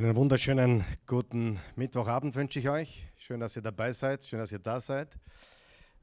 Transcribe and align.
Einen 0.00 0.16
wunderschönen 0.16 0.82
guten 1.06 1.60
Mittwochabend 1.76 2.34
wünsche 2.34 2.58
ich 2.58 2.70
euch. 2.70 3.06
Schön, 3.18 3.38
dass 3.38 3.54
ihr 3.56 3.60
dabei 3.60 3.92
seid, 3.92 4.24
schön, 4.24 4.38
dass 4.38 4.50
ihr 4.50 4.58
da 4.58 4.80
seid. 4.80 5.18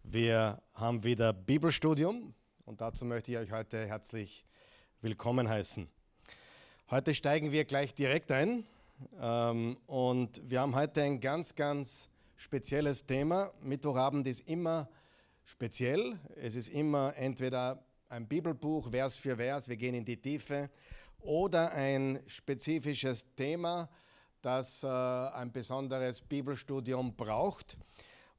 Wir 0.04 0.62
haben 0.76 1.04
wieder 1.04 1.34
Bibelstudium 1.34 2.36
und 2.66 2.80
dazu 2.80 3.06
möchte 3.06 3.32
ich 3.32 3.40
euch 3.40 3.52
heute 3.52 3.88
herzlich 3.88 4.46
willkommen 5.02 5.50
heißen. 5.50 5.90
Heute 6.92 7.16
steigen 7.16 7.52
wir 7.52 7.66
gleich 7.66 7.96
direkt 7.96 8.32
ein 8.32 8.68
ähm, 9.20 9.78
und 9.88 10.48
wir 10.48 10.62
haben 10.62 10.76
heute 10.76 11.02
ein 11.02 11.20
ganz, 11.20 11.56
ganz 11.56 12.08
spezielles 12.36 13.04
Thema. 13.04 13.52
Mittwochabend 13.64 14.28
ist 14.28 14.42
immer 14.42 14.88
speziell. 15.44 16.20
Es 16.36 16.56
ist 16.56 16.70
immer 16.70 17.16
entweder 17.16 17.84
ein 18.10 18.28
Bibelbuch, 18.28 18.92
Vers 18.92 19.18
für 19.18 19.38
Vers, 19.38 19.68
wir 19.68 19.76
gehen 19.76 19.96
in 19.96 20.06
die 20.06 20.18
Tiefe 20.18 20.70
oder 21.20 21.72
ein 21.72 22.22
spezifisches 22.28 23.26
Thema, 23.36 23.90
das 24.42 24.84
äh, 24.84 24.88
ein 24.88 25.52
besonderes 25.52 26.22
Bibelstudium 26.22 27.16
braucht 27.16 27.78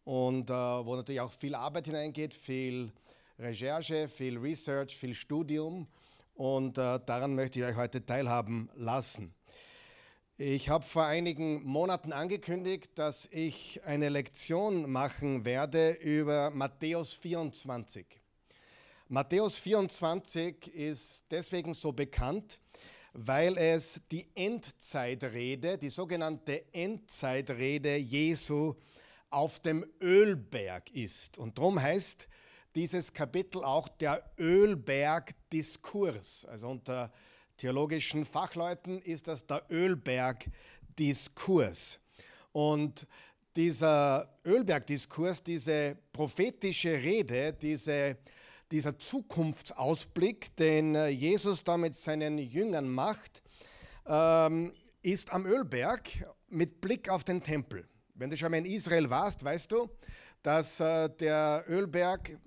und 0.05 0.51
äh, 0.51 0.53
wo 0.53 0.97
natürlich 0.97 1.21
auch 1.21 1.33
viel 1.33 1.55
Arbeit 1.55 1.87
hineingeht, 1.87 2.35
viel 2.35 2.93
Recherche, 3.39 4.09
viel 4.09 4.39
Research, 4.39 4.97
viel 4.97 5.15
Studium 5.15 5.87
und 6.35 6.79
äh, 6.79 7.01
daran 7.05 7.35
möchte 7.35 7.59
ich 7.59 7.65
euch 7.65 7.77
heute 7.77 8.05
teilhaben 8.05 8.71
lassen. 8.75 9.35
Ich 10.41 10.69
habe 10.69 10.85
vor 10.85 11.05
einigen 11.05 11.65
Monaten 11.65 12.13
angekündigt, 12.13 12.97
dass 12.97 13.27
ich 13.33 13.81
eine 13.85 14.09
Lektion 14.09 14.89
machen 14.89 15.45
werde 15.45 15.91
über 15.95 16.51
Matthäus 16.51 17.13
24. 17.13 18.07
Matthäus 19.11 19.59
24 19.61 20.75
ist 20.75 21.25
deswegen 21.31 21.73
so 21.73 21.93
bekannt, 21.93 22.61
weil 23.15 23.57
es 23.57 24.03
die 24.13 24.29
Endzeitrede, 24.35 25.79
die 25.79 25.89
sogenannte 25.89 26.71
Endzeitrede 26.75 27.97
Jesu 27.97 28.75
auf 29.31 29.61
dem 29.61 29.87
Ölberg 30.03 30.91
ist. 30.91 31.39
Und 31.39 31.57
darum 31.57 31.81
heißt 31.81 32.29
dieses 32.75 33.15
Kapitel 33.15 33.65
auch 33.65 33.89
der 33.89 34.31
Ölberg-Diskurs. 34.39 36.45
Also 36.45 36.69
unter 36.69 37.11
theologischen 37.57 38.27
Fachleuten 38.27 39.01
ist 39.01 39.27
das 39.27 39.47
der 39.47 39.65
Ölberg-Diskurs. 39.71 41.99
Und 42.53 43.07
dieser 43.57 44.39
Ölberg-Diskurs, 44.45 45.43
diese 45.43 45.97
prophetische 46.13 46.93
Rede, 46.93 47.55
diese 47.55 48.19
dieser 48.71 48.99
Zukunftsausblick, 48.99 50.55
den 50.57 50.95
äh, 50.95 51.09
Jesus 51.09 51.65
da 51.65 51.77
mit 51.77 51.95
seinen 51.95 52.39
Jüngern 52.39 52.89
macht, 52.89 53.43
ähm, 54.07 54.73
ist 55.03 55.33
am 55.33 55.47
Ölberg 55.47 56.09
mit 56.49 56.81
Blick 56.81 57.09
auf 57.09 57.25
den 57.25 57.43
Tempel. 57.43 57.87
Wenn 58.15 58.31
du 58.31 58.37
schon 58.37 58.51
mal 58.51 58.59
in 58.59 58.67
Israel 58.67 59.09
warst, 59.11 59.45
weißt 59.45 59.73
du, 59.73 59.89
dass 60.43 60.81
äh, 60.81 61.09
der 61.09 61.65
Ölberg 61.69 62.39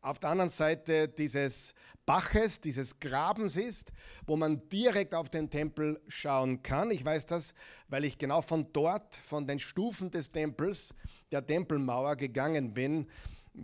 auf 0.00 0.18
der 0.18 0.30
anderen 0.30 0.50
Seite 0.50 1.08
dieses 1.08 1.74
Baches, 2.06 2.60
dieses 2.60 2.98
Grabens 2.98 3.56
ist, 3.56 3.92
wo 4.26 4.36
man 4.36 4.66
direkt 4.70 5.14
auf 5.14 5.28
den 5.28 5.50
Tempel 5.50 6.00
schauen 6.08 6.62
kann. 6.62 6.90
Ich 6.90 7.04
weiß 7.04 7.26
das, 7.26 7.52
weil 7.88 8.04
ich 8.04 8.16
genau 8.16 8.40
von 8.40 8.72
dort, 8.72 9.16
von 9.16 9.46
den 9.46 9.58
Stufen 9.58 10.10
des 10.10 10.32
Tempels, 10.32 10.94
der 11.30 11.44
Tempelmauer 11.44 12.16
gegangen 12.16 12.72
bin 12.72 13.08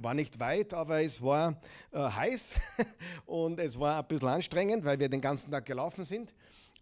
war 0.03 0.15
nicht 0.15 0.39
weit, 0.41 0.75
aber 0.75 1.03
es 1.03 1.23
war 1.23 1.61
äh, 1.93 1.99
heiß 1.99 2.57
und 3.27 3.59
es 3.61 3.79
war 3.79 3.99
ein 3.99 4.09
bisschen 4.09 4.29
anstrengend, 4.29 4.85
weil 4.85 4.99
wir 4.99 5.09
den 5.09 5.21
ganzen 5.21 5.51
Tag 5.51 5.67
gelaufen 5.67 6.05
sind. 6.05 6.35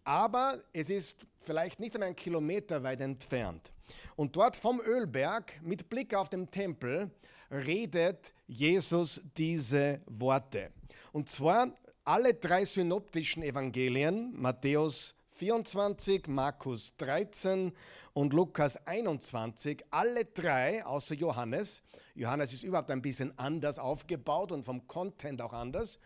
Aber 0.04 0.62
es 0.72 0.90
ist 0.90 1.26
vielleicht 1.40 1.78
nicht 1.78 1.94
einmal 1.94 2.08
einen 2.08 2.16
Kilometer 2.16 2.82
weit 2.82 3.00
entfernt. 3.00 3.72
Und 4.16 4.34
dort 4.36 4.56
vom 4.56 4.80
Ölberg 4.80 5.60
mit 5.62 5.88
Blick 5.88 6.14
auf 6.14 6.28
den 6.28 6.50
Tempel 6.50 7.10
redet 7.50 8.32
Jesus 8.46 9.22
diese 9.36 10.00
Worte. 10.06 10.70
Und 11.12 11.28
zwar 11.28 11.72
alle 12.04 12.34
drei 12.34 12.64
synoptischen 12.64 13.42
Evangelien, 13.42 14.32
Matthäus 14.34 15.14
24, 15.42 16.28
Markus 16.28 16.96
13 16.98 17.72
und 18.12 18.32
Lukas 18.32 18.76
21, 18.86 19.84
alle 19.90 20.24
drei 20.24 20.86
außer 20.86 21.16
Johannes. 21.16 21.82
Johannes 22.14 22.52
ist 22.52 22.62
überhaupt 22.62 22.92
ein 22.92 23.02
bisschen 23.02 23.36
anders 23.36 23.80
aufgebaut 23.80 24.52
und 24.52 24.62
vom 24.62 24.86
Content 24.86 25.42
auch 25.42 25.52
anders. 25.52 25.98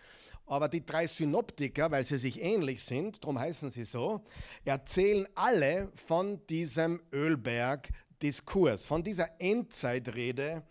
Aber 0.46 0.70
die 0.70 0.86
drei 0.86 1.06
Synoptiker, 1.06 1.90
weil 1.90 2.04
sie 2.04 2.16
sich 2.16 2.40
ähnlich 2.40 2.82
sind, 2.82 3.22
darum 3.22 3.38
heißen 3.38 3.68
sie 3.68 3.84
so, 3.84 4.24
erzählen 4.64 5.28
alle 5.34 5.92
von 5.94 6.40
diesem 6.46 7.02
Ölberg-Diskurs, 7.12 8.86
von 8.86 9.02
dieser 9.02 9.38
Endzeitrede 9.38 10.62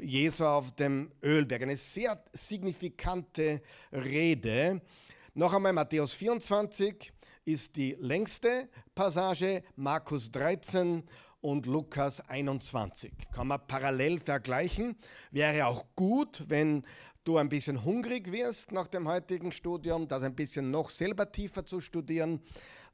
Jesu 0.00 0.46
auf 0.46 0.74
dem 0.74 1.12
Ölberg. 1.22 1.60
Eine 1.60 1.76
sehr 1.76 2.24
signifikante 2.32 3.60
Rede. 3.92 4.80
Noch 5.34 5.52
einmal 5.52 5.74
Matthäus 5.74 6.14
24, 6.14 7.12
ist 7.48 7.76
die 7.76 7.96
längste 7.98 8.68
Passage, 8.94 9.62
Markus 9.74 10.30
13 10.30 11.02
und 11.40 11.64
Lukas 11.64 12.20
21. 12.28 13.10
Kann 13.32 13.46
man 13.46 13.66
parallel 13.66 14.20
vergleichen. 14.20 14.96
Wäre 15.30 15.66
auch 15.66 15.86
gut, 15.96 16.44
wenn 16.48 16.84
du 17.24 17.38
ein 17.38 17.48
bisschen 17.48 17.86
hungrig 17.86 18.30
wirst 18.32 18.70
nach 18.72 18.86
dem 18.86 19.08
heutigen 19.08 19.50
Studium, 19.50 20.08
das 20.08 20.24
ein 20.24 20.34
bisschen 20.34 20.70
noch 20.70 20.90
selber 20.90 21.32
tiefer 21.32 21.64
zu 21.64 21.80
studieren, 21.80 22.42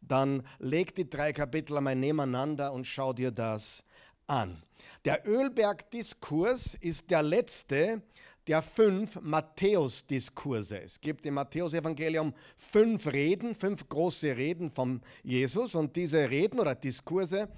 dann 0.01 0.47
leg 0.61 0.95
die 0.95 1.11
drei 1.11 1.33
Kapitel 1.33 1.77
einmal 1.77 1.97
nebeneinander 1.97 2.73
und 2.73 2.87
schau 2.87 3.13
dir 3.13 3.33
das 3.33 3.83
an. 4.29 4.63
Der 5.05 5.27
Ölberg-Diskurs 5.27 6.77
ist 6.77 7.11
der 7.11 7.25
letzte 7.25 8.03
der 8.47 8.61
fünf 8.63 9.21
Matthäus-Diskurse. 9.21 10.83
Es 10.83 11.01
gibt 11.01 11.25
im 11.27 11.35
Matthäus-Evangelium 11.35 12.35
fünf 12.57 13.07
Reden, 13.07 13.55
fünf 13.55 13.89
große 13.89 14.37
Reden 14.37 14.71
von 14.71 15.01
Jesus 15.23 15.75
und 15.75 15.97
diese 15.97 16.29
Reden 16.29 16.61
oder 16.61 16.75
Diskurse, 16.75 17.49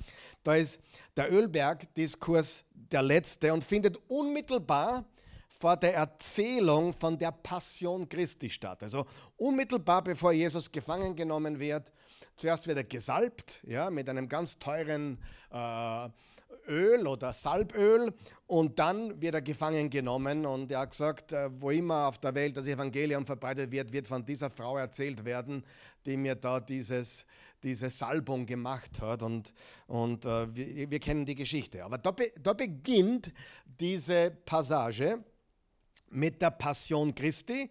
da 0.44 0.54
ist 0.54 0.78
der 1.16 1.32
Ölberg-Diskurs 1.32 2.64
der 2.72 3.02
letzte 3.02 3.52
und 3.52 3.64
findet 3.64 3.98
unmittelbar 4.08 5.04
vor 5.48 5.76
der 5.76 5.94
Erzählung 5.94 6.92
von 6.92 7.18
der 7.18 7.32
Passion 7.32 8.08
Christi 8.08 8.48
statt. 8.50 8.82
Also 8.82 9.06
unmittelbar 9.36 10.04
bevor 10.04 10.32
Jesus 10.32 10.70
gefangen 10.70 11.16
genommen 11.16 11.58
wird, 11.58 11.92
zuerst 12.36 12.66
wird 12.66 12.78
er 12.78 12.84
gesalbt 12.84 13.60
ja, 13.66 13.90
mit 13.90 14.08
einem 14.08 14.28
ganz 14.28 14.58
teuren 14.58 15.18
äh, 15.50 16.08
Öl 16.68 17.06
oder 17.06 17.32
Salböl 17.32 18.12
und 18.46 18.78
dann 18.78 19.20
wird 19.20 19.34
er 19.34 19.42
gefangen 19.42 19.90
genommen 19.90 20.46
und 20.46 20.70
er 20.70 20.80
hat 20.80 20.90
gesagt, 20.90 21.32
äh, 21.32 21.50
wo 21.60 21.70
immer 21.70 22.06
auf 22.06 22.18
der 22.18 22.34
Welt 22.34 22.56
das 22.56 22.66
Evangelium 22.66 23.26
verbreitet 23.26 23.72
wird, 23.72 23.92
wird 23.92 24.06
von 24.06 24.24
dieser 24.24 24.50
Frau 24.50 24.76
erzählt 24.76 25.24
werden, 25.24 25.64
die 26.04 26.16
mir 26.16 26.36
da 26.36 26.60
dieses, 26.60 27.26
diese 27.62 27.90
Salbung 27.90 28.46
gemacht 28.46 29.00
hat 29.00 29.22
und, 29.22 29.52
und 29.88 30.24
äh, 30.24 30.54
wir, 30.54 30.90
wir, 30.90 31.00
kennen 31.00 31.24
die 31.24 31.34
Geschichte. 31.34 31.84
Aber 31.84 31.98
da, 31.98 32.14
da 32.40 32.52
beginnt 32.52 33.32
diese 33.80 34.30
Passage 34.44 35.24
mit 36.10 36.40
der 36.40 36.52
Passion 36.52 37.14
Christi, 37.14 37.68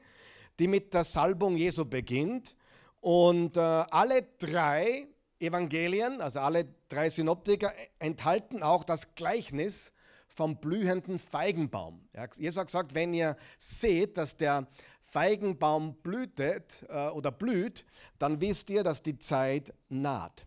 die 0.59 0.67
mit 0.67 0.93
der 0.93 1.05
Salbung 1.05 1.55
Jesu 1.55 1.85
beginnt 1.85 2.53
und 2.99 3.55
äh, 3.55 3.59
alle 3.61 4.23
drei 4.39 5.07
Evangelien, 5.39 6.19
also 6.19 6.41
alle 6.41 6.65
drei 6.89 7.09
Synoptiker, 7.09 7.71
enthalten 7.99 8.61
auch 8.61 8.83
das 8.83 9.15
Gleichnis 9.15 9.93
vom 10.35 10.57
blühenden 10.57 11.17
Feigenbaum. 11.17 12.07
Jesus 12.37 12.57
hat 12.57 12.67
gesagt, 12.67 12.93
wenn 12.93 13.13
ihr 13.13 13.37
seht, 13.57 14.17
dass 14.17 14.35
der 14.35 14.67
Feigenbaum 15.01 15.95
blühtet 15.95 16.85
äh, 16.89 17.07
oder 17.07 17.31
blüht, 17.31 17.85
dann 18.19 18.41
wisst 18.41 18.69
ihr, 18.69 18.83
dass 18.83 19.01
die 19.01 19.17
Zeit 19.17 19.73
naht. 19.87 20.45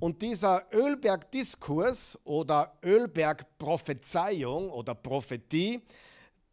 Und 0.00 0.22
dieser 0.22 0.66
Ölberg-Diskurs 0.72 2.18
oder 2.24 2.78
Ölberg-Prophezeiung 2.82 4.70
oder 4.70 4.94
Prophetie, 4.94 5.82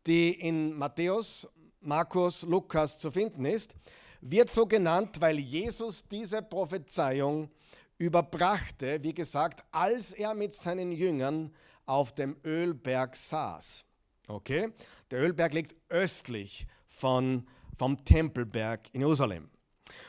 die 0.06 0.32
in 0.32 0.74
Matthäus, 0.74 1.48
Markus, 1.82 2.42
Lukas 2.42 3.00
zu 3.00 3.10
finden 3.10 3.46
ist, 3.46 3.74
wird 4.22 4.50
so 4.50 4.66
genannt, 4.66 5.22
weil 5.22 5.40
Jesus 5.40 6.04
diese 6.12 6.42
Prophezeiung 6.42 7.50
überbrachte, 7.98 9.02
wie 9.02 9.14
gesagt, 9.14 9.64
als 9.72 10.14
er 10.14 10.34
mit 10.34 10.54
seinen 10.54 10.92
Jüngern 10.92 11.54
auf 11.88 12.14
dem 12.14 12.38
Ölberg 12.46 13.16
saß. 13.16 13.84
Okay? 14.28 14.72
Der 15.10 15.22
Ölberg 15.22 15.54
liegt 15.54 15.76
östlich 15.90 16.68
von, 16.86 17.48
vom 17.78 18.04
Tempelberg 18.06 18.90
in 18.94 19.02
Jerusalem. 19.02 19.50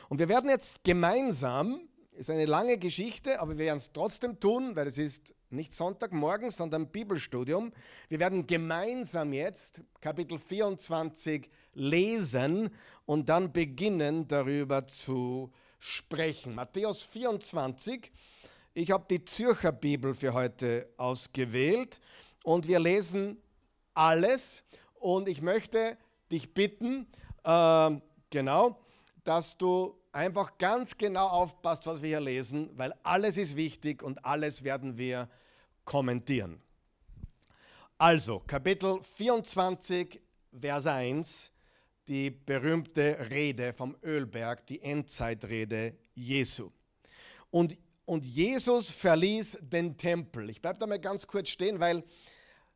Und 0.09 0.19
wir 0.19 0.29
werden 0.29 0.49
jetzt 0.49 0.83
gemeinsam, 0.83 1.81
ist 2.11 2.29
eine 2.29 2.45
lange 2.45 2.77
Geschichte, 2.77 3.39
aber 3.39 3.57
wir 3.57 3.65
werden 3.65 3.77
es 3.77 3.91
trotzdem 3.93 4.39
tun, 4.39 4.75
weil 4.75 4.87
es 4.87 4.97
ist 4.97 5.33
nicht 5.49 5.73
Sonntagmorgen, 5.73 6.49
sondern 6.49 6.91
Bibelstudium. 6.91 7.71
Wir 8.09 8.19
werden 8.19 8.45
gemeinsam 8.45 9.33
jetzt 9.33 9.81
Kapitel 10.01 10.37
24 10.37 11.49
lesen 11.73 12.69
und 13.05 13.29
dann 13.29 13.53
beginnen 13.53 14.27
darüber 14.27 14.85
zu 14.85 15.51
sprechen. 15.79 16.55
Matthäus 16.55 17.03
24 17.03 18.11
Ich 18.79 18.91
habe 18.91 19.03
die 19.09 19.25
Zürcher 19.25 19.73
Bibel 19.73 20.15
für 20.15 20.33
heute 20.33 20.87
ausgewählt 20.95 21.99
und 22.45 22.65
wir 22.65 22.79
lesen 22.79 23.37
alles. 23.93 24.63
Und 24.93 25.27
ich 25.27 25.41
möchte 25.41 25.97
dich 26.31 26.53
bitten, 26.53 27.05
äh, 27.43 27.91
genau, 28.29 28.79
dass 29.25 29.57
du 29.57 29.99
einfach 30.13 30.57
ganz 30.57 30.97
genau 30.97 31.27
aufpasst, 31.27 31.87
was 31.87 32.01
wir 32.01 32.07
hier 32.07 32.21
lesen, 32.21 32.69
weil 32.77 32.93
alles 33.03 33.35
ist 33.35 33.57
wichtig 33.57 34.01
und 34.01 34.23
alles 34.23 34.63
werden 34.63 34.97
wir 34.97 35.27
kommentieren. 35.83 36.61
Also, 37.97 38.39
Kapitel 38.47 39.03
24, 39.03 40.21
Vers 40.57 40.87
1, 40.87 41.51
die 42.07 42.29
berühmte 42.29 43.29
Rede 43.29 43.73
vom 43.73 43.97
Ölberg, 44.01 44.65
die 44.67 44.81
Endzeitrede 44.81 45.97
Jesu. 46.15 46.71
Und, 47.51 47.77
und 48.09 48.25
Jesus 48.25 48.89
verließ 48.89 49.59
den 49.61 49.95
Tempel. 49.95 50.49
Ich 50.49 50.63
bleibe 50.63 50.79
da 50.79 50.87
mal 50.87 50.97
ganz 50.97 51.27
kurz 51.27 51.49
stehen, 51.49 51.79
weil 51.79 52.03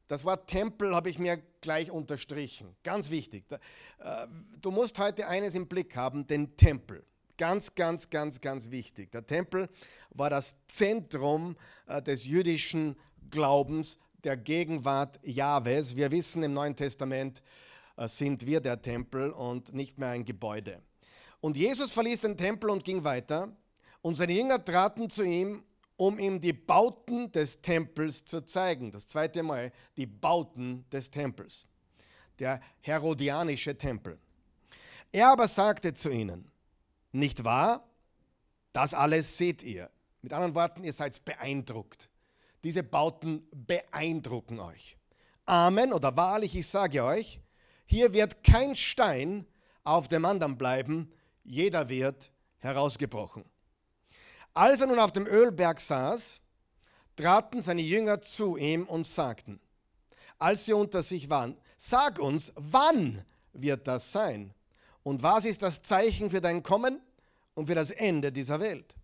das 0.08 0.26
Wort 0.26 0.48
Tempel 0.48 0.96
habe 0.96 1.10
ich 1.10 1.18
mir 1.18 1.42
gleich 1.60 1.90
unterstrichen. 1.90 2.76
Ganz 2.84 3.10
wichtig. 3.10 3.44
Äh, 3.50 4.28
du 4.62 4.70
musst 4.70 5.00
heute 5.00 5.28
eines 5.28 5.56
im 5.56 5.68
Blick 5.68 5.96
haben, 5.96 6.28
den 6.28 6.56
Tempel. 6.56 7.04
Ganz, 7.36 7.74
ganz, 7.74 8.12
ganz, 8.12 8.42
ganz 8.42 8.70
wichtig. 8.70 9.10
Der 9.10 9.26
Tempel 9.26 9.70
war 10.12 10.30
das 10.30 10.56
Zentrum 10.68 11.58
äh, 11.88 12.00
des 12.00 12.28
jüdischen 12.28 12.96
Glaubens, 13.32 13.98
der 14.24 14.38
Gegenwart 14.38 15.20
Jahwes. 15.24 15.96
Wir 15.96 16.12
wissen, 16.12 16.44
im 16.44 16.54
Neuen 16.54 16.76
Testament 16.76 17.42
äh, 17.98 18.08
sind 18.08 18.46
wir 18.46 18.62
der 18.62 18.80
Tempel 18.84 19.32
und 19.32 19.74
nicht 19.74 19.98
mehr 19.98 20.10
ein 20.10 20.26
Gebäude. 20.26 20.84
Und 21.42 21.58
Jesus 21.58 21.92
verließ 21.92 22.22
den 22.22 22.38
Tempel 22.38 22.70
und 22.70 22.84
ging 22.84 23.04
weiter. 23.04 23.52
Und 24.04 24.16
seine 24.16 24.34
Jünger 24.34 24.64
traten 24.64 25.10
zu 25.10 25.24
ihm, 25.24 25.64
um 25.96 26.20
ihm 26.20 26.42
die 26.42 26.52
Bauten 26.52 27.32
des 27.32 27.62
Tempels 27.62 28.26
zu 28.26 28.42
zeigen. 28.42 28.92
Das 28.92 29.08
zweite 29.08 29.44
Mal, 29.44 29.72
die 29.96 30.06
Bauten 30.06 30.86
des 30.92 31.10
Tempels. 31.10 31.66
Der 32.38 32.60
Herodianische 32.82 33.78
Tempel. 33.78 34.20
Er 35.14 35.30
aber 35.30 35.48
sagte 35.48 35.94
zu 35.94 36.12
ihnen, 36.12 36.52
nicht 37.14 37.46
wahr? 37.46 37.88
Das 38.74 38.94
alles 38.94 39.38
seht 39.38 39.64
ihr. 39.64 39.90
Mit 40.22 40.34
anderen 40.34 40.54
Worten, 40.54 40.84
ihr 40.84 40.92
seid 40.92 41.24
beeindruckt. 41.24 42.10
Diese 42.66 42.84
Bauten 42.84 43.48
beeindrucken 43.52 44.60
euch. 44.60 44.98
Amen 45.46 45.94
oder 45.94 46.18
wahrlich, 46.18 46.58
ich 46.58 46.68
sage 46.68 47.06
euch, 47.06 47.40
hier 47.86 48.12
wird 48.12 48.44
kein 48.44 48.76
Stein 48.76 49.46
auf 49.86 50.10
dem 50.10 50.26
anderen 50.26 50.58
bleiben, 50.58 51.14
jeder 51.46 51.88
wird 51.88 52.32
herausgebrochen. 52.60 53.46
Als 54.54 54.82
er 54.82 54.88
nun 54.88 55.00
auf 55.00 55.12
dem 55.12 55.26
Ölberg 55.26 55.80
saß, 55.80 56.40
traten 57.16 57.62
seine 57.62 57.82
Jünger 57.82 58.22
zu 58.22 58.58
ihm 58.58 58.86
und 58.86 59.06
sagten, 59.06 59.60
als 60.38 60.66
sie 60.66 60.74
unter 60.74 61.02
sich 61.02 61.30
waren, 61.30 61.58
sag 61.78 62.20
uns, 62.20 62.52
wann 62.56 63.24
wird 63.54 63.88
das 63.88 64.12
sein? 64.12 64.54
Und 65.04 65.24
was 65.24 65.46
ist 65.46 65.64
das 65.64 65.82
Zeichen 65.82 66.30
für 66.30 66.42
dein 66.42 66.64
Kommen 66.64 67.02
und 67.56 67.68
für 67.68 67.76
das 67.76 67.92
Ende 67.92 68.32
dieser 68.32 68.60
Welt? 68.60 68.96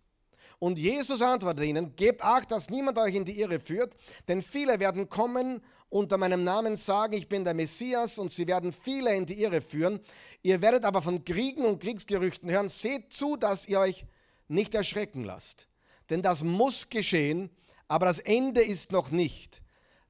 Und 0.58 0.78
Jesus 0.78 1.22
antwortete 1.22 1.66
ihnen, 1.66 1.96
gebt 1.96 2.22
acht, 2.22 2.50
dass 2.50 2.68
niemand 2.68 2.98
euch 2.98 3.14
in 3.14 3.24
die 3.24 3.40
Irre 3.40 3.60
führt, 3.60 3.96
denn 4.28 4.42
viele 4.42 4.78
werden 4.78 5.08
kommen 5.08 5.62
unter 5.88 6.18
meinem 6.18 6.44
Namen 6.44 6.76
sagen, 6.76 7.14
ich 7.14 7.28
bin 7.28 7.44
der 7.44 7.54
Messias 7.54 8.18
und 8.18 8.30
sie 8.30 8.46
werden 8.46 8.70
viele 8.70 9.14
in 9.16 9.26
die 9.26 9.42
Irre 9.42 9.62
führen. 9.62 10.00
Ihr 10.42 10.62
werdet 10.62 10.84
aber 10.84 11.02
von 11.02 11.24
Kriegen 11.24 11.64
und 11.64 11.80
Kriegsgerüchten 11.80 12.50
hören. 12.50 12.68
Seht 12.68 13.12
zu, 13.12 13.36
dass 13.36 13.66
ihr 13.66 13.80
euch 13.80 14.04
nicht 14.50 14.74
erschrecken 14.74 15.24
lasst. 15.24 15.68
Denn 16.10 16.22
das 16.22 16.42
muss 16.42 16.88
geschehen, 16.88 17.50
aber 17.88 18.06
das 18.06 18.18
Ende 18.18 18.62
ist 18.62 18.92
noch 18.92 19.10
nicht. 19.10 19.62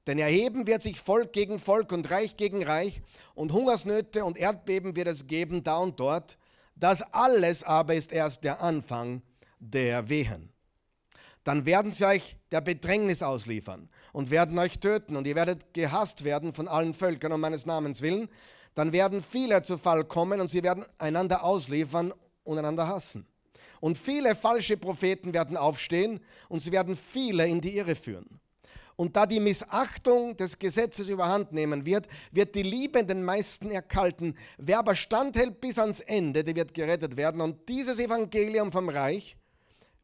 Denn 0.06 0.18
erheben 0.18 0.66
wird 0.66 0.82
sich 0.82 0.98
Volk 0.98 1.32
gegen 1.32 1.58
Volk 1.58 1.92
und 1.92 2.10
Reich 2.10 2.36
gegen 2.36 2.64
Reich 2.64 3.02
und 3.34 3.52
Hungersnöte 3.52 4.24
und 4.24 4.38
Erdbeben 4.38 4.96
wird 4.96 5.08
es 5.08 5.26
geben 5.26 5.62
da 5.62 5.76
und 5.76 6.00
dort. 6.00 6.38
Das 6.74 7.02
alles 7.02 7.62
aber 7.62 7.94
ist 7.94 8.12
erst 8.12 8.44
der 8.44 8.62
Anfang 8.62 9.22
der 9.58 10.08
Wehen. 10.08 10.50
Dann 11.44 11.66
werden 11.66 11.92
sie 11.92 12.06
euch 12.06 12.36
der 12.50 12.60
Bedrängnis 12.60 13.22
ausliefern 13.22 13.88
und 14.12 14.30
werden 14.30 14.58
euch 14.58 14.78
töten 14.78 15.16
und 15.16 15.26
ihr 15.26 15.36
werdet 15.36 15.72
gehasst 15.74 16.24
werden 16.24 16.52
von 16.52 16.68
allen 16.68 16.94
Völkern 16.94 17.32
um 17.32 17.40
meines 17.40 17.66
Namens 17.66 18.02
willen. 18.02 18.28
Dann 18.74 18.92
werden 18.92 19.22
viele 19.22 19.62
zu 19.62 19.78
Fall 19.78 20.04
kommen 20.04 20.40
und 20.40 20.48
sie 20.48 20.62
werden 20.62 20.84
einander 20.98 21.44
ausliefern 21.44 22.12
und 22.44 22.58
einander 22.58 22.88
hassen. 22.88 23.26
Und 23.80 23.96
viele 23.96 24.34
falsche 24.34 24.76
Propheten 24.76 25.32
werden 25.32 25.56
aufstehen 25.56 26.20
und 26.48 26.60
sie 26.60 26.70
werden 26.70 26.96
viele 26.96 27.46
in 27.46 27.60
die 27.60 27.76
Irre 27.76 27.96
führen. 27.96 28.40
Und 28.96 29.16
da 29.16 29.24
die 29.24 29.40
Missachtung 29.40 30.36
des 30.36 30.58
Gesetzes 30.58 31.08
überhand 31.08 31.52
nehmen 31.52 31.86
wird, 31.86 32.06
wird 32.32 32.54
die 32.54 32.62
Liebe 32.62 33.02
den 33.02 33.24
meisten 33.24 33.70
erkalten. 33.70 34.36
Wer 34.58 34.80
aber 34.80 34.94
standhält 34.94 35.58
bis 35.58 35.78
ans 35.78 36.00
Ende, 36.00 36.44
der 36.44 36.54
wird 36.54 36.74
gerettet 36.74 37.16
werden. 37.16 37.40
Und 37.40 37.66
dieses 37.70 37.98
Evangelium 37.98 38.70
vom 38.70 38.90
Reich 38.90 39.38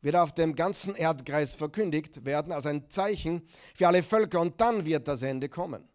wird 0.01 0.17
auf 0.17 0.33
dem 0.33 0.57
ganzen 0.57 0.95
Erdkreis 0.95 1.55
verkündigt 1.55 2.25
werden 2.25 2.53
als 2.53 2.65
ein 2.65 2.89
Zeichen 2.89 3.47
für 3.75 3.87
alle 3.87 4.03
Völker. 4.03 4.41
Und 4.41 4.59
dann 4.63 4.87
wird 4.87 5.07
das 5.09 5.21
Ende 5.21 5.51
kommen. 5.51 5.87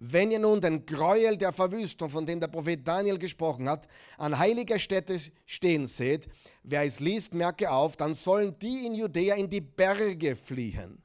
Wenn 0.00 0.30
ihr 0.30 0.38
nun 0.38 0.60
den 0.60 0.86
Gräuel 0.86 1.36
der 1.36 1.52
Verwüstung, 1.52 2.08
von 2.08 2.24
dem 2.24 2.38
der 2.38 2.46
Prophet 2.46 2.86
Daniel 2.86 3.18
gesprochen 3.18 3.68
hat, 3.68 3.88
an 4.16 4.38
heiliger 4.38 4.78
Stätte 4.78 5.18
stehen 5.44 5.88
seht, 5.88 6.28
wer 6.62 6.82
es 6.82 7.00
liest, 7.00 7.34
merke 7.34 7.68
auf, 7.68 7.96
dann 7.96 8.14
sollen 8.14 8.56
die 8.60 8.86
in 8.86 8.94
Judäa 8.94 9.34
in 9.34 9.50
die 9.50 9.60
Berge 9.60 10.36
fliehen. 10.36 11.02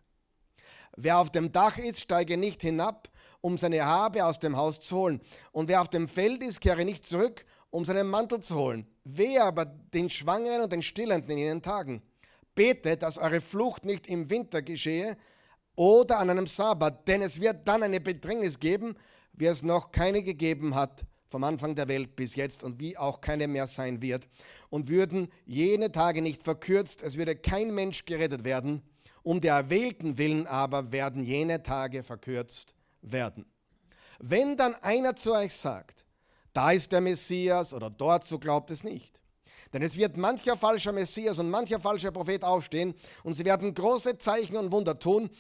Wer 0.95 1.18
auf 1.18 1.31
dem 1.31 1.51
Dach 1.51 1.80
ist, 1.80 2.01
steige 2.01 2.38
nicht 2.38 2.62
hinab, 2.62 3.10
um 3.42 3.57
seine 3.57 3.84
Habe 3.84 4.25
aus 4.25 4.38
dem 4.38 4.56
Haus 4.56 4.80
zu 4.80 4.95
holen. 4.95 5.22
Und 5.51 5.69
wer 5.69 5.81
auf 5.81 5.90
dem 5.90 6.07
Feld 6.07 6.44
ist, 6.44 6.62
kehre 6.62 6.86
nicht 6.86 7.04
zurück, 7.07 7.45
um 7.72 7.86
seinen 7.86 8.07
Mantel 8.07 8.42
zu 8.42 8.56
holen. 8.56 8.86
Wehe 9.04 9.44
aber 9.44 9.66
den 9.66 10.12
Schwangeren 10.12 10.62
und 10.62 10.72
den 10.72 10.84
Stillenden 10.84 11.31
in 11.31 11.40
ihren 11.40 11.62
Tagen. 11.63 12.04
Betet, 12.54 13.01
dass 13.01 13.18
eure 13.18 13.42
Flucht 13.42 13.86
nicht 13.86 14.06
im 14.06 14.30
Winter 14.30 14.62
geschehe, 14.62 15.18
oder 15.75 16.19
an 16.19 16.29
einem 16.29 16.47
Sabbat, 16.47 17.07
denn 17.07 17.21
es 17.21 17.39
wird 17.39 17.67
dann 17.67 17.83
eine 17.83 17.99
Bedrängnis 17.99 18.59
geben, 18.59 18.95
wie 19.33 19.45
es 19.45 19.63
noch 19.63 19.91
keine 19.91 20.23
gegeben 20.23 20.75
hat 20.75 21.05
vom 21.27 21.43
Anfang 21.43 21.73
der 21.73 21.87
Welt 21.87 22.15
bis 22.15 22.35
jetzt 22.35 22.63
und 22.63 22.79
wie 22.79 22.95
auch 22.95 23.19
keine 23.19 23.47
mehr 23.47 23.65
sein 23.65 24.03
wird. 24.03 24.27
Und 24.69 24.87
würden 24.87 25.29
jene 25.45 25.91
Tage 25.91 26.21
nicht 26.21 26.43
verkürzt, 26.43 27.01
es 27.01 27.17
würde 27.17 27.35
kein 27.35 27.73
Mensch 27.73 28.05
gerettet 28.05 28.43
werden, 28.43 28.83
um 29.23 29.41
der 29.41 29.55
Erwählten 29.55 30.19
willen 30.19 30.45
aber 30.45 30.92
werden 30.92 31.23
jene 31.23 31.63
Tage 31.63 32.03
verkürzt 32.03 32.75
werden. 33.01 33.45
Wenn 34.19 34.57
dann 34.57 34.75
einer 34.75 35.15
zu 35.15 35.33
euch 35.33 35.53
sagt, 35.53 36.06
da 36.53 36.71
ist 36.71 36.92
der 36.92 37.01
Messias 37.01 37.73
oder 37.73 37.89
dort, 37.89 38.25
so 38.25 38.37
glaubt 38.37 38.69
es 38.69 38.83
nicht. 38.83 39.19
Denn 39.73 39.81
es 39.81 39.97
wird 39.97 40.18
mancher 40.18 40.56
falscher 40.56 40.92
Messias 40.92 41.39
und 41.39 41.49
mancher 41.49 41.80
falscher 41.80 42.11
Prophet 42.11 42.44
aufstehen 42.44 42.94
und 43.23 43.33
sie 43.33 43.44
werden 43.44 43.73
große 43.73 44.19
Zeichen 44.19 44.56
und 44.56 44.71
Wunder 44.71 44.99
tun 44.99 45.31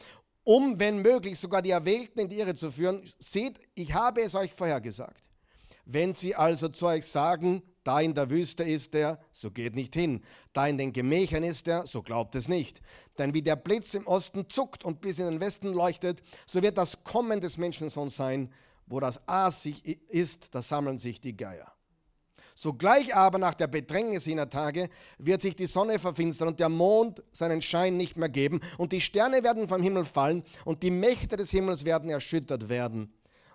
um, 0.43 0.79
wenn 0.79 1.01
möglich, 1.01 1.39
sogar 1.39 1.61
die 1.61 1.71
Erwählten 1.71 2.19
in 2.19 2.29
die 2.29 2.39
Irre 2.39 2.55
zu 2.55 2.71
führen. 2.71 3.01
Seht, 3.19 3.59
ich 3.75 3.93
habe 3.93 4.21
es 4.21 4.35
euch 4.35 4.53
vorhergesagt. 4.53 5.29
Wenn 5.85 6.13
sie 6.13 6.35
also 6.35 6.69
zu 6.69 6.87
euch 6.87 7.05
sagen, 7.05 7.61
da 7.83 7.99
in 7.99 8.13
der 8.13 8.29
Wüste 8.29 8.63
ist 8.63 8.95
er, 8.95 9.19
so 9.33 9.51
geht 9.51 9.75
nicht 9.75 9.93
hin. 9.93 10.23
Da 10.53 10.67
in 10.67 10.77
den 10.77 10.93
Gemächern 10.93 11.43
ist 11.43 11.67
er, 11.67 11.85
so 11.85 12.01
glaubt 12.01 12.35
es 12.35 12.47
nicht. 12.47 12.81
Denn 13.17 13.33
wie 13.33 13.41
der 13.41 13.57
Blitz 13.57 13.93
im 13.93 14.07
Osten 14.07 14.49
zuckt 14.49 14.85
und 14.85 15.01
bis 15.01 15.19
in 15.19 15.25
den 15.25 15.41
Westen 15.41 15.73
leuchtet, 15.73 16.21
so 16.45 16.61
wird 16.61 16.77
das 16.77 17.03
Kommen 17.03 17.41
des 17.41 17.57
Menschensohns 17.57 18.15
sein. 18.15 18.53
Wo 18.85 18.99
das 18.99 19.27
Aas 19.27 19.63
sich 19.63 19.85
ist, 20.09 20.55
da 20.55 20.61
sammeln 20.61 20.99
sich 20.99 21.19
die 21.19 21.35
Geier. 21.35 21.73
Sogleich 22.55 23.15
aber 23.15 23.37
nach 23.37 23.53
der 23.53 23.67
Bedrängnis 23.67 24.25
jener 24.25 24.49
Tage 24.49 24.89
wird 25.17 25.41
sich 25.41 25.55
die 25.55 25.65
Sonne 25.65 25.99
verfinstern 25.99 26.49
und 26.49 26.59
der 26.59 26.69
Mond 26.69 27.23
seinen 27.31 27.61
Schein 27.61 27.97
nicht 27.97 28.17
mehr 28.17 28.29
geben 28.29 28.61
und 28.77 28.91
die 28.91 29.01
Sterne 29.01 29.43
werden 29.43 29.67
vom 29.67 29.81
Himmel 29.81 30.05
fallen 30.05 30.43
und 30.65 30.83
die 30.83 30.91
Mächte 30.91 31.35
des 31.35 31.51
Himmels 31.51 31.85
werden 31.85 32.09
erschüttert 32.09 32.69
werden. 32.69 33.13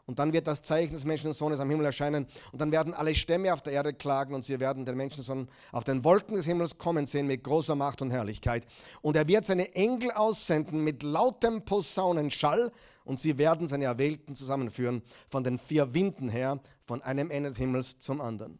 Und 0.09 0.19
dann 0.19 0.33
wird 0.33 0.47
das 0.47 0.62
Zeichen 0.62 0.95
des 0.95 1.05
Menschensohnes 1.05 1.61
am 1.61 1.69
Himmel 1.69 1.85
erscheinen 1.85 2.26
und 2.50 2.62
dann 2.62 2.73
werden 2.73 2.95
alle 2.95 3.14
Stämme 3.14 3.52
auf 3.52 3.61
der 3.61 3.75
Erde 3.75 3.93
klagen 3.93 4.35
und 4.35 4.43
sie 4.43 4.59
werden 4.59 4.87
den 4.87 4.97
Menschensohn 4.97 5.49
auf 5.71 5.85
den 5.85 6.02
Wolken 6.02 6.35
des 6.35 6.47
Himmels 6.47 6.78
kommen 6.78 7.05
sehen 7.05 7.26
mit 7.26 7.45
großer 7.45 7.76
Macht 7.76 8.00
und 8.00 8.11
Herrlichkeit. 8.11 8.64
Und 9.02 9.17
er 9.17 9.28
wird 9.28 9.45
seine 9.45 9.75
Engel 9.75 10.11
aussenden 10.12 10.83
mit 10.83 11.02
lautem 11.02 11.62
Posaunenschall 11.62 12.73
und 13.05 13.21
sie 13.21 13.37
werden 13.37 13.69
seine 13.69 13.85
Erwählten 13.85 14.35
zusammenführen 14.35 15.02
von 15.28 15.45
den 15.45 15.59
vier 15.59 15.93
Winden 15.93 16.31
her, 16.31 16.59
von 16.87 17.02
einem 17.02 17.31
Ende 17.31 17.50
des 17.50 17.59
Himmels 17.59 17.99
zum 17.99 18.23
anderen. 18.23 18.59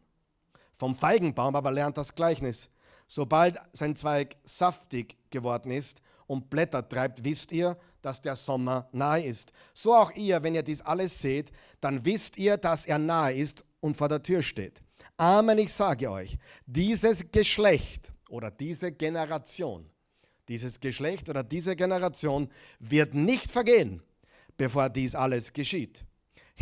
Vom 0.79 0.95
Feigenbaum 0.95 1.55
aber 1.57 1.71
lernt 1.71 1.97
das 1.97 2.15
Gleichnis. 2.15 2.69
Sobald 3.05 3.59
sein 3.73 3.97
Zweig 3.97 4.37
saftig 4.45 5.17
geworden 5.29 5.71
ist 5.71 6.01
und 6.25 6.49
Blätter 6.49 6.87
treibt, 6.87 7.23
wisst 7.25 7.51
ihr, 7.51 7.77
dass 8.01 8.21
der 8.21 8.37
Sommer 8.37 8.87
nahe 8.93 9.25
ist. 9.25 9.51
So 9.73 9.93
auch 9.93 10.15
ihr, 10.15 10.41
wenn 10.41 10.55
ihr 10.55 10.63
dies 10.63 10.81
alles 10.81 11.19
seht, 11.19 11.51
dann 11.81 12.05
wisst 12.05 12.37
ihr, 12.37 12.55
dass 12.55 12.85
er 12.85 12.97
nahe 12.97 13.33
ist 13.33 13.65
und 13.81 13.97
vor 13.97 14.07
der 14.07 14.23
Tür 14.23 14.41
steht. 14.41 14.81
Amen, 15.17 15.57
ich 15.57 15.73
sage 15.73 16.09
euch, 16.09 16.37
dieses 16.65 17.29
Geschlecht 17.29 18.13
oder 18.29 18.49
diese 18.49 18.91
Generation, 18.93 19.85
Dieses 20.47 20.79
Geschlecht 20.79 21.27
oder 21.29 21.43
diese 21.43 21.75
Generation 21.75 22.49
wird 22.79 23.13
nicht 23.13 23.51
vergehen, 23.51 24.01
bevor 24.57 24.89
dies 24.89 25.13
alles 25.13 25.51
geschieht. 25.51 26.05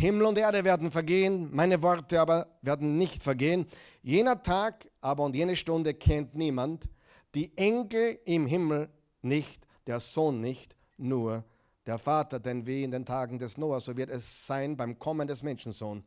Himmel 0.00 0.26
und 0.26 0.38
Erde 0.38 0.62
werden 0.62 0.92
vergehen, 0.92 1.48
meine 1.50 1.82
Worte 1.82 2.20
aber 2.20 2.46
werden 2.62 2.98
nicht 2.98 3.20
vergehen. 3.20 3.66
Jener 4.00 4.40
Tag 4.40 4.88
aber 5.00 5.24
und 5.24 5.34
jene 5.34 5.56
Stunde 5.56 5.92
kennt 5.92 6.36
niemand, 6.36 6.88
die 7.34 7.50
Engel 7.58 8.20
im 8.24 8.46
Himmel 8.46 8.90
nicht, 9.22 9.66
der 9.88 9.98
Sohn 9.98 10.40
nicht, 10.40 10.76
nur 10.98 11.42
der 11.84 11.98
Vater. 11.98 12.38
Denn 12.38 12.64
wie 12.64 12.84
in 12.84 12.92
den 12.92 13.04
Tagen 13.04 13.40
des 13.40 13.58
Noah, 13.58 13.80
so 13.80 13.96
wird 13.96 14.10
es 14.10 14.46
sein 14.46 14.76
beim 14.76 15.00
Kommen 15.00 15.26
des 15.26 15.42
Menschensohn. 15.42 16.04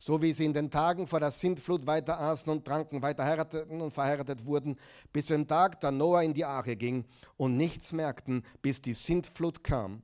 So 0.00 0.20
wie 0.20 0.32
sie 0.32 0.44
in 0.44 0.52
den 0.52 0.68
Tagen 0.68 1.06
vor 1.06 1.20
der 1.20 1.30
Sintflut 1.30 1.86
weiter 1.86 2.18
aßen 2.18 2.50
und 2.50 2.64
tranken, 2.64 3.02
weiter 3.02 3.24
heirateten 3.24 3.80
und 3.80 3.92
verheiratet 3.92 4.46
wurden, 4.46 4.76
bis 5.12 5.26
zu 5.26 5.34
dem 5.34 5.46
Tag, 5.46 5.80
da 5.80 5.92
Noah 5.92 6.24
in 6.24 6.34
die 6.34 6.44
Arche 6.44 6.74
ging 6.74 7.04
und 7.36 7.56
nichts 7.56 7.92
merkten, 7.92 8.42
bis 8.62 8.82
die 8.82 8.94
Sintflut 8.94 9.62
kam 9.62 10.02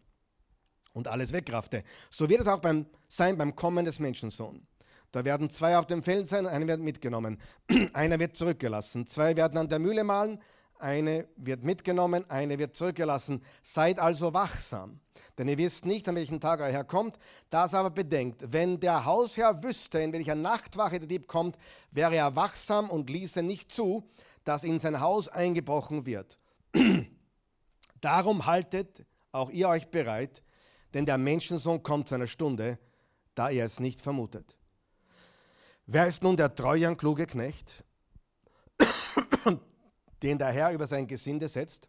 und 0.94 1.08
alles 1.08 1.32
wegraffte. 1.32 1.84
So 2.08 2.30
wird 2.30 2.40
es 2.40 2.48
auch 2.48 2.60
beim, 2.60 2.86
sein 3.08 3.36
beim 3.36 3.54
Kommen 3.54 3.84
des 3.84 3.98
Menschensohn. 3.98 4.66
Da 5.12 5.24
werden 5.24 5.50
zwei 5.50 5.76
auf 5.76 5.86
dem 5.86 6.02
Feld 6.02 6.26
sein, 6.26 6.46
einer 6.46 6.66
wird 6.66 6.80
mitgenommen, 6.80 7.38
einer 7.92 8.18
wird 8.18 8.36
zurückgelassen. 8.36 9.06
Zwei 9.06 9.36
werden 9.36 9.58
an 9.58 9.68
der 9.68 9.78
Mühle 9.78 10.02
malen, 10.02 10.40
eine 10.78 11.28
wird 11.36 11.62
mitgenommen, 11.62 12.28
eine 12.28 12.58
wird 12.58 12.74
zurückgelassen. 12.74 13.42
Seid 13.62 13.98
also 14.00 14.34
wachsam, 14.34 15.00
denn 15.38 15.48
ihr 15.48 15.58
wisst 15.58 15.84
nicht, 15.84 16.08
an 16.08 16.16
welchem 16.16 16.40
Tag 16.40 16.60
euer 16.60 16.70
Herr 16.70 16.84
kommt. 16.84 17.18
Das 17.50 17.74
aber 17.74 17.90
bedenkt, 17.90 18.52
wenn 18.52 18.80
der 18.80 19.04
Hausherr 19.04 19.62
wüsste, 19.62 20.00
in 20.00 20.12
welcher 20.12 20.34
Nachtwache 20.34 20.98
der 20.98 21.08
Dieb 21.08 21.28
kommt, 21.28 21.56
wäre 21.92 22.16
er 22.16 22.34
wachsam 22.34 22.90
und 22.90 23.08
ließe 23.08 23.42
nicht 23.42 23.70
zu, 23.70 24.08
dass 24.44 24.64
in 24.64 24.80
sein 24.80 25.00
Haus 25.00 25.28
eingebrochen 25.28 26.06
wird. 26.06 26.38
Darum 28.00 28.46
haltet 28.46 29.06
auch 29.32 29.50
ihr 29.50 29.68
euch 29.68 29.88
bereit, 29.88 30.43
denn 30.94 31.04
der 31.04 31.18
Menschensohn 31.18 31.82
kommt 31.82 32.08
zu 32.08 32.14
einer 32.14 32.28
Stunde, 32.28 32.78
da 33.34 33.50
ihr 33.50 33.64
es 33.64 33.80
nicht 33.80 34.00
vermutet. 34.00 34.56
Wer 35.86 36.06
ist 36.06 36.22
nun 36.22 36.36
der 36.36 36.54
treue 36.54 36.88
und 36.88 36.96
kluge 36.96 37.26
Knecht, 37.26 37.84
den 40.22 40.38
der 40.38 40.52
Herr 40.52 40.72
über 40.72 40.86
sein 40.86 41.06
Gesinde 41.06 41.48
setzt, 41.48 41.88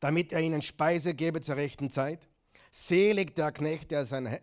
damit 0.00 0.32
er 0.32 0.40
ihnen 0.40 0.62
Speise 0.62 1.14
gebe 1.14 1.40
zur 1.40 1.56
rechten 1.56 1.90
Zeit? 1.90 2.28
Selig 2.70 3.34
der 3.34 3.52
Knecht, 3.52 3.90
der 3.90 4.06
sein, 4.06 4.38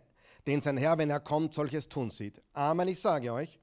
den 0.46 0.60
sein 0.60 0.76
Herr, 0.76 0.98
wenn 0.98 1.10
er 1.10 1.20
kommt, 1.20 1.54
solches 1.54 1.88
tun 1.88 2.10
sieht. 2.10 2.40
Amen, 2.52 2.88
ich 2.88 3.00
sage 3.00 3.32
euch, 3.32 3.58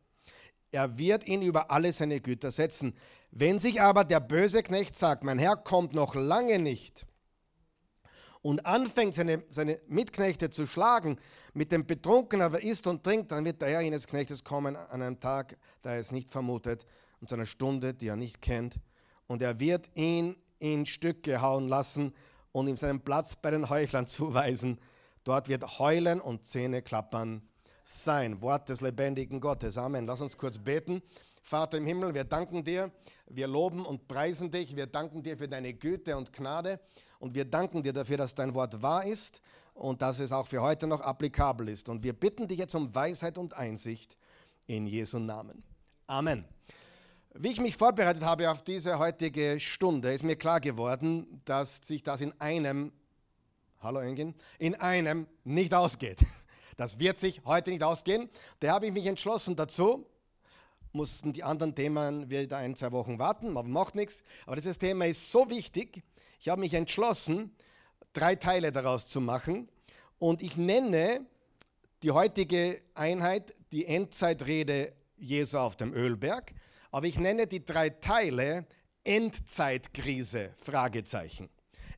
er 0.71 0.97
wird 0.97 1.27
ihn 1.27 1.41
über 1.41 1.71
alle 1.71 1.93
seine 1.93 2.19
Güter 2.19 2.51
setzen. 2.51 2.95
Wenn 3.31 3.59
sich 3.59 3.81
aber 3.81 4.03
der 4.03 4.19
böse 4.19 4.61
Knecht 4.61 4.95
sagt, 4.95 5.23
mein 5.23 5.39
Herr 5.39 5.55
kommt 5.55 5.93
noch 5.93 6.15
lange 6.15 6.59
nicht, 6.59 7.05
und 8.41 8.65
anfängt, 8.65 9.15
seine, 9.15 9.43
seine 9.49 9.79
Mitknechte 9.87 10.49
zu 10.49 10.65
schlagen, 10.65 11.17
mit 11.53 11.71
dem 11.71 11.85
Betrunkenen 11.85 12.45
aber 12.45 12.63
isst 12.63 12.87
und 12.87 13.03
trinkt, 13.03 13.31
dann 13.31 13.43
wird 13.45 13.61
der 13.61 13.69
Herr 13.69 13.81
jenes 13.81 14.07
Knechtes 14.07 14.43
kommen 14.43 14.75
an 14.75 15.01
einem 15.01 15.19
Tag, 15.19 15.57
da 15.81 15.93
er 15.93 15.99
es 15.99 16.11
nicht 16.11 16.31
vermutet, 16.31 16.85
und 17.19 17.27
zu 17.27 17.35
einer 17.35 17.45
Stunde, 17.45 17.93
die 17.93 18.07
er 18.07 18.15
nicht 18.15 18.41
kennt. 18.41 18.75
Und 19.27 19.41
er 19.41 19.59
wird 19.59 19.89
ihn 19.95 20.37
in 20.59 20.85
Stücke 20.85 21.41
hauen 21.41 21.67
lassen 21.67 22.13
und 22.51 22.67
ihm 22.67 22.77
seinen 22.77 23.01
Platz 23.01 23.35
bei 23.35 23.51
den 23.51 23.69
Heuchlern 23.69 24.07
zuweisen. 24.07 24.79
Dort 25.23 25.49
wird 25.49 25.79
Heulen 25.79 26.21
und 26.21 26.45
Zähne 26.45 26.81
klappern 26.81 27.41
sein. 27.83 28.41
Wort 28.41 28.69
des 28.69 28.81
lebendigen 28.81 29.41
Gottes. 29.41 29.77
Amen. 29.77 30.05
Lass 30.05 30.21
uns 30.21 30.37
kurz 30.37 30.57
beten. 30.57 31.01
Vater 31.41 31.77
im 31.77 31.85
Himmel, 31.85 32.13
wir 32.13 32.25
danken 32.25 32.63
dir, 32.63 32.91
wir 33.27 33.47
loben 33.47 33.85
und 33.85 34.07
preisen 34.07 34.51
dich, 34.51 34.75
wir 34.75 34.87
danken 34.87 35.23
dir 35.23 35.37
für 35.37 35.47
deine 35.47 35.73
Güte 35.73 36.15
und 36.15 36.31
Gnade. 36.31 36.79
Und 37.19 37.35
wir 37.35 37.45
danken 37.45 37.83
dir 37.83 37.93
dafür, 37.93 38.17
dass 38.17 38.33
dein 38.33 38.55
Wort 38.55 38.81
wahr 38.81 39.05
ist 39.05 39.41
und 39.73 40.01
dass 40.01 40.19
es 40.19 40.31
auch 40.31 40.47
für 40.47 40.61
heute 40.61 40.87
noch 40.87 41.01
applikabel 41.01 41.69
ist. 41.69 41.89
Und 41.89 42.03
wir 42.03 42.13
bitten 42.13 42.47
dich 42.47 42.59
jetzt 42.59 42.75
um 42.75 42.93
Weisheit 42.95 43.37
und 43.37 43.53
Einsicht 43.53 44.17
in 44.67 44.87
Jesu 44.87 45.19
Namen. 45.19 45.63
Amen. 46.07 46.45
Wie 47.33 47.49
ich 47.49 47.59
mich 47.59 47.77
vorbereitet 47.77 48.23
habe 48.23 48.49
auf 48.49 48.63
diese 48.63 48.97
heutige 48.97 49.59
Stunde, 49.59 50.11
ist 50.13 50.23
mir 50.23 50.35
klar 50.35 50.59
geworden, 50.59 51.41
dass 51.45 51.77
sich 51.77 52.01
das 52.01 52.21
in 52.21 52.33
einem, 52.41 52.91
hallo 53.81 53.99
Engin, 53.99 54.33
in 54.57 54.75
einem 54.75 55.27
nicht 55.43 55.73
ausgeht. 55.73 56.19
Das 56.77 56.97
wird 56.97 57.17
sich 57.17 57.41
heute 57.45 57.71
nicht 57.71 57.83
ausgehen. 57.83 58.29
Da 58.61 58.71
habe 58.71 58.87
ich 58.87 58.93
mich 58.93 59.05
entschlossen 59.05 59.55
dazu, 59.55 60.07
mussten 60.91 61.33
die 61.33 61.43
anderen 61.43 61.75
Themen 61.75 62.29
wieder 62.29 62.57
ein, 62.57 62.75
zwei 62.75 62.91
Wochen 62.91 63.19
warten, 63.19 63.57
aber 63.57 63.67
macht 63.67 63.95
nichts. 63.95 64.23
Aber 64.45 64.55
dieses 64.55 64.79
Thema 64.79 65.05
ist 65.05 65.31
so 65.31 65.49
wichtig, 65.49 66.03
ich 66.39 66.49
habe 66.49 66.61
mich 66.61 66.73
entschlossen, 66.73 67.53
drei 68.13 68.35
Teile 68.35 68.71
daraus 68.71 69.07
zu 69.07 69.19
machen 69.21 69.69
und 70.17 70.41
ich 70.41 70.57
nenne 70.57 71.25
die 72.01 72.11
heutige 72.11 72.81
Einheit 72.95 73.53
die 73.71 73.85
Endzeitrede 73.85 74.93
Jesu 75.17 75.57
auf 75.57 75.75
dem 75.75 75.93
Ölberg, 75.93 76.53
aber 76.91 77.07
ich 77.07 77.19
nenne 77.19 77.45
die 77.45 77.65
drei 77.65 77.89
Teile 77.89 78.65
Endzeitkrise, 79.03 80.53
Fragezeichen. 80.57 81.49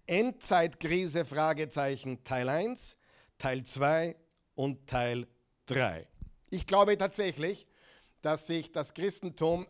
Endzeitkrise, 0.07 1.23
Fragezeichen, 1.23 2.23
Teil 2.23 2.49
1, 2.49 2.97
Teil 3.37 3.63
2 3.63 4.15
und 4.55 4.87
Teil 4.87 5.27
3. 5.67 6.07
Ich 6.49 6.65
glaube 6.65 6.97
tatsächlich, 6.97 7.67
dass 8.21 8.47
sich 8.47 8.71
das 8.71 8.93
Christentum 8.93 9.67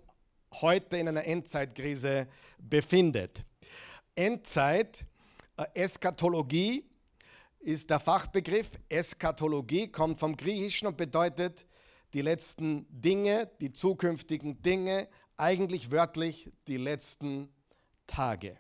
heute 0.62 0.98
in 0.98 1.08
einer 1.08 1.26
Endzeitkrise 1.26 2.28
befindet. 2.58 3.44
Endzeit, 4.16 5.06
äh, 5.58 5.66
Eskatologie 5.74 6.86
ist 7.60 7.90
der 7.90 8.00
Fachbegriff. 8.00 8.72
Eskatologie 8.90 9.88
kommt 9.88 10.20
vom 10.20 10.36
Griechischen 10.36 10.88
und 10.88 10.98
bedeutet 10.98 11.66
die 12.14 12.22
letzten 12.22 12.86
Dinge, 12.90 13.50
die 13.62 13.72
zukünftigen 13.72 14.62
Dinge, 14.62 15.08
eigentlich 15.38 15.92
wörtlich 15.92 16.52
die 16.68 16.78
letzten 16.78 17.50
Tage. 18.08 18.58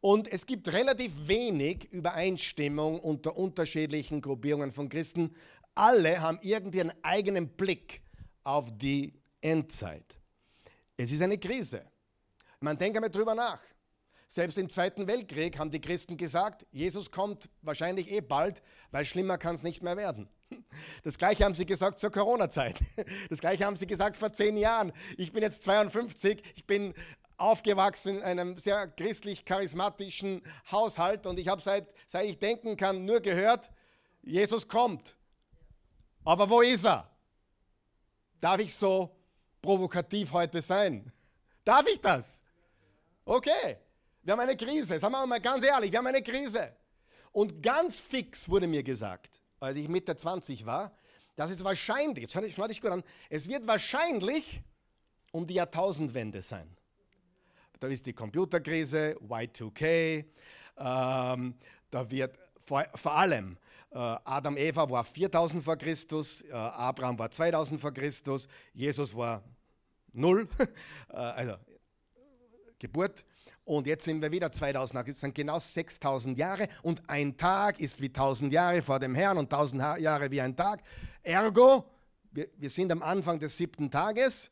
Und 0.00 0.30
es 0.30 0.46
gibt 0.46 0.68
relativ 0.68 1.12
wenig 1.26 1.90
Übereinstimmung 1.92 3.00
unter 3.00 3.36
unterschiedlichen 3.36 4.20
Gruppierungen 4.20 4.72
von 4.72 4.88
Christen. 4.88 5.34
Alle 5.74 6.20
haben 6.20 6.38
irgendwie 6.42 6.80
einen 6.80 6.92
eigenen 7.02 7.48
Blick 7.48 8.02
auf 8.44 8.70
die 8.78 9.12
Endzeit. 9.40 10.18
Es 10.96 11.10
ist 11.10 11.22
eine 11.22 11.38
Krise. 11.38 11.84
Man 12.60 12.78
denkt 12.78 12.96
einmal 12.96 13.10
drüber 13.10 13.34
nach. 13.34 13.60
Selbst 14.30 14.58
im 14.58 14.68
Zweiten 14.68 15.06
Weltkrieg 15.06 15.58
haben 15.58 15.70
die 15.70 15.80
Christen 15.80 16.18
gesagt, 16.18 16.66
Jesus 16.70 17.10
kommt 17.10 17.48
wahrscheinlich 17.62 18.10
eh 18.10 18.20
bald, 18.20 18.62
weil 18.90 19.06
schlimmer 19.06 19.38
kann 19.38 19.54
es 19.54 19.62
nicht 19.62 19.82
mehr 19.82 19.96
werden. 19.96 20.28
Das 21.02 21.16
gleiche 21.16 21.44
haben 21.44 21.54
sie 21.54 21.64
gesagt 21.64 21.98
zur 21.98 22.10
Corona-Zeit. 22.10 22.78
Das 23.30 23.38
gleiche 23.38 23.64
haben 23.64 23.76
sie 23.76 23.86
gesagt 23.86 24.18
vor 24.18 24.30
zehn 24.30 24.58
Jahren. 24.58 24.92
Ich 25.16 25.32
bin 25.32 25.42
jetzt 25.42 25.62
52, 25.62 26.42
ich 26.56 26.66
bin 26.66 26.92
aufgewachsen 27.38 28.18
in 28.18 28.22
einem 28.22 28.58
sehr 28.58 28.86
christlich-charismatischen 28.88 30.42
Haushalt 30.70 31.26
und 31.26 31.38
ich 31.38 31.48
habe 31.48 31.62
seit, 31.62 31.88
seit 32.06 32.26
ich 32.26 32.38
denken 32.38 32.76
kann 32.76 33.06
nur 33.06 33.20
gehört, 33.20 33.70
Jesus 34.22 34.68
kommt. 34.68 35.16
Aber 36.22 36.50
wo 36.50 36.60
ist 36.60 36.84
er? 36.84 37.10
Darf 38.42 38.60
ich 38.60 38.74
so 38.74 39.16
provokativ 39.62 40.32
heute 40.32 40.60
sein? 40.60 41.10
Darf 41.64 41.86
ich 41.86 42.00
das? 42.02 42.42
Okay. 43.24 43.78
Wir 44.28 44.32
haben 44.32 44.40
eine 44.40 44.58
Krise, 44.58 44.98
sagen 44.98 45.14
wir 45.14 45.26
mal 45.26 45.40
ganz 45.40 45.64
ehrlich, 45.64 45.90
wir 45.90 46.00
haben 46.00 46.06
eine 46.06 46.22
Krise. 46.22 46.70
Und 47.32 47.62
ganz 47.62 47.98
fix 47.98 48.46
wurde 48.46 48.66
mir 48.66 48.82
gesagt, 48.82 49.40
als 49.58 49.74
ich 49.78 49.88
Mitte 49.88 50.14
20 50.14 50.66
war, 50.66 50.92
dass 51.34 51.50
es 51.50 51.64
wahrscheinlich, 51.64 52.30
jetzt 52.30 52.32
schneide 52.32 52.70
ich 52.70 52.82
gut 52.82 52.90
an, 52.90 53.02
es 53.30 53.48
wird 53.48 53.66
wahrscheinlich 53.66 54.60
um 55.32 55.46
die 55.46 55.54
Jahrtausendwende 55.54 56.42
sein. 56.42 56.68
Da 57.80 57.88
ist 57.88 58.04
die 58.04 58.12
Computerkrise, 58.12 59.16
Y2K, 59.26 60.26
ähm, 60.76 61.54
da 61.90 62.10
wird 62.10 62.38
vor, 62.66 62.84
vor 62.96 63.16
allem 63.16 63.56
äh, 63.92 63.96
Adam, 63.96 64.58
Eva 64.58 64.90
war 64.90 65.04
4000 65.04 65.64
vor 65.64 65.76
Christus, 65.78 66.42
äh, 66.42 66.52
Abraham 66.52 67.18
war 67.18 67.30
2000 67.30 67.80
vor 67.80 67.94
Christus, 67.94 68.46
Jesus 68.74 69.16
war 69.16 69.42
null, 70.12 70.46
äh, 71.08 71.16
also 71.16 71.54
Geburt. 72.78 73.24
Und 73.68 73.86
jetzt 73.86 74.04
sind 74.06 74.22
wir 74.22 74.32
wieder 74.32 74.50
2000 74.50 74.94
nach, 74.94 75.06
es 75.06 75.20
sind 75.20 75.34
genau 75.34 75.60
6000 75.60 76.38
Jahre 76.38 76.68
und 76.82 77.02
ein 77.06 77.36
Tag 77.36 77.80
ist 77.80 78.00
wie 78.00 78.06
1000 78.06 78.50
Jahre 78.50 78.80
vor 78.80 78.98
dem 78.98 79.14
Herrn 79.14 79.36
und 79.36 79.52
1000 79.52 80.00
Jahre 80.00 80.30
wie 80.30 80.40
ein 80.40 80.56
Tag. 80.56 80.82
Ergo, 81.22 81.84
wir, 82.30 82.48
wir 82.56 82.70
sind 82.70 82.90
am 82.90 83.02
Anfang 83.02 83.38
des 83.38 83.54
siebten 83.54 83.90
Tages. 83.90 84.50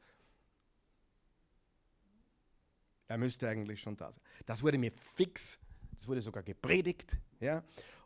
Er 3.08 3.16
müsste 3.16 3.48
eigentlich 3.48 3.80
schon 3.80 3.96
da 3.96 4.12
sein. 4.12 4.22
Das 4.44 4.62
wurde 4.62 4.76
mir 4.76 4.92
fix, 4.92 5.58
das 5.96 6.06
wurde 6.08 6.20
sogar 6.20 6.42
gepredigt. 6.42 7.16
Ja? 7.40 7.64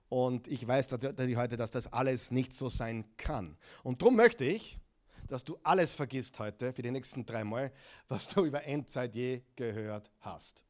Und 0.09 0.47
ich 0.47 0.64
weiß 0.64 0.88
natürlich 0.93 1.37
heute, 1.37 1.57
dass 1.57 1.73
das 1.73 1.93
alles 1.93 2.31
nicht 2.31 2.52
so 2.52 2.69
sein 2.69 3.05
kann. 3.17 3.57
Und 3.83 4.00
darum 4.00 4.14
möchte 4.14 4.45
ich, 4.45 4.79
dass 5.26 5.43
du 5.43 5.59
alles 5.64 5.93
vergisst 5.93 6.38
heute 6.38 6.73
für 6.73 6.83
die 6.83 6.93
nächsten 6.93 7.26
drei 7.26 7.43
Mal, 7.43 7.73
was 8.07 8.29
du 8.29 8.45
über 8.45 8.62
Endzeit 8.62 9.17
je 9.17 9.43
gehört 9.57 10.09
hast. 10.21 10.62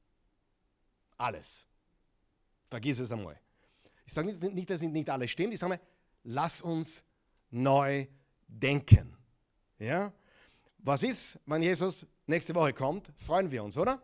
Alles. 1.21 1.67
Vergiss 2.69 2.99
es 2.99 3.12
einmal. 3.12 3.39
Ich 4.07 4.12
sage 4.12 4.33
nicht, 4.33 4.71
dass 4.71 4.81
nicht 4.81 5.11
alles 5.11 5.31
stimmt, 5.31 5.55
ich 5.55 5.61
sage 5.61 5.75
mal, 5.75 5.81
lass 6.25 6.62
uns 6.62 7.05
neu 7.50 8.07
denken. 8.49 9.17
Ja? 9.79 10.12
Was 10.79 11.03
ist, 11.03 11.39
wenn 11.47 11.62
Jesus 11.62 12.07
nächste 12.27 12.55
Woche 12.55 12.73
kommt? 12.73 13.12
Freuen 13.17 13.50
wir 13.50 13.62
uns, 13.62 13.77
oder? 13.77 14.03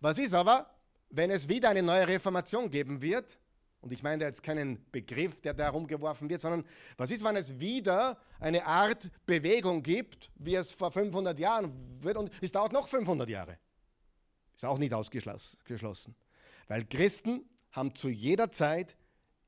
Was 0.00 0.18
ist 0.18 0.34
aber, 0.34 0.70
wenn 1.10 1.30
es 1.30 1.48
wieder 1.48 1.70
eine 1.70 1.82
neue 1.82 2.06
Reformation 2.08 2.70
geben 2.70 3.00
wird? 3.00 3.38
Und 3.80 3.92
ich 3.92 4.02
meine 4.02 4.24
jetzt 4.24 4.42
keinen 4.42 4.84
Begriff, 4.90 5.40
der 5.40 5.54
da 5.54 5.64
herumgeworfen 5.64 6.28
wird, 6.28 6.40
sondern 6.40 6.64
was 6.98 7.10
ist, 7.10 7.24
wenn 7.24 7.36
es 7.36 7.58
wieder 7.58 8.18
eine 8.38 8.64
Art 8.66 9.10
Bewegung 9.24 9.82
gibt, 9.82 10.30
wie 10.34 10.54
es 10.54 10.70
vor 10.72 10.90
500 10.90 11.38
Jahren 11.38 11.72
wird 12.02 12.16
und 12.18 12.30
es 12.42 12.52
dauert 12.52 12.72
noch 12.72 12.88
500 12.88 13.28
Jahre? 13.28 13.58
Ist 14.60 14.66
auch 14.66 14.76
nicht 14.76 14.92
ausgeschlossen. 14.92 16.14
Weil 16.68 16.84
Christen 16.84 17.48
haben 17.72 17.94
zu 17.94 18.10
jeder 18.10 18.52
Zeit 18.52 18.94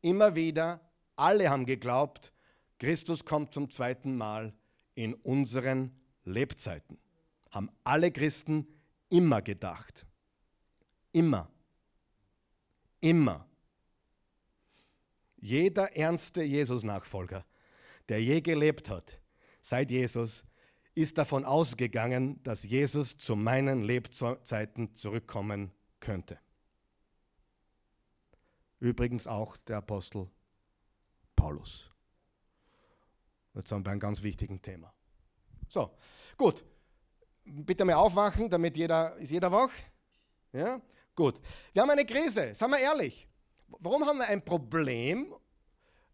immer 0.01 0.37
wieder, 0.37 0.81
alle 1.17 1.51
haben 1.51 1.67
geglaubt, 1.67 2.33
Christus 2.79 3.27
kommt 3.27 3.53
zum 3.53 3.69
zweiten 3.69 4.17
Mal 4.17 4.55
in 4.95 5.13
unseren 5.13 5.95
Lebzeiten. 6.25 6.97
Haben 7.51 7.69
alle 7.85 8.11
Christen 8.11 8.67
immer 9.11 9.43
gedacht. 9.43 10.07
Immer. 11.13 11.51
Immer. 13.03 13.47
Jeder 15.37 15.95
ernste 15.95 16.43
Jesus-Nachfolger, 16.43 17.45
der 18.09 18.23
je 18.23 18.41
gelebt 18.41 18.89
hat, 18.89 19.21
seit 19.61 19.91
Jesus, 19.91 20.43
ist 20.95 21.19
davon 21.19 21.45
ausgegangen, 21.45 22.43
dass 22.43 22.65
Jesus 22.65 23.17
zu 23.17 23.37
meinen 23.37 23.83
Lebzeiten 23.83 24.95
zurückkommen 24.95 25.73
könnte. 26.01 26.39
Übrigens 28.79 29.27
auch 29.27 29.57
der 29.57 29.79
Apostel 29.79 30.29
Paulus. 31.37 31.91
Jetzt 33.55 33.69
sind 33.69 33.87
wir 33.87 33.91
einem 33.91 34.01
ganz 34.01 34.23
wichtigen 34.23 34.61
Thema. 34.61 34.93
So, 35.69 35.91
gut. 36.37 36.65
Bitte 37.45 37.85
mal 37.85 37.95
aufwachen, 37.95 38.49
damit 38.49 38.77
jeder, 38.77 39.17
ist 39.17 39.31
jeder 39.31 39.51
wach? 39.51 39.71
Ja? 40.53 40.81
Gut. 41.15 41.41
Wir 41.73 41.83
haben 41.83 41.91
eine 41.91 42.07
Krise, 42.07 42.55
seien 42.55 42.71
wir 42.71 42.79
ehrlich. 42.79 43.27
Warum 43.69 44.05
haben 44.07 44.19
wir 44.19 44.29
ein 44.29 44.45
Problem, 44.45 45.35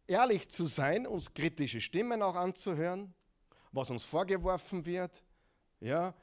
ehrlich 0.06 0.48
zu 0.48 0.64
sein, 0.64 1.06
uns 1.06 1.32
kritische 1.34 1.80
Stimmen 1.80 2.22
auch 2.22 2.34
anzuhören, 2.34 3.14
was 3.78 3.90
uns 3.90 4.04
vorgeworfen 4.04 4.84
wird? 4.84 5.22
Ja, 5.80 6.14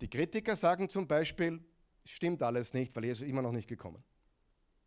die 0.00 0.08
Kritiker 0.08 0.56
sagen 0.56 0.88
zum 0.88 1.06
Beispiel, 1.06 1.62
stimmt 2.04 2.42
alles 2.42 2.74
nicht, 2.74 2.94
weil 2.94 3.04
Jesus 3.04 3.26
immer 3.26 3.42
noch 3.42 3.52
nicht 3.52 3.68
gekommen. 3.68 4.02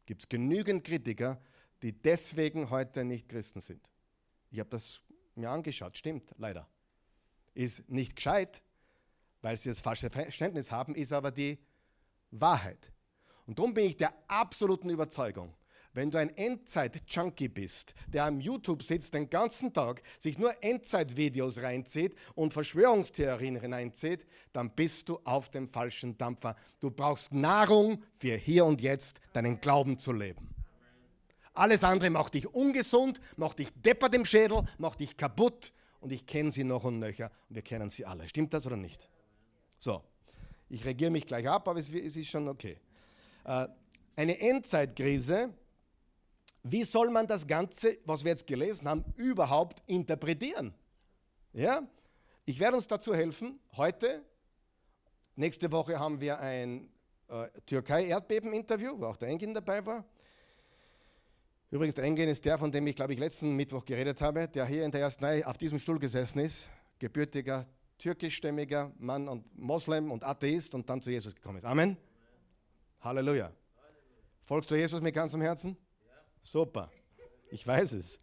Gibt 0.06 0.22
es 0.24 0.30
genügend 0.30 0.84
Kritiker, 0.84 1.42
die 1.82 1.92
deswegen 1.92 2.70
heute 2.70 3.04
nicht 3.04 3.28
Christen 3.30 3.62
sind. 3.62 3.90
Ich 4.50 4.60
habe 4.60 4.70
das 4.70 5.02
mir 5.36 5.50
angeschaut, 5.50 5.98
stimmt 5.98 6.34
leider. 6.38 6.68
Ist 7.54 7.90
nicht 7.90 8.16
gescheit, 8.16 8.62
weil 9.42 9.58
sie 9.58 9.70
das 9.70 9.82
falsche 9.82 10.10
Verständnis 10.10 10.72
haben, 10.72 10.96
ist 10.96 11.14
aber 11.14 11.32
die 11.32 11.58
Wahrheit. 12.32 12.92
Und 13.46 13.60
darum 13.60 13.74
bin 13.74 13.86
ich 13.86 13.98
der 13.98 14.14
absoluten 14.28 14.90
Überzeugung, 14.90 15.54
wenn 15.98 16.12
du 16.12 16.20
ein 16.20 16.30
Endzeit-Junkie 16.38 17.48
bist, 17.48 17.96
der 18.08 18.26
am 18.26 18.40
YouTube 18.40 18.84
sitzt 18.84 19.16
den 19.16 19.32
ganzen 19.32 19.74
Tag, 19.74 20.04
sich 20.20 20.38
nur 20.38 20.54
Endzeit-Videos 20.64 21.58
reinzieht 21.58 22.16
und 22.36 22.54
Verschwörungstheorien 22.54 23.58
reinzieht, 23.58 24.28
dann 24.54 24.70
bist 24.70 25.10
du 25.10 25.20
auf 25.24 25.50
dem 25.50 25.68
falschen 25.68 26.16
Dampfer. 26.16 26.56
Du 26.80 26.92
brauchst 26.92 27.34
Nahrung 27.34 28.04
für 28.20 28.36
hier 28.36 28.66
und 28.66 28.80
jetzt 28.80 29.20
deinen 29.34 29.60
Glauben 29.60 29.98
zu 29.98 30.14
leben. 30.14 30.54
Alles 31.56 31.84
andere 31.84 32.12
macht 32.12 32.36
dich 32.36 32.48
ungesund, 32.54 33.20
macht 33.36 33.58
dich 33.58 33.70
deppert 33.74 34.14
im 34.14 34.24
Schädel, 34.24 34.66
macht 34.78 35.00
dich 35.00 35.18
kaputt. 35.18 35.74
Und 36.00 36.12
ich 36.12 36.28
kenne 36.28 36.52
sie 36.52 36.64
noch 36.64 36.84
und 36.84 37.00
nöcher 37.00 37.32
und 37.50 37.56
wir 37.56 37.64
kennen 37.64 37.90
sie 37.90 38.06
alle. 38.06 38.28
Stimmt 38.28 38.54
das 38.54 38.68
oder 38.68 38.78
nicht? 38.78 39.10
So, 39.80 40.04
ich 40.70 40.86
regiere 40.86 41.10
mich 41.10 41.26
gleich 41.26 41.50
ab, 41.50 41.68
aber 41.68 41.80
es, 41.80 41.90
ist 41.90 42.28
schon 42.28 42.48
okay. 42.48 42.78
Äh, 43.46 43.68
eine 44.16 44.40
Endzeitkrise, 44.40 45.52
wie 46.72 46.84
soll 46.84 47.10
man 47.10 47.28
das 47.28 47.46
Ganze, 47.46 47.98
was 48.06 48.24
wir 48.24 48.32
jetzt 48.32 48.48
gelesen 48.48 48.88
haben, 48.88 49.06
überhaupt 49.16 49.82
interpretieren? 49.88 50.74
Ja? 51.54 51.88
Ich 52.46 52.60
werde 52.60 52.78
uns 52.78 52.88
dazu 52.88 53.14
helfen, 53.14 53.60
heute. 53.76 54.24
Nächste 55.36 55.72
Woche 55.72 56.00
haben 56.00 56.20
wir 56.20 56.40
ein 56.40 56.90
äh, 57.28 57.48
Türkei-Erdbeben-Interview, 57.66 59.00
wo 59.00 59.06
auch 59.06 59.18
der 59.18 59.30
Engin 59.30 59.54
dabei 59.54 59.86
war. 59.86 60.06
Übrigens, 61.70 61.96
der 61.96 62.06
Engin 62.06 62.30
ist 62.30 62.46
der, 62.46 62.58
von 62.58 62.72
dem 62.72 62.88
ich, 62.88 62.96
glaube 62.96 63.14
ich, 63.14 63.20
letzten 63.20 63.56
Mittwoch 63.56 63.84
geredet 63.84 64.22
habe, 64.22 64.48
der 64.48 64.66
hier 64.66 64.86
in 64.86 64.92
der 64.92 65.02
ersten 65.02 65.26
Reihe 65.26 65.46
auf 65.46 65.58
diesem 65.58 65.80
Stuhl 65.80 66.00
gesessen 66.00 66.40
ist, 66.40 66.70
gebürtiger 66.98 67.68
türkischstämmiger 67.98 68.92
Mann 69.00 69.28
und 69.28 69.58
Moslem 69.58 70.12
und 70.12 70.24
Atheist 70.24 70.76
und 70.76 70.90
dann 70.90 71.02
zu 71.02 71.10
Jesus 71.10 71.36
gekommen 71.36 71.58
ist. 71.58 71.66
Amen. 71.66 71.98
Halleluja. 73.02 73.52
Folgst 74.46 74.72
du 74.72 74.76
Jesus 74.76 75.02
mit 75.02 75.14
ganzem 75.14 75.42
Herzen? 75.42 75.76
Super. 76.48 76.90
Ich 77.52 77.68
weiß 77.68 77.92
es. 77.92 78.22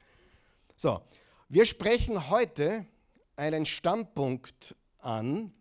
So, 0.77 1.03
wir 1.51 1.67
sprechen 1.67 2.31
heute 2.31 2.87
einen 3.37 3.67
Standpunkt 3.67 4.75
an. 4.99 5.53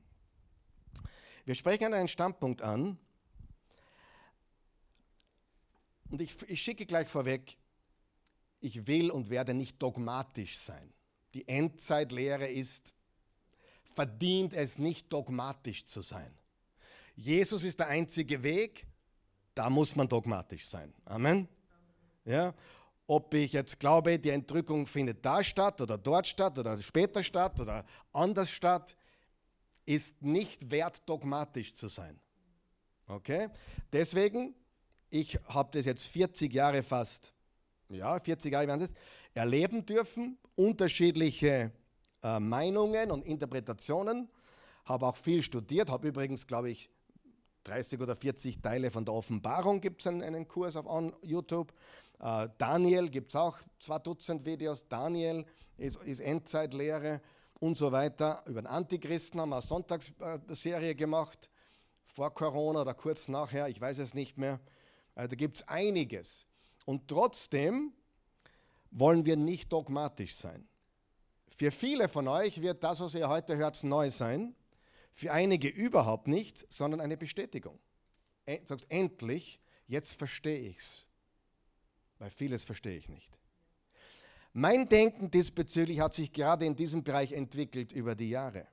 Wir 1.44 1.56
sprechen 1.56 1.94
einen 1.94 2.08
Standpunkt 2.08 2.62
an. 2.62 2.98
Und 6.10 6.22
ich, 6.22 6.42
ich 6.48 6.62
schicke 6.62 6.86
gleich 6.86 7.10
vorweg, 7.10 7.58
ich 8.62 8.88
will 8.88 9.12
und 9.12 9.30
werde 9.30 9.54
nicht 9.54 9.82
dogmatisch 9.82 10.58
sein. 10.58 10.94
Die 11.34 11.46
Endzeitlehre 11.46 12.48
ist, 12.48 12.94
verdient 13.94 14.54
es 14.54 14.80
nicht 14.80 15.12
dogmatisch 15.12 15.84
zu 15.84 16.00
sein. 16.00 16.34
Jesus 17.18 17.66
ist 17.66 17.80
der 17.80 17.88
einzige 17.88 18.42
Weg, 18.42 18.88
da 19.54 19.70
muss 19.70 19.98
man 19.98 20.08
dogmatisch 20.08 20.66
sein. 20.66 20.94
Amen. 21.04 21.50
Ja, 22.26 22.54
ob 23.08 23.34
ich 23.34 23.54
jetzt 23.54 23.80
glaube, 23.80 24.18
die 24.18 24.30
Entrückung 24.30 24.88
findet 24.88 25.26
da 25.26 25.44
statt 25.44 25.82
oder 25.82 25.98
dort 25.98 26.28
statt 26.28 26.58
oder 26.58 26.78
später 26.80 27.22
statt 27.22 27.60
oder 27.60 27.86
anders 28.14 28.50
statt, 28.50 28.96
ist 29.86 30.22
nicht 30.22 30.72
wert, 30.72 31.08
dogmatisch 31.08 31.74
zu 31.74 31.90
sein. 31.90 32.18
Okay? 33.08 33.50
Deswegen, 33.92 34.56
ich 35.10 35.38
habe 35.48 35.78
das 35.78 35.86
jetzt 35.86 36.08
40 36.08 36.54
Jahre 36.54 36.82
fast 36.82 37.34
ja, 37.94 38.20
40 38.20 38.52
Jahre 38.52 38.68
werden 38.68 38.82
es 38.82 38.94
erleben 39.34 39.86
dürfen, 39.86 40.38
unterschiedliche 40.56 41.72
äh, 42.24 42.40
Meinungen 42.40 43.12
und 43.12 43.26
Interpretationen. 43.26 44.30
Habe 44.86 45.08
auch 45.08 45.16
viel 45.16 45.42
studiert, 45.42 45.90
habe 45.90 46.08
übrigens, 46.08 46.46
glaube 46.48 46.70
ich, 46.70 46.90
30 47.64 48.02
oder 48.02 48.16
40 48.16 48.62
Teile 48.62 48.92
von 48.92 49.06
der 49.06 49.14
Offenbarung 49.14 49.80
gibt 49.80 50.02
es 50.02 50.08
einen, 50.08 50.22
einen, 50.22 50.48
Kurs 50.48 50.76
auf 50.76 50.86
on 50.86 51.14
YouTube. 51.22 51.74
Äh, 52.20 52.50
Daniel 52.58 53.10
gibt 53.10 53.32
es 53.32 53.36
auch 53.36 53.58
zwei 53.80 54.00
Dutzend 54.00 54.46
Videos. 54.46 54.88
Daniel 54.88 55.46
ist, 55.78 56.02
ist 56.04 56.20
Endzeitlehre 56.20 57.22
und 57.60 57.78
so 57.78 57.92
weiter. 57.92 58.44
Über 58.46 58.62
den 58.62 58.68
Antichristen 58.68 59.40
haben 59.40 59.50
wir 59.50 59.58
eine 59.58 59.62
Sonntagsserie 59.62 60.96
gemacht, 60.96 61.50
vor 62.06 62.34
Corona 62.34 62.82
oder 62.82 62.94
kurz 62.94 63.28
nachher, 63.28 63.68
ich 63.68 63.82
weiß 63.82 63.98
es 64.00 64.14
nicht 64.14 64.38
mehr. 64.38 64.60
Äh, 65.16 65.28
da 65.28 65.36
gibt 65.36 65.58
es 65.58 65.68
einiges. 65.68 66.46
Und 66.86 67.08
trotzdem 67.08 67.94
wollen 68.92 69.26
wir 69.26 69.36
nicht 69.36 69.72
dogmatisch 69.72 70.36
sein. 70.36 70.68
Für 71.56 71.72
viele 71.72 72.08
von 72.08 72.28
euch 72.28 72.62
wird 72.62 72.84
das, 72.84 73.00
was 73.00 73.16
ihr 73.16 73.30
heute 73.30 73.58
hört, 73.58 73.84
neu 73.84 74.10
sein. 74.10 74.56
Für 75.12 75.32
einige 75.32 75.68
überhaupt 75.68 76.28
nicht, 76.28 76.72
sondern 76.72 77.00
eine 77.00 77.18
Bestätigung. 77.18 77.80
Sagst 78.66 78.86
endlich, 78.90 79.60
jetzt 79.88 80.18
verstehe 80.18 80.60
ich's. 80.60 81.08
Weil 82.24 82.30
vieles 82.30 82.64
verstehe 82.64 82.96
ich 82.96 83.10
nicht. 83.10 83.38
Mein 84.54 84.88
Denken 84.88 85.30
diesbezüglich 85.30 86.00
hat 86.00 86.14
sich 86.14 86.32
gerade 86.32 86.64
in 86.64 86.74
diesem 86.74 87.04
Bereich 87.04 87.34
entwickelt 87.34 87.92
über 87.92 88.16
die 88.16 88.30
Jahre. 88.30 88.66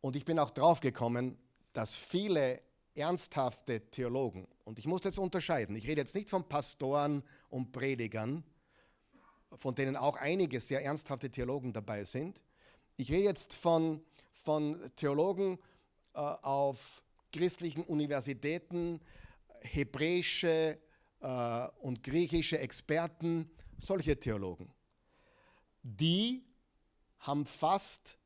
Und 0.00 0.16
ich 0.16 0.24
bin 0.24 0.40
auch 0.40 0.50
drauf 0.50 0.80
gekommen, 0.80 1.38
dass 1.72 1.94
viele 1.94 2.60
ernsthafte 2.96 3.80
Theologen, 3.92 4.48
und 4.64 4.80
ich 4.80 4.88
muss 4.88 5.04
jetzt 5.04 5.20
unterscheiden, 5.20 5.76
ich 5.76 5.86
rede 5.86 6.00
jetzt 6.00 6.16
nicht 6.16 6.28
von 6.28 6.48
Pastoren 6.48 7.22
und 7.48 7.70
Predigern, 7.70 8.42
von 9.56 9.76
denen 9.76 9.94
auch 9.94 10.16
einige 10.16 10.60
sehr 10.60 10.84
ernsthafte 10.84 11.30
Theologen 11.30 11.72
dabei 11.72 12.02
sind. 12.02 12.42
Ich 12.96 13.12
rede 13.12 13.22
jetzt 13.22 13.54
von, 13.54 14.02
von 14.32 14.90
Theologen 14.96 15.60
äh, 16.12 16.18
auf 16.18 17.04
christlichen 17.32 17.84
Universitäten, 17.84 19.00
hebräische 19.60 20.80
äh, 21.26 21.68
und 21.80 22.04
griechische 22.04 22.58
Experten, 22.60 23.50
solche 23.78 24.18
Theologen. 24.18 24.72
Die 25.82 26.44
haben 27.18 27.46
fast 27.46 28.16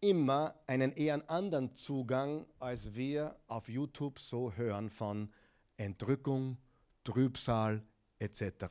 immer 0.00 0.54
einen 0.66 0.92
eher 0.92 1.28
anderen 1.30 1.74
Zugang, 1.74 2.46
als 2.58 2.94
wir 2.94 3.38
auf 3.46 3.68
YouTube 3.68 4.18
so 4.18 4.52
hören 4.52 4.90
von 4.90 5.32
Entrückung, 5.78 6.58
Trübsal 7.02 7.82
etc. 8.18 8.66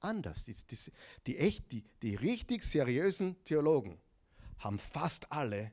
Anders. 0.00 0.44
Die, 0.44 0.54
die, 0.54 0.78
die, 1.26 1.38
echt, 1.38 1.72
die, 1.72 1.84
die 2.02 2.16
richtig 2.16 2.62
seriösen 2.62 3.42
Theologen 3.44 3.98
haben 4.58 4.78
fast 4.78 5.32
alle 5.32 5.72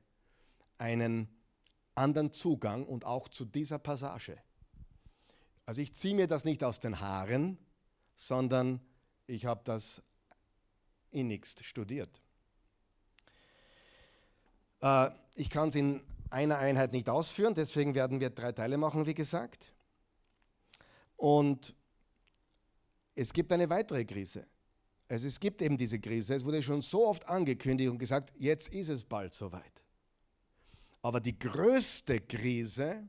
einen 0.77 1.27
anderen 1.95 2.33
Zugang 2.33 2.85
und 2.85 3.05
auch 3.05 3.27
zu 3.27 3.43
dieser 3.43 3.79
Passage. 3.79 4.37
Also 5.65 5.82
ich 5.82 5.93
ziehe 5.93 6.15
mir 6.15 6.28
das 6.28 6.43
nicht 6.43 6.63
aus 6.63 6.80
den 6.80 7.00
Haaren, 7.00 7.58
sondern 8.15 8.82
ich 9.28 9.45
habe 9.45 9.62
das 9.63 10.02
innigst 11.12 11.63
studiert. 11.63 12.21
Äh, 14.82 15.10
ich 15.36 15.50
kann 15.50 15.69
es 15.69 15.76
in 15.76 16.02
einer 16.30 16.58
Einheit 16.58 16.91
nicht 16.93 17.10
ausführen, 17.10 17.54
deswegen 17.54 17.95
werden 17.95 18.19
wir 18.19 18.30
drei 18.30 18.52
Teile 18.52 18.78
machen, 18.78 19.06
wie 19.06 19.13
gesagt. 19.13 19.71
Und 21.17 21.76
es 23.15 23.34
gibt 23.34 23.52
eine 23.52 23.69
weitere 23.69 24.06
Krise. 24.06 24.47
Also 25.08 25.28
es 25.28 25.39
gibt 25.39 25.62
eben 25.62 25.78
diese 25.78 26.00
Krise. 26.00 26.36
Es 26.36 26.45
wurde 26.45 26.63
schon 26.63 26.82
so 26.82 27.06
oft 27.06 27.28
angekündigt 27.28 27.89
und 27.89 27.97
gesagt, 27.97 28.34
jetzt 28.38 28.74
ist 28.74 28.89
es 28.89 29.04
bald 29.04 29.34
soweit. 29.34 29.84
Aber 31.02 31.19
die 31.19 31.38
größte 31.38 32.21
Krise 32.21 33.08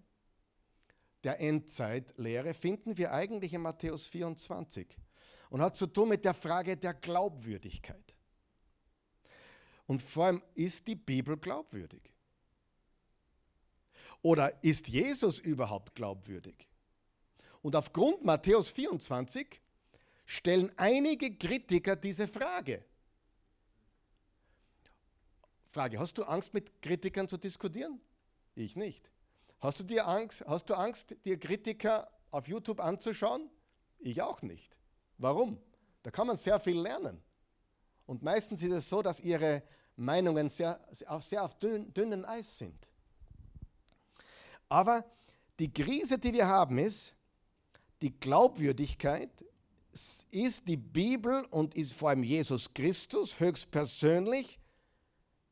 der 1.24 1.40
Endzeitlehre 1.40 2.54
finden 2.54 2.96
wir 2.98 3.12
eigentlich 3.12 3.54
in 3.54 3.62
Matthäus 3.62 4.06
24 4.06 4.88
und 5.50 5.60
hat 5.60 5.76
zu 5.76 5.86
tun 5.86 6.08
mit 6.08 6.24
der 6.24 6.34
Frage 6.34 6.76
der 6.76 6.94
Glaubwürdigkeit. 6.94 8.16
Und 9.86 10.00
vor 10.00 10.26
allem, 10.26 10.42
ist 10.54 10.86
die 10.86 10.94
Bibel 10.94 11.36
glaubwürdig? 11.36 12.12
Oder 14.22 14.62
ist 14.62 14.88
Jesus 14.88 15.38
überhaupt 15.38 15.94
glaubwürdig? 15.94 16.68
Und 17.60 17.76
aufgrund 17.76 18.24
Matthäus 18.24 18.70
24 18.70 19.60
stellen 20.24 20.72
einige 20.76 21.36
Kritiker 21.36 21.96
diese 21.96 22.28
Frage. 22.28 22.84
Frage, 25.70 25.98
hast 25.98 26.18
du 26.18 26.24
Angst, 26.24 26.54
mit 26.54 26.82
Kritikern 26.82 27.28
zu 27.28 27.36
diskutieren? 27.36 28.00
Ich 28.54 28.76
nicht. 28.76 29.10
Hast 29.62 29.78
du, 29.78 29.84
dir 29.84 30.08
Angst, 30.08 30.44
hast 30.48 30.68
du 30.70 30.74
Angst, 30.74 31.14
dir 31.24 31.38
Kritiker 31.38 32.10
auf 32.32 32.48
YouTube 32.48 32.80
anzuschauen? 32.80 33.48
Ich 34.00 34.20
auch 34.20 34.42
nicht. 34.42 34.76
Warum? 35.18 35.56
Da 36.02 36.10
kann 36.10 36.26
man 36.26 36.36
sehr 36.36 36.58
viel 36.58 36.80
lernen. 36.80 37.22
Und 38.04 38.24
meistens 38.24 38.60
ist 38.60 38.72
es 38.72 38.88
so, 38.88 39.02
dass 39.02 39.20
ihre 39.20 39.62
Meinungen 39.94 40.48
sehr, 40.48 40.80
sehr 40.90 41.44
auf 41.44 41.56
dünn, 41.60 41.94
dünnen 41.94 42.24
Eis 42.24 42.58
sind. 42.58 42.90
Aber 44.68 45.04
die 45.60 45.72
Krise, 45.72 46.18
die 46.18 46.32
wir 46.32 46.48
haben, 46.48 46.78
ist, 46.78 47.14
die 48.00 48.18
Glaubwürdigkeit 48.18 49.30
ist 50.32 50.66
die 50.66 50.76
Bibel 50.76 51.44
und 51.50 51.76
ist 51.76 51.92
vor 51.92 52.08
allem 52.08 52.24
Jesus 52.24 52.74
Christus 52.74 53.38
höchstpersönlich 53.38 54.58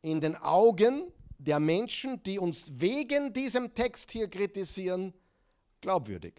in 0.00 0.20
den 0.20 0.34
Augen 0.34 1.12
der 1.40 1.58
Menschen, 1.58 2.22
die 2.22 2.38
uns 2.38 2.70
wegen 2.80 3.32
diesem 3.32 3.74
Text 3.74 4.10
hier 4.10 4.28
kritisieren, 4.28 5.14
glaubwürdig. 5.80 6.34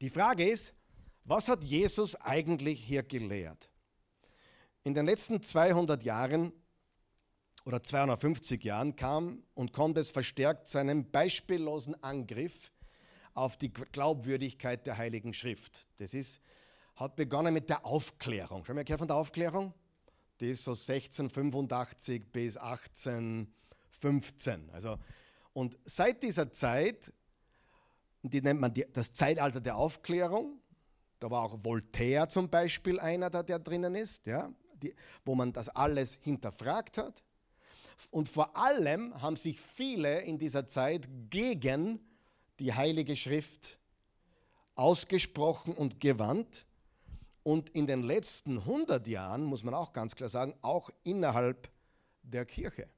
Die 0.00 0.10
Frage 0.10 0.48
ist, 0.48 0.74
was 1.24 1.48
hat 1.48 1.64
Jesus 1.64 2.14
eigentlich 2.16 2.84
hier 2.84 3.02
gelehrt? 3.02 3.70
In 4.84 4.94
den 4.94 5.06
letzten 5.06 5.42
200 5.42 6.04
Jahren 6.04 6.52
oder 7.64 7.82
250 7.82 8.62
Jahren 8.62 8.94
kam 8.94 9.42
und 9.54 9.72
kommt 9.72 9.98
es 9.98 10.10
verstärkt 10.10 10.68
zu 10.68 10.78
einem 10.78 11.10
beispiellosen 11.10 12.00
Angriff 12.02 12.72
auf 13.34 13.56
die 13.56 13.72
Glaubwürdigkeit 13.72 14.86
der 14.86 14.98
Heiligen 14.98 15.34
Schrift. 15.34 15.88
Das 15.98 16.14
ist, 16.14 16.40
hat 16.94 17.16
begonnen 17.16 17.52
mit 17.52 17.68
der 17.68 17.84
Aufklärung. 17.84 18.64
Schon 18.64 18.76
mal 18.76 18.84
gehört 18.84 19.00
von 19.00 19.08
der 19.08 19.16
Aufklärung? 19.16 19.74
Die 20.40 20.50
ist 20.50 20.64
so 20.64 20.72
1685 20.72 22.30
bis 22.30 22.56
1815. 24.06 24.70
Also, 24.70 24.98
und 25.52 25.78
seit 25.84 26.22
dieser 26.22 26.50
Zeit, 26.52 27.12
die 28.22 28.42
nennt 28.42 28.60
man 28.60 28.74
die, 28.74 28.86
das 28.92 29.12
Zeitalter 29.12 29.60
der 29.60 29.76
Aufklärung, 29.76 30.60
da 31.18 31.30
war 31.30 31.42
auch 31.42 31.64
Voltaire 31.64 32.28
zum 32.28 32.50
Beispiel 32.50 33.00
einer, 33.00 33.30
der, 33.30 33.42
der 33.42 33.58
drinnen 33.58 33.94
ist, 33.94 34.26
ja, 34.26 34.52
die, 34.82 34.94
wo 35.24 35.34
man 35.34 35.52
das 35.52 35.68
alles 35.70 36.18
hinterfragt 36.20 36.98
hat. 36.98 37.22
Und 38.10 38.28
vor 38.28 38.56
allem 38.56 39.20
haben 39.22 39.36
sich 39.36 39.60
viele 39.60 40.20
in 40.20 40.38
dieser 40.38 40.66
Zeit 40.66 41.08
gegen 41.30 42.00
die 42.58 42.74
Heilige 42.74 43.16
Schrift 43.16 43.78
ausgesprochen 44.74 45.74
und 45.74 46.00
gewandt. 46.00 46.66
Und 47.42 47.70
in 47.70 47.86
den 47.86 48.02
letzten 48.02 48.58
100 48.58 49.06
Jahren, 49.06 49.44
muss 49.44 49.62
man 49.62 49.72
auch 49.72 49.92
ganz 49.92 50.14
klar 50.14 50.28
sagen, 50.28 50.54
auch 50.62 50.90
innerhalb 51.04 51.70
der 52.22 52.44
Kirche. 52.44 52.88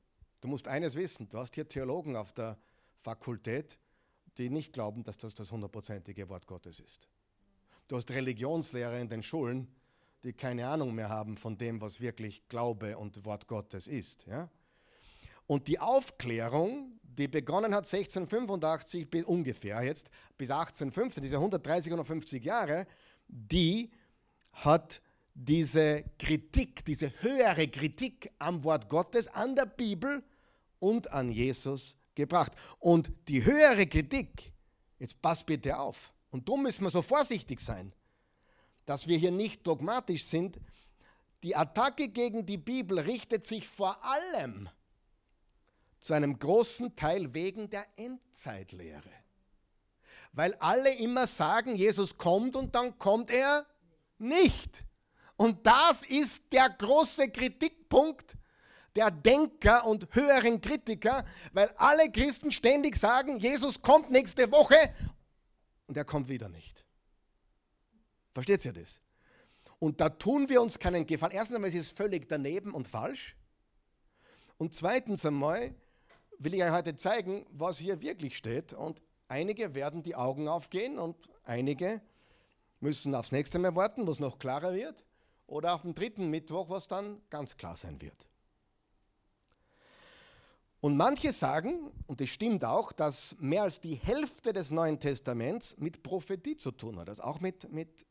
Du 0.40 0.48
musst 0.48 0.68
eines 0.68 0.94
wissen, 0.94 1.28
du 1.28 1.38
hast 1.38 1.54
hier 1.54 1.68
Theologen 1.68 2.16
auf 2.16 2.32
der 2.32 2.56
Fakultät, 3.00 3.78
die 4.36 4.50
nicht 4.50 4.72
glauben, 4.72 5.02
dass 5.02 5.18
das 5.18 5.34
das 5.34 5.50
hundertprozentige 5.50 6.28
Wort 6.28 6.46
Gottes 6.46 6.80
ist. 6.80 7.08
Du 7.88 7.96
hast 7.96 8.10
Religionslehrer 8.10 8.98
in 8.98 9.08
den 9.08 9.22
Schulen, 9.22 9.68
die 10.22 10.32
keine 10.32 10.68
Ahnung 10.68 10.94
mehr 10.94 11.08
haben 11.08 11.36
von 11.36 11.56
dem, 11.56 11.80
was 11.80 12.00
wirklich 12.00 12.46
Glaube 12.48 12.98
und 12.98 13.24
Wort 13.24 13.46
Gottes 13.46 13.88
ist. 13.88 14.26
Ja? 14.26 14.48
Und 15.46 15.66
die 15.68 15.78
Aufklärung, 15.78 17.00
die 17.02 17.28
begonnen 17.28 17.74
hat 17.74 17.84
1685 17.84 19.10
bis 19.10 19.24
ungefähr 19.24 19.82
jetzt 19.82 20.10
bis 20.36 20.50
1815, 20.50 21.22
diese 21.22 21.36
130 21.36 21.92
oder 21.92 22.04
50 22.04 22.44
Jahre, 22.44 22.86
die 23.26 23.90
hat 24.52 25.00
diese 25.40 26.04
Kritik, 26.18 26.84
diese 26.84 27.12
höhere 27.22 27.68
Kritik 27.68 28.32
am 28.38 28.64
Wort 28.64 28.88
Gottes, 28.88 29.28
an 29.28 29.54
der 29.54 29.66
Bibel 29.66 30.22
und 30.80 31.12
an 31.12 31.30
Jesus 31.30 31.96
gebracht. 32.16 32.52
Und 32.80 33.12
die 33.28 33.44
höhere 33.44 33.86
Kritik, 33.86 34.52
jetzt 34.98 35.22
passt 35.22 35.46
bitte 35.46 35.78
auf, 35.78 36.12
und 36.30 36.48
darum 36.48 36.64
müssen 36.64 36.82
wir 36.82 36.90
so 36.90 37.02
vorsichtig 37.02 37.60
sein, 37.60 37.92
dass 38.84 39.06
wir 39.06 39.16
hier 39.16 39.30
nicht 39.30 39.66
dogmatisch 39.66 40.24
sind. 40.24 40.58
Die 41.44 41.54
Attacke 41.54 42.08
gegen 42.08 42.44
die 42.44 42.58
Bibel 42.58 42.98
richtet 42.98 43.44
sich 43.44 43.66
vor 43.66 44.04
allem 44.04 44.68
zu 46.00 46.14
einem 46.14 46.38
großen 46.38 46.96
Teil 46.96 47.32
wegen 47.32 47.70
der 47.70 47.86
Endzeitlehre. 47.96 49.12
Weil 50.32 50.54
alle 50.54 50.94
immer 50.96 51.26
sagen, 51.26 51.76
Jesus 51.76 52.18
kommt 52.18 52.56
und 52.56 52.74
dann 52.74 52.98
kommt 52.98 53.30
er 53.30 53.64
nicht. 54.18 54.84
Und 55.38 55.64
das 55.64 56.02
ist 56.02 56.52
der 56.52 56.68
große 56.68 57.28
Kritikpunkt 57.30 58.36
der 58.96 59.12
Denker 59.12 59.86
und 59.86 60.12
höheren 60.12 60.60
Kritiker, 60.60 61.24
weil 61.52 61.72
alle 61.76 62.10
Christen 62.10 62.50
ständig 62.50 62.96
sagen, 62.96 63.38
Jesus 63.38 63.80
kommt 63.80 64.10
nächste 64.10 64.50
Woche 64.50 64.92
und 65.86 65.96
er 65.96 66.04
kommt 66.04 66.28
wieder 66.28 66.48
nicht. 66.48 66.84
Versteht 68.34 68.64
ihr 68.64 68.72
das? 68.72 69.00
Und 69.78 70.00
da 70.00 70.08
tun 70.08 70.48
wir 70.48 70.60
uns 70.60 70.76
keinen 70.76 71.06
Gefallen. 71.06 71.32
Erstens 71.32 71.54
einmal 71.54 71.68
ist 71.68 71.76
es 71.76 71.92
völlig 71.92 72.28
daneben 72.28 72.74
und 72.74 72.88
falsch. 72.88 73.36
Und 74.56 74.74
zweitens 74.74 75.24
einmal 75.24 75.72
will 76.40 76.54
ich 76.54 76.64
euch 76.64 76.72
heute 76.72 76.96
zeigen, 76.96 77.46
was 77.52 77.78
hier 77.78 78.00
wirklich 78.00 78.36
steht. 78.36 78.72
Und 78.72 79.00
einige 79.28 79.76
werden 79.76 80.02
die 80.02 80.16
Augen 80.16 80.48
aufgehen 80.48 80.98
und 80.98 81.16
einige 81.44 82.00
müssen 82.80 83.14
aufs 83.14 83.30
nächste 83.30 83.60
Mal 83.60 83.76
warten, 83.76 84.04
wo 84.04 84.10
es 84.10 84.18
noch 84.18 84.40
klarer 84.40 84.74
wird. 84.74 85.04
Oder 85.48 85.74
auf 85.74 85.82
den 85.82 85.94
dritten 85.94 86.28
Mittwoch, 86.28 86.68
was 86.68 86.86
dann 86.86 87.20
ganz 87.30 87.56
klar 87.56 87.74
sein 87.74 88.00
wird. 88.00 88.28
Und 90.80 90.96
manche 90.96 91.32
sagen, 91.32 91.90
und 92.06 92.20
das 92.20 92.28
stimmt 92.28 92.64
auch, 92.64 92.92
dass 92.92 93.34
mehr 93.40 93.64
als 93.64 93.80
die 93.80 93.96
Hälfte 93.96 94.52
des 94.52 94.70
Neuen 94.70 95.00
Testaments 95.00 95.76
mit 95.78 96.04
Prophetie 96.04 96.56
zu 96.56 96.70
tun 96.70 97.00
hat, 97.00 97.08
also 97.08 97.24
auch 97.24 97.40
mit, 97.40 97.72
mit 97.72 98.06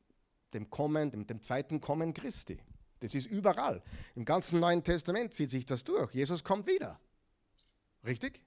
dem 0.54 0.70
Kommen, 0.70 1.12
dem, 1.12 1.26
dem 1.26 1.42
zweiten 1.42 1.80
Kommen 1.80 2.14
Christi. 2.14 2.60
Das 3.00 3.16
ist 3.16 3.28
überall. 3.28 3.82
Im 4.16 4.26
ganzen 4.26 4.60
Neuen 4.60 4.84
Testament 4.84 5.34
zieht 5.34 5.50
sich 5.50 5.66
das 5.66 5.84
durch. 5.84 6.14
Jesus 6.14 6.44
kommt 6.44 6.68
wieder. 6.68 7.00
Richtig? 8.04 8.42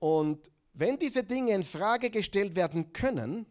Und 0.00 0.50
wenn 0.74 0.98
diese 0.98 1.24
Dinge 1.24 1.52
in 1.54 1.62
Frage 1.62 2.10
gestellt 2.10 2.56
werden 2.56 2.92
können, 2.92 3.46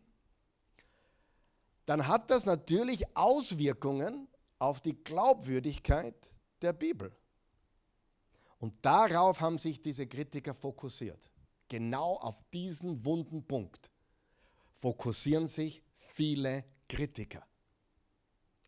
dann 1.88 2.06
hat 2.06 2.30
das 2.30 2.46
natürlich 2.46 3.16
Auswirkungen 3.16 4.28
auf 4.60 4.82
die 4.82 4.94
Glaubwürdigkeit 4.94 6.36
der 6.62 6.74
Bibel. 6.74 7.16
Und 8.60 8.74
darauf 8.86 9.40
haben 9.40 9.58
sich 9.58 9.82
diese 9.82 10.06
Kritiker 10.06 10.54
fokussiert. 10.54 11.32
Genau 11.70 12.16
auf 12.16 12.36
diesen 12.52 13.06
wunden 13.06 13.42
Punkt 13.42 13.90
fokussieren 14.76 15.48
sich 15.48 15.82
viele 15.96 16.66
Kritiker. 16.90 17.48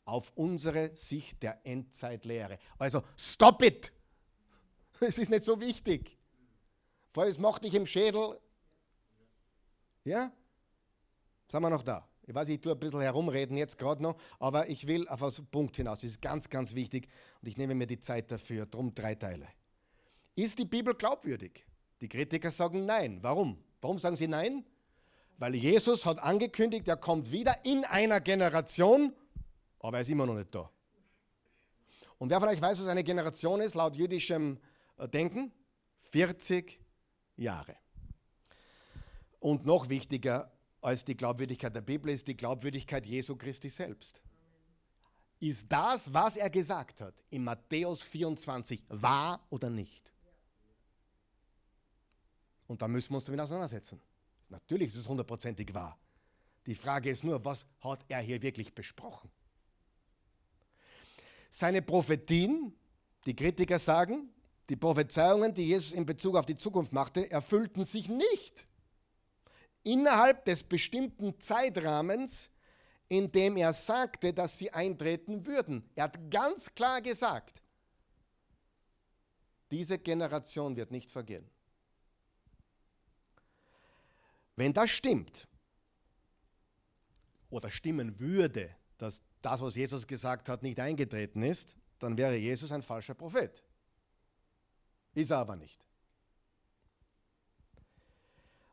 Auf 0.06 0.32
unsere 0.36 0.96
Sicht 0.96 1.44
der 1.44 1.60
Endzeitlehre. 1.66 2.58
Also, 2.78 3.04
stop 3.18 3.62
it! 3.62 3.92
Es 5.02 5.18
ist 5.18 5.30
nicht 5.30 5.44
so 5.44 5.60
wichtig. 5.62 6.18
Weil 7.14 7.30
es 7.30 7.38
macht 7.38 7.64
dich 7.64 7.74
im 7.74 7.86
Schädel. 7.86 8.40
Ja? 10.04 10.32
Sind 11.50 11.62
wir 11.62 11.70
noch 11.70 11.84
da? 11.84 12.10
Ich 12.30 12.36
weiß, 12.36 12.48
ich 12.50 12.62
tue 12.62 12.74
ein 12.74 12.80
bisschen 12.80 13.02
herumreden 13.02 13.58
jetzt 13.58 13.80
gerade 13.80 14.04
noch, 14.04 14.16
aber 14.38 14.70
ich 14.70 14.86
will 14.86 15.08
auf 15.08 15.36
den 15.36 15.48
Punkt 15.48 15.78
hinaus. 15.78 16.02
Das 16.02 16.12
ist 16.12 16.22
ganz, 16.22 16.48
ganz 16.48 16.76
wichtig 16.76 17.08
und 17.42 17.48
ich 17.48 17.58
nehme 17.58 17.74
mir 17.74 17.88
die 17.88 17.98
Zeit 17.98 18.30
dafür. 18.30 18.68
Drum 18.68 18.94
drei 18.94 19.16
Teile. 19.16 19.48
Ist 20.36 20.60
die 20.60 20.66
Bibel 20.66 20.94
glaubwürdig? 20.94 21.66
Die 22.02 22.08
Kritiker 22.08 22.52
sagen 22.52 22.86
nein. 22.86 23.18
Warum? 23.24 23.58
Warum 23.82 23.98
sagen 23.98 24.16
sie 24.16 24.28
nein? 24.28 24.64
Weil 25.40 25.56
Jesus 25.56 26.06
hat 26.06 26.20
angekündigt, 26.20 26.88
er 26.88 26.98
kommt 26.98 27.32
wieder 27.32 27.66
in 27.66 27.84
einer 27.84 28.22
Generation, 28.22 29.12
aber 29.80 29.98
er 29.98 30.02
ist 30.02 30.10
immer 30.10 30.28
noch 30.28 30.36
nicht 30.36 30.54
da. 30.54 30.70
Und 32.20 32.30
wer 32.30 32.40
euch 32.44 32.62
weiß, 32.62 32.80
was 32.80 32.88
eine 32.90 33.04
Generation 33.04 33.60
ist, 33.60 33.74
laut 33.74 33.96
jüdischem 33.96 34.60
äh, 35.00 35.08
Denken? 35.08 35.52
40 36.12 36.80
Jahre. 37.38 37.76
Und 39.40 39.66
noch 39.66 39.90
wichtiger 39.90 40.52
als 40.82 41.04
die 41.04 41.16
Glaubwürdigkeit 41.16 41.76
der 41.76 41.82
Bibel 41.82 42.12
ist 42.12 42.28
die 42.28 42.38
Glaubwürdigkeit 42.38 43.06
Jesu 43.06 43.36
Christi 43.36 43.70
selbst. 43.70 44.22
Ist 45.40 45.72
das, 45.72 46.14
was 46.14 46.36
er 46.36 46.50
gesagt 46.50 47.00
hat, 47.02 47.14
in 47.30 47.44
Matthäus 47.44 48.04
24 48.04 48.84
wahr 48.90 49.42
oder 49.50 49.70
nicht? 49.70 50.12
Und 52.68 52.82
da 52.82 52.88
müssen 52.88 53.12
wir 53.12 53.18
uns 53.18 53.26
damit 53.26 53.42
auseinandersetzen. 53.42 54.00
Natürlich 54.50 54.90
ist 54.90 54.98
es 54.98 55.08
hundertprozentig 55.08 55.74
wahr. 55.74 55.98
Die 56.66 56.76
Frage 56.76 57.10
ist 57.10 57.24
nur, 57.24 57.44
was 57.44 57.66
hat 57.80 58.06
er 58.10 58.20
hier 58.20 58.42
wirklich 58.42 58.74
besprochen? 58.74 59.30
Seine 61.50 61.82
Prophetien, 61.82 62.74
die 63.26 63.36
Kritiker 63.36 63.80
sagen, 63.80 64.30
die 64.70 64.76
Prophezeiungen, 64.76 65.54
die 65.54 65.68
Jesus 65.68 65.94
in 65.94 66.06
Bezug 66.06 66.36
auf 66.36 66.46
die 66.46 66.56
Zukunft 66.56 66.94
machte, 66.94 67.32
erfüllten 67.32 67.86
sich 67.86 68.08
nicht 68.08 68.68
innerhalb 69.90 70.46
des 70.46 70.64
bestimmten 70.64 71.40
Zeitrahmens, 71.40 72.50
in 73.08 73.32
dem 73.32 73.58
er 73.58 73.74
sagte, 73.74 74.34
dass 74.34 74.58
sie 74.58 74.72
eintreten 74.72 75.46
würden. 75.46 75.90
Er 75.96 76.04
hat 76.04 76.30
ganz 76.30 76.74
klar 76.76 77.02
gesagt, 77.02 77.64
diese 79.72 79.98
Generation 79.98 80.76
wird 80.76 80.92
nicht 80.92 81.12
vergehen. 81.12 81.50
Wenn 84.56 84.74
das 84.74 84.92
stimmt 84.92 85.48
oder 87.50 87.72
stimmen 87.72 88.20
würde, 88.20 88.76
dass 88.98 89.24
das, 89.42 89.62
was 89.62 89.76
Jesus 89.76 90.06
gesagt 90.06 90.50
hat, 90.50 90.62
nicht 90.62 90.80
eingetreten 90.80 91.42
ist, 91.42 91.78
dann 91.98 92.18
wäre 92.18 92.36
Jesus 92.36 92.72
ein 92.72 92.84
falscher 92.84 93.16
Prophet. 93.16 93.64
Ist 95.16 95.32
er 95.32 95.38
aber 95.38 95.56
nicht. 95.56 95.89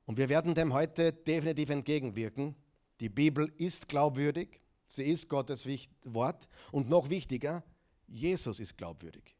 Und 0.06 0.18
wir 0.18 0.28
werden 0.28 0.54
dem 0.54 0.72
heute 0.72 1.12
definitiv 1.12 1.68
entgegenwirken. 1.70 2.54
Die 3.00 3.08
Bibel 3.08 3.52
ist 3.58 3.88
glaubwürdig, 3.88 4.60
sie 4.88 5.04
ist 5.04 5.28
Gottes 5.28 5.68
Wort 6.04 6.48
und 6.72 6.88
noch 6.88 7.10
wichtiger, 7.10 7.62
Jesus 8.06 8.60
ist 8.60 8.78
glaubwürdig. 8.78 9.36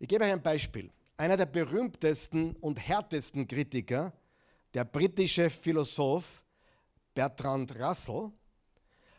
Ich 0.00 0.08
gebe 0.08 0.24
euch 0.24 0.32
ein 0.32 0.42
Beispiel. 0.42 0.90
Einer 1.16 1.36
der 1.36 1.46
berühmtesten 1.46 2.56
und 2.56 2.78
härtesten 2.78 3.46
Kritiker 3.46 4.12
der 4.74 4.84
britische 4.84 5.50
Philosoph 5.50 6.44
Bertrand 7.14 7.78
Russell 7.78 8.30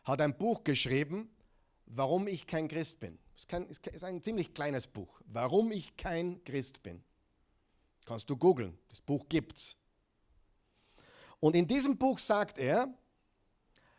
hat 0.03 0.21
ein 0.21 0.37
Buch 0.37 0.63
geschrieben, 0.63 1.29
Warum 1.91 2.27
ich 2.27 2.45
kein 2.45 2.67
Christ 2.67 2.99
bin. 2.99 3.17
Es 3.35 3.79
ist 3.79 4.03
ein 4.03 4.21
ziemlich 4.21 4.53
kleines 4.53 4.87
Buch. 4.87 5.21
Warum 5.25 5.71
ich 5.71 5.97
kein 5.97 6.43
Christ 6.43 6.83
bin. 6.83 7.03
Kannst 8.05 8.29
du 8.29 8.37
googeln. 8.37 8.77
Das 8.89 9.01
Buch 9.01 9.25
gibt's. 9.27 9.75
Und 11.39 11.55
in 11.55 11.67
diesem 11.67 11.97
Buch 11.97 12.19
sagt 12.19 12.57
er, 12.57 12.93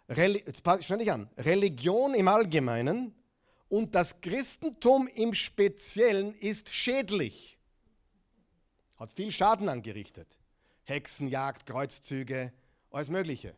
schau 0.09 0.97
dich 0.97 1.13
an, 1.13 1.31
Religion 1.37 2.15
im 2.15 2.29
Allgemeinen 2.29 3.15
und 3.69 3.95
das 3.95 4.21
Christentum 4.21 5.09
im 5.09 5.33
Speziellen 5.33 6.35
ist 6.35 6.69
schädlich. 6.69 7.59
Hat 8.99 9.13
viel 9.13 9.33
Schaden 9.33 9.69
angerichtet. 9.69 10.39
Hexenjagd, 10.85 11.67
Kreuzzüge, 11.67 12.53
alles 12.91 13.09
Mögliche. 13.09 13.55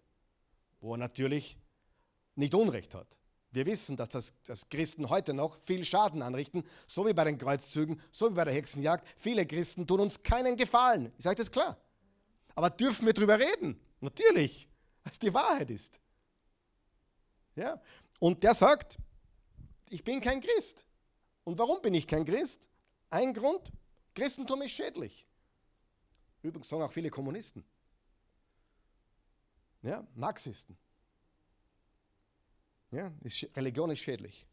Wo 0.80 0.94
er 0.94 0.98
natürlich 0.98 1.56
nicht 2.36 2.54
Unrecht 2.54 2.94
hat. 2.94 3.18
Wir 3.50 3.66
wissen, 3.66 3.96
dass 3.96 4.08
das 4.08 4.32
dass 4.44 4.68
Christen 4.68 5.10
heute 5.10 5.34
noch 5.34 5.58
viel 5.62 5.84
Schaden 5.84 6.22
anrichten, 6.22 6.64
so 6.86 7.06
wie 7.06 7.12
bei 7.12 7.24
den 7.24 7.38
Kreuzzügen, 7.38 8.00
so 8.10 8.30
wie 8.30 8.34
bei 8.34 8.44
der 8.44 8.54
Hexenjagd. 8.54 9.06
Viele 9.16 9.46
Christen 9.46 9.86
tun 9.86 10.00
uns 10.00 10.22
keinen 10.22 10.56
Gefallen. 10.56 11.12
Ich 11.18 11.24
sage 11.24 11.36
das 11.36 11.50
klar. 11.50 11.76
Aber 12.54 12.70
dürfen 12.70 13.06
wir 13.06 13.12
darüber 13.12 13.38
reden? 13.38 13.80
Natürlich, 14.00 14.68
was 15.04 15.18
die 15.18 15.32
Wahrheit 15.32 15.70
ist. 15.70 16.00
Ja? 17.54 17.80
Und 18.18 18.42
der 18.42 18.54
sagt, 18.54 18.98
ich 19.88 20.02
bin 20.04 20.20
kein 20.20 20.40
Christ. 20.40 20.84
Und 21.44 21.58
warum 21.58 21.80
bin 21.82 21.94
ich 21.94 22.06
kein 22.06 22.24
Christ? 22.24 22.70
Ein 23.10 23.34
Grund, 23.34 23.72
Christentum 24.14 24.62
ist 24.62 24.72
schädlich. 24.72 25.26
Übrigens 26.42 26.68
sagen 26.68 26.82
auch 26.82 26.92
viele 26.92 27.10
Kommunisten. 27.10 27.64
Ja, 29.82 30.06
Marxisten. 30.14 30.76
Ja, 32.90 33.12
Religion 33.56 33.90
ist 33.90 34.00
schädlich. 34.00 34.46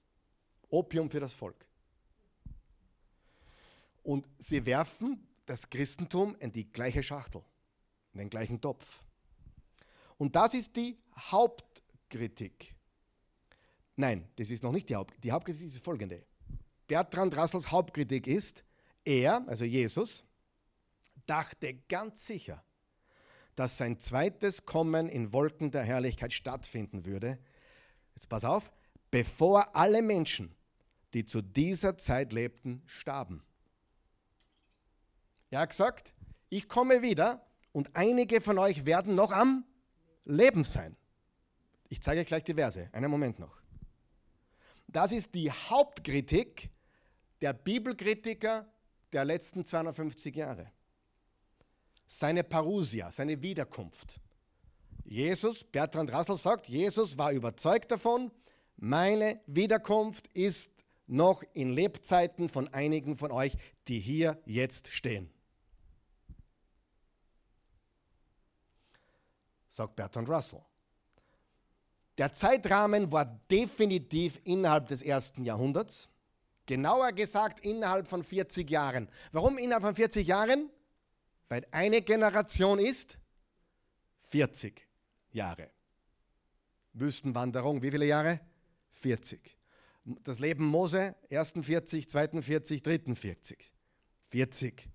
Opium 0.69 1.09
für 1.09 1.19
das 1.19 1.33
Volk. 1.33 1.65
Und 4.03 4.27
sie 4.37 4.65
werfen 4.65 5.27
das 5.45 5.69
Christentum 5.69 6.35
in 6.39 6.51
die 6.51 6.71
gleiche 6.71 7.03
Schachtel, 7.03 7.43
den 8.19 8.29
gleichen 8.29 8.61
Topf. 8.61 9.01
Und 10.17 10.35
das 10.35 10.53
ist 10.53 10.75
die 10.75 10.97
Hauptkritik. 11.15 12.75
Nein, 13.95 14.27
das 14.35 14.51
ist 14.51 14.63
noch 14.63 14.71
nicht 14.71 14.89
die 14.89 14.95
Hauptkritik. 14.95 15.21
Die 15.21 15.31
Hauptkritik 15.31 15.67
ist 15.67 15.83
folgende. 15.83 16.25
Bertrand 16.87 17.37
Russells 17.37 17.71
Hauptkritik 17.71 18.27
ist, 18.27 18.63
er, 19.05 19.43
also 19.47 19.65
Jesus, 19.65 20.23
dachte 21.25 21.75
ganz 21.87 22.25
sicher, 22.25 22.63
dass 23.55 23.77
sein 23.77 23.99
zweites 23.99 24.65
Kommen 24.65 25.09
in 25.09 25.33
Wolken 25.33 25.71
der 25.71 25.83
Herrlichkeit 25.83 26.33
stattfinden 26.33 27.05
würde. 27.05 27.39
Jetzt 28.15 28.29
pass 28.29 28.43
auf, 28.43 28.71
bevor 29.11 29.75
alle 29.75 30.01
Menschen, 30.01 30.55
die 31.13 31.25
zu 31.25 31.41
dieser 31.41 31.97
Zeit 31.97 32.33
lebten, 32.33 32.81
starben. 32.85 33.43
Er 35.49 35.61
hat 35.61 35.69
gesagt, 35.69 36.13
ich 36.49 36.67
komme 36.67 37.01
wieder 37.01 37.45
und 37.71 37.95
einige 37.95 38.41
von 38.41 38.57
euch 38.57 38.85
werden 38.85 39.15
noch 39.15 39.31
am 39.31 39.65
Leben 40.25 40.63
sein. 40.63 40.95
Ich 41.89 42.01
zeige 42.01 42.21
euch 42.21 42.27
gleich 42.27 42.43
die 42.43 42.53
Verse, 42.53 42.89
einen 42.91 43.09
Moment 43.09 43.39
noch. 43.39 43.57
Das 44.87 45.11
ist 45.11 45.35
die 45.35 45.51
Hauptkritik 45.51 46.69
der 47.41 47.53
Bibelkritiker 47.53 48.67
der 49.11 49.25
letzten 49.25 49.65
250 49.65 50.35
Jahre 50.35 50.71
seine 52.09 52.43
Parousia, 52.43 53.11
seine 53.11 53.39
Wiederkunft. 53.41 54.19
Jesus, 55.05 55.63
Bertrand 55.63 56.11
Russell 56.11 56.37
sagt, 56.37 56.67
Jesus 56.67 57.17
war 57.19 57.31
überzeugt 57.31 57.91
davon, 57.91 58.31
meine 58.77 59.39
Wiederkunft 59.45 60.27
ist 60.33 60.71
noch 61.05 61.43
in 61.53 61.69
Lebzeiten 61.69 62.49
von 62.49 62.67
einigen 62.69 63.15
von 63.15 63.31
euch, 63.31 63.53
die 63.87 63.99
hier 63.99 64.41
jetzt 64.45 64.87
stehen. 64.87 65.29
Sagt 69.79 69.95
Bertrand 69.95 70.27
Russell. 70.27 70.59
Der 72.17 72.33
Zeitrahmen 72.33 73.13
war 73.13 73.23
definitiv 73.49 74.41
innerhalb 74.43 74.89
des 74.89 75.01
ersten 75.01 75.45
Jahrhunderts, 75.45 76.09
genauer 76.65 77.13
gesagt 77.13 77.61
innerhalb 77.61 78.05
von 78.05 78.21
40 78.21 78.69
Jahren. 78.69 79.07
Warum 79.31 79.57
innerhalb 79.57 79.85
von 79.85 79.95
40 79.95 80.27
Jahren? 80.27 80.69
Weil 81.47 81.65
eine 81.71 82.01
Generation 82.01 82.77
ist 82.77 83.17
40 84.23 84.85
Jahre. 85.31 85.69
Wüstenwanderung, 86.91 87.81
wie 87.81 87.91
viele 87.91 88.05
Jahre? 88.05 88.41
40. 88.91 89.57
Das 90.23 90.39
Leben 90.39 90.65
Mose, 90.65 91.15
ersten 91.29 91.63
40, 91.63 92.09
zweiten 92.09 92.41
40, 92.41 92.83
dritten 92.83 93.15
40. 93.15 93.71
40. 94.27 94.89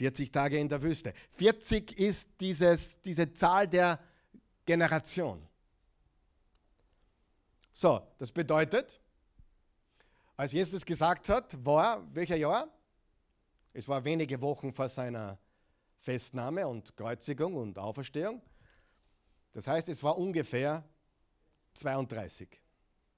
40 0.00 0.32
Tage 0.32 0.58
in 0.58 0.66
der 0.66 0.80
Wüste. 0.80 1.12
40 1.32 1.98
ist 1.98 2.30
dieses, 2.40 3.02
diese 3.02 3.30
Zahl 3.34 3.68
der 3.68 4.00
Generation. 4.64 5.46
So, 7.70 8.00
das 8.16 8.32
bedeutet, 8.32 8.98
als 10.38 10.52
Jesus 10.52 10.86
gesagt 10.86 11.28
hat, 11.28 11.54
war 11.66 12.02
welcher 12.14 12.36
Jahr? 12.36 12.66
Es 13.74 13.86
war 13.88 14.02
wenige 14.02 14.40
Wochen 14.40 14.72
vor 14.72 14.88
seiner 14.88 15.38
Festnahme 15.98 16.66
und 16.66 16.96
Kreuzigung 16.96 17.56
und 17.56 17.78
Auferstehung. 17.78 18.40
Das 19.52 19.66
heißt, 19.66 19.90
es 19.90 20.02
war 20.02 20.16
ungefähr 20.16 20.82
32. 21.74 22.48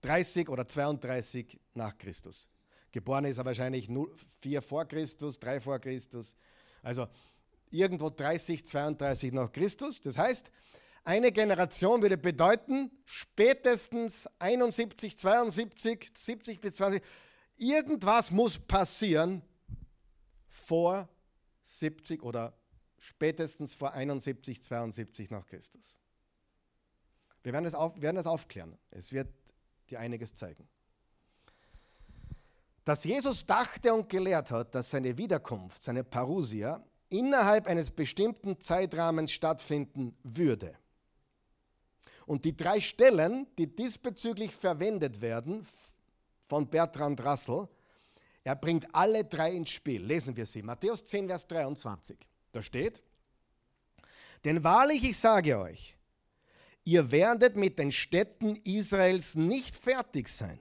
30 0.01 0.49
oder 0.49 0.67
32 0.67 1.61
nach 1.75 1.97
Christus. 1.97 2.49
Geboren 2.91 3.27
ist 3.27 3.39
er 3.39 3.45
wahrscheinlich 3.45 3.89
4 4.41 4.61
vor 4.61 4.85
Christus, 4.85 5.39
3 5.39 5.61
vor 5.61 5.79
Christus. 5.79 6.35
Also 6.83 7.09
irgendwo 7.71 8.11
30, 8.11 8.67
32 8.67 9.33
nach 9.33 9.51
Christus. 9.51 10.01
Das 10.01 10.19
heißt, 10.19 10.51
Eine 11.05 11.33
Generation 11.33 12.01
würde 12.01 12.17
bedeuten, 12.17 12.91
spätestens 13.05 14.29
71, 14.39 15.19
72, 15.19 16.13
70 16.15 16.61
bis 16.61 16.77
20, 16.77 17.03
irgendwas 17.57 18.31
muss 18.31 18.59
passieren 18.59 19.43
vor 20.47 21.09
70 21.65 22.23
oder 22.23 22.57
spätestens 22.99 23.75
vor 23.75 23.93
71, 23.93 24.63
72 24.63 25.31
nach 25.31 25.45
Christus. 25.47 25.99
Wir 27.43 27.53
werden 27.53 27.65
das, 27.65 27.75
auf, 27.75 27.97
aufklären. 28.27 28.79
Es 28.91 29.11
wird 29.11 29.29
dir 29.91 29.99
einiges 29.99 30.37
zeigen. 30.37 30.69
Dass 32.85 33.05
Jesus 33.05 33.47
dachte 33.47 33.95
und 33.95 34.09
gelehrt 34.09 34.51
hat, 34.51 34.75
dass 34.75 34.91
seine 34.91 35.17
Wiederkunft, 35.17 35.83
seine 35.83 36.05
Parousia, 36.05 36.83
innerhalb 37.09 37.67
eines 37.67 37.91
bestimmten 37.91 38.61
Zeitrahmens 38.61 39.31
stattfinden 39.33 40.17
würde. 40.23 40.75
Und 42.27 42.45
die 42.45 42.57
drei 42.57 42.81
Stellen, 42.81 43.47
die 43.59 43.67
diesbezüglich 43.67 44.55
verwendet 44.55 45.21
werden 45.21 45.67
von 46.49 46.69
Bertrand 46.69 47.25
Russell, 47.25 47.69
er 48.45 48.57
bringt 48.57 48.93
alle 48.95 49.25
drei 49.25 49.53
ins 49.53 49.71
Spiel. 49.71 50.03
Lesen 50.05 50.37
wir 50.37 50.47
sie. 50.47 50.63
Matthäus 50.63 51.05
10, 51.05 51.29
Vers 51.29 51.47
23. 51.47 52.19
Da 52.53 52.63
steht, 52.63 53.01
denn 54.45 54.65
wahrlich 54.65 55.05
ich 55.05 55.17
sage 55.17 55.59
euch, 55.59 55.97
ihr 56.85 57.11
werdet 57.11 57.57
mit 57.57 57.79
den 57.79 57.93
Städten 57.93 58.57
Israels 58.65 59.35
nicht 59.35 59.77
fertig 59.77 60.29
sein, 60.29 60.59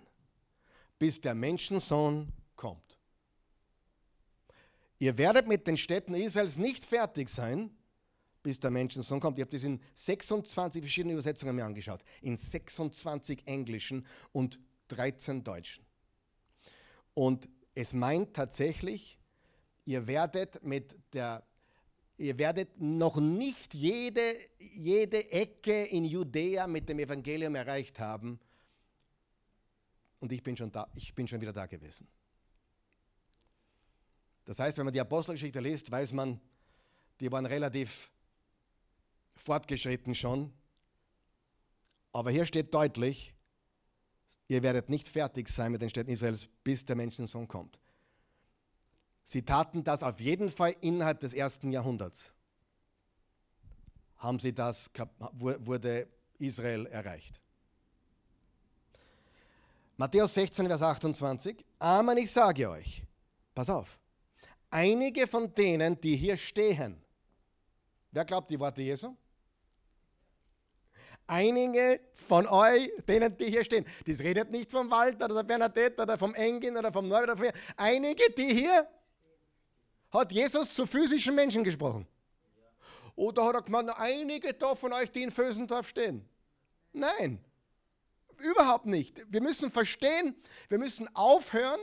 bis 1.01 1.19
der 1.19 1.33
Menschensohn 1.33 2.31
kommt. 2.55 2.99
Ihr 4.99 5.17
werdet 5.17 5.47
mit 5.47 5.65
den 5.65 5.75
Städten 5.75 6.13
Israels 6.13 6.57
nicht 6.57 6.85
fertig 6.85 7.27
sein, 7.27 7.75
bis 8.43 8.59
der 8.59 8.69
Menschensohn 8.69 9.19
kommt. 9.19 9.39
Ich 9.39 9.41
habe 9.41 9.49
das 9.49 9.63
in 9.63 9.81
26 9.95 10.83
verschiedenen 10.83 11.15
Übersetzungen 11.15 11.55
mir 11.55 11.65
angeschaut. 11.65 12.03
In 12.21 12.37
26 12.37 13.47
englischen 13.47 14.05
und 14.31 14.59
13 14.89 15.43
deutschen. 15.43 15.83
Und 17.15 17.49
es 17.73 17.93
meint 17.93 18.35
tatsächlich, 18.35 19.17
ihr 19.85 20.05
werdet 20.05 20.63
mit 20.63 20.95
der 21.13 21.43
ihr 22.17 22.37
werdet 22.37 22.79
noch 22.79 23.19
nicht 23.19 23.73
jede, 23.73 24.35
jede 24.59 25.31
Ecke 25.31 25.83
in 25.85 26.05
Judäa 26.05 26.67
mit 26.67 26.87
dem 26.87 26.99
Evangelium 26.99 27.55
erreicht 27.55 27.99
haben. 27.99 28.39
Und 30.21 30.31
ich 30.31 30.41
bin 30.41 30.55
schon 30.55 30.71
da, 30.71 30.87
ich 30.95 31.13
bin 31.13 31.27
schon 31.27 31.41
wieder 31.41 31.51
da 31.51 31.65
gewesen. 31.65 32.07
Das 34.45 34.59
heißt, 34.59 34.77
wenn 34.77 34.85
man 34.85 34.93
die 34.93 35.01
Apostelgeschichte 35.01 35.59
liest, 35.59 35.91
weiß 35.91 36.13
man, 36.13 36.39
die 37.19 37.31
waren 37.31 37.45
relativ 37.45 38.11
fortgeschritten 39.35 40.15
schon. 40.15 40.53
Aber 42.13 42.31
hier 42.31 42.45
steht 42.45 42.73
deutlich, 42.73 43.33
ihr 44.47 44.61
werdet 44.63 44.89
nicht 44.89 45.07
fertig 45.07 45.49
sein 45.49 45.71
mit 45.71 45.81
den 45.81 45.89
Städten 45.89 46.11
Israels, 46.11 46.47
bis 46.63 46.85
der 46.85 46.95
Menschensohn 46.95 47.47
kommt. 47.47 47.79
Sie 49.23 49.43
taten 49.43 49.83
das 49.83 50.03
auf 50.03 50.19
jeden 50.19 50.49
Fall 50.49 50.75
innerhalb 50.81 51.19
des 51.19 51.33
ersten 51.33 51.71
Jahrhunderts. 51.71 52.33
Haben 54.17 54.39
sie 54.39 54.53
das, 54.53 54.91
wurde 55.31 56.07
Israel 56.37 56.85
erreicht. 56.87 57.41
Matthäus 60.01 60.33
16, 60.33 60.65
Vers 60.65 60.81
28. 60.81 61.63
Amen, 61.77 62.17
ich 62.17 62.31
sage 62.31 62.67
euch, 62.67 63.03
pass 63.53 63.69
auf, 63.69 63.99
einige 64.71 65.27
von 65.27 65.53
denen, 65.53 66.01
die 66.01 66.15
hier 66.15 66.37
stehen, 66.37 66.99
wer 68.09 68.25
glaubt 68.25 68.49
die 68.49 68.59
Worte 68.59 68.81
Jesu? 68.81 69.15
einige 71.27 71.99
von 72.13 72.47
euch, 72.47 72.91
denen 73.07 73.37
die 73.37 73.51
hier 73.51 73.63
stehen, 73.63 73.85
das 74.07 74.21
redet 74.21 74.49
nicht 74.49 74.71
vom 74.71 74.89
Walter 74.89 75.25
oder 75.25 75.35
der 75.35 75.43
Bernadette 75.43 76.01
oder 76.01 76.17
vom 76.17 76.33
Engin 76.33 76.75
oder 76.75 76.91
vom 76.91 77.07
Norbert 77.07 77.39
oder 77.39 77.51
vom 77.51 77.61
einige, 77.77 78.31
die 78.31 78.55
hier, 78.55 78.87
hat 80.09 80.31
Jesus 80.31 80.73
zu 80.73 80.87
physischen 80.87 81.35
Menschen 81.35 81.63
gesprochen. 81.63 82.07
Oder 83.15 83.45
hat 83.45 83.53
er 83.53 83.61
gemeint, 83.61 83.91
einige 83.99 84.51
da 84.51 84.73
von 84.73 84.93
euch, 84.93 85.11
die 85.11 85.21
in 85.21 85.29
Fösendorf 85.29 85.87
stehen? 85.87 86.27
Nein, 86.91 87.39
überhaupt 88.41 88.85
nicht. 88.85 89.25
Wir 89.29 89.41
müssen 89.41 89.71
verstehen, 89.71 90.35
wir 90.69 90.77
müssen 90.77 91.13
aufhören, 91.15 91.79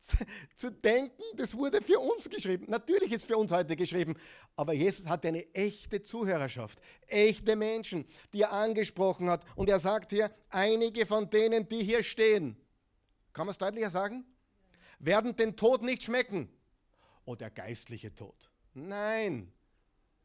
zu 0.54 0.70
denken, 0.70 1.22
das 1.36 1.56
wurde 1.56 1.82
für 1.82 1.98
uns 1.98 2.28
geschrieben. 2.28 2.66
Natürlich 2.68 3.12
ist 3.12 3.26
für 3.26 3.36
uns 3.36 3.52
heute 3.52 3.76
geschrieben, 3.76 4.14
aber 4.56 4.72
Jesus 4.72 5.06
hat 5.06 5.24
eine 5.26 5.52
echte 5.54 6.02
Zuhörerschaft, 6.02 6.80
echte 7.06 7.56
Menschen, 7.56 8.06
die 8.32 8.42
er 8.42 8.52
angesprochen 8.52 9.28
hat. 9.28 9.44
Und 9.56 9.68
er 9.68 9.78
sagt 9.78 10.10
hier, 10.10 10.30
einige 10.48 11.06
von 11.06 11.28
denen, 11.28 11.68
die 11.68 11.82
hier 11.82 12.02
stehen, 12.02 12.56
kann 13.32 13.46
man 13.46 13.52
es 13.52 13.58
deutlicher 13.58 13.90
sagen, 13.90 14.24
werden 14.98 15.36
den 15.36 15.56
Tod 15.56 15.82
nicht 15.82 16.02
schmecken. 16.02 16.48
Oh, 17.24 17.34
der 17.34 17.50
geistliche 17.50 18.14
Tod. 18.14 18.50
Nein, 18.74 19.52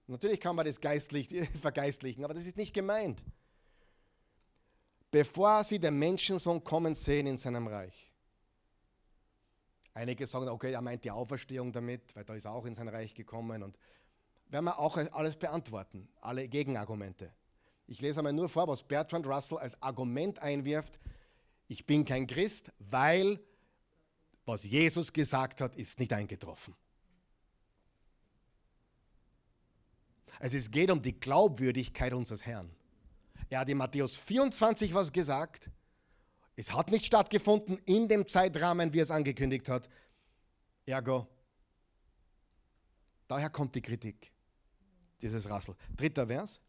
natürlich 0.07 0.39
kann 0.39 0.55
man 0.55 0.65
das 0.65 0.79
geistlich 0.79 1.29
vergeistlichen, 1.61 2.23
aber 2.23 2.33
das 2.33 2.45
ist 2.45 2.57
nicht 2.57 2.73
gemeint. 2.73 3.23
Bevor 5.11 5.63
sie 5.63 5.79
den 5.79 5.97
Menschensohn 5.97 6.63
kommen 6.63 6.95
sehen 6.95 7.27
in 7.27 7.37
seinem 7.37 7.67
Reich 7.67 8.05
Einige 9.95 10.27
sagen, 10.27 10.49
okay, 10.49 10.73
er 10.73 10.81
meint 10.81 11.05
die 11.05 11.11
Auferstehung 11.11 11.71
damit, 11.71 12.13
weil 12.15 12.25
da 12.25 12.35
ist 12.35 12.43
er 12.43 12.51
auch 12.51 12.65
in 12.65 12.75
sein 12.75 12.89
Reich 12.89 13.15
gekommen. 13.15 13.63
Und 13.63 13.79
werden 14.49 14.65
wir 14.65 14.77
auch 14.77 14.97
alles 14.97 15.37
beantworten, 15.37 16.09
alle 16.19 16.49
Gegenargumente. 16.49 17.31
Ich 17.87 18.01
lese 18.01 18.19
einmal 18.19 18.33
nur 18.33 18.49
vor, 18.49 18.67
was 18.67 18.83
Bertrand 18.83 19.25
Russell 19.25 19.57
als 19.57 19.81
Argument 19.81 20.39
einwirft. 20.39 20.99
Ich 21.69 21.85
bin 21.85 22.03
kein 22.03 22.27
Christ, 22.27 22.73
weil 22.77 23.39
was 24.45 24.65
Jesus 24.65 25.13
gesagt 25.13 25.61
hat, 25.61 25.77
ist 25.77 25.97
nicht 25.97 26.11
eingetroffen. 26.11 26.75
Also 30.39 30.57
es 30.57 30.69
geht 30.69 30.91
um 30.91 31.01
die 31.01 31.17
Glaubwürdigkeit 31.17 32.13
unseres 32.13 32.45
Herrn. 32.45 32.69
Er 33.49 33.59
hat 33.59 33.69
in 33.69 33.77
Matthäus 33.77 34.17
24 34.17 34.93
was 34.93 35.11
gesagt 35.11 35.69
es 36.55 36.71
hat 36.73 36.89
nicht 36.89 37.05
stattgefunden 37.05 37.77
in 37.85 38.07
dem 38.07 38.27
Zeitrahmen, 38.27 38.93
wie 38.93 38.99
er 38.99 39.03
es 39.03 39.11
angekündigt 39.11 39.67
hat. 39.67 39.89
Ergo, 40.85 41.27
daher 43.27 43.49
kommt 43.49 43.75
die 43.75 43.81
Kritik 43.81 44.31
dieses 45.21 45.49
Rassel. 45.49 45.75
Dritter 45.95 46.27
Vers. 46.27 46.61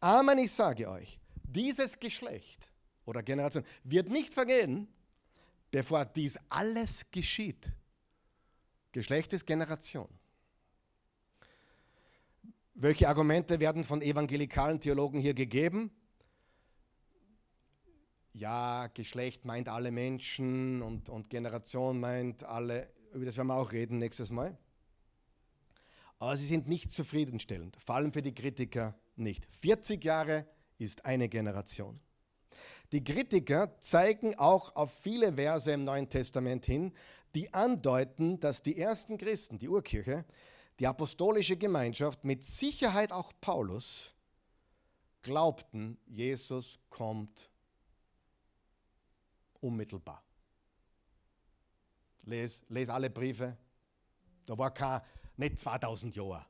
Amen, 0.00 0.38
ich 0.38 0.50
sage 0.50 0.88
euch, 0.88 1.20
dieses 1.44 1.98
Geschlecht 1.98 2.70
oder 3.04 3.22
Generation 3.22 3.64
wird 3.84 4.08
nicht 4.08 4.32
vergehen, 4.32 4.88
bevor 5.70 6.04
dies 6.04 6.38
alles 6.48 7.06
geschieht. 7.10 7.70
Geschlecht 8.92 9.32
ist 9.32 9.46
Generation. 9.46 10.08
Welche 12.74 13.08
Argumente 13.08 13.60
werden 13.60 13.84
von 13.84 14.00
evangelikalen 14.00 14.80
Theologen 14.80 15.20
hier 15.20 15.34
gegeben? 15.34 15.92
Ja, 18.32 18.86
Geschlecht 18.88 19.44
meint 19.44 19.68
alle 19.68 19.90
Menschen 19.90 20.82
und, 20.82 21.08
und 21.08 21.30
Generation 21.30 21.98
meint 22.00 22.44
alle, 22.44 22.88
über 23.12 23.24
das 23.24 23.36
werden 23.36 23.48
wir 23.48 23.56
auch 23.56 23.72
reden 23.72 23.98
nächstes 23.98 24.30
Mal. 24.30 24.56
Aber 26.18 26.36
sie 26.36 26.46
sind 26.46 26.68
nicht 26.68 26.92
zufriedenstellend, 26.92 27.76
vor 27.76 27.96
allem 27.96 28.12
für 28.12 28.22
die 28.22 28.34
Kritiker 28.34 28.94
nicht. 29.16 29.46
40 29.46 30.04
Jahre 30.04 30.46
ist 30.78 31.04
eine 31.04 31.28
Generation. 31.28 31.98
Die 32.92 33.02
Kritiker 33.02 33.78
zeigen 33.78 34.38
auch 34.38 34.76
auf 34.76 34.92
viele 34.92 35.32
Verse 35.34 35.70
im 35.70 35.84
Neuen 35.84 36.08
Testament 36.08 36.66
hin, 36.66 36.92
die 37.34 37.52
andeuten, 37.54 38.38
dass 38.40 38.62
die 38.62 38.78
ersten 38.78 39.16
Christen, 39.16 39.58
die 39.58 39.68
Urkirche, 39.68 40.24
die 40.78 40.86
apostolische 40.86 41.56
Gemeinschaft, 41.56 42.24
mit 42.24 42.42
Sicherheit 42.42 43.12
auch 43.12 43.32
Paulus, 43.40 44.14
glaubten, 45.22 45.98
Jesus 46.06 46.80
kommt 46.88 47.49
unmittelbar. 49.60 50.22
Les, 52.22 52.62
les 52.68 52.88
alle 52.88 53.10
Briefe. 53.10 53.56
Da 54.46 54.56
war 54.58 54.72
kein, 54.72 55.00
nicht 55.36 55.58
2000 55.58 56.14
Jahre. 56.14 56.46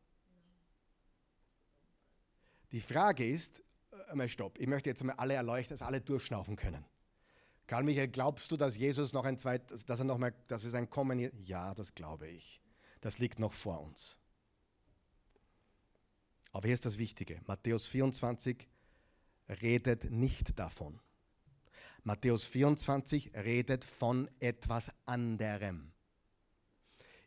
Die 2.72 2.80
Frage 2.80 3.28
ist, 3.28 3.62
äh, 3.92 4.10
einmal 4.10 4.28
stopp, 4.28 4.58
ich 4.58 4.66
möchte 4.66 4.90
jetzt 4.90 5.02
mal 5.04 5.14
alle 5.14 5.34
erleuchten, 5.34 5.74
dass 5.74 5.82
alle 5.82 6.00
durchschnaufen 6.00 6.56
können. 6.56 6.84
Karl 7.66 7.84
Michael, 7.84 8.08
glaubst 8.08 8.50
du, 8.50 8.56
dass 8.56 8.76
Jesus 8.76 9.12
noch 9.12 9.24
ein 9.24 9.38
zweites, 9.38 9.84
dass 9.84 10.00
er 10.00 10.04
noch 10.04 10.18
mal, 10.18 10.34
dass 10.48 10.64
es 10.64 10.74
ein 10.74 10.90
Kommen, 10.90 11.30
ja, 11.44 11.72
das 11.74 11.94
glaube 11.94 12.28
ich. 12.28 12.60
Das 13.00 13.18
liegt 13.18 13.38
noch 13.38 13.52
vor 13.52 13.80
uns. 13.80 14.18
Aber 16.52 16.66
hier 16.66 16.74
ist 16.74 16.84
das 16.84 16.98
Wichtige. 16.98 17.40
Matthäus 17.46 17.86
24 17.86 18.68
redet 19.48 20.10
nicht 20.10 20.58
davon. 20.58 21.00
Matthäus 22.04 22.44
24 22.46 23.32
redet 23.34 23.84
von 23.84 24.28
etwas 24.40 24.90
anderem. 25.04 25.92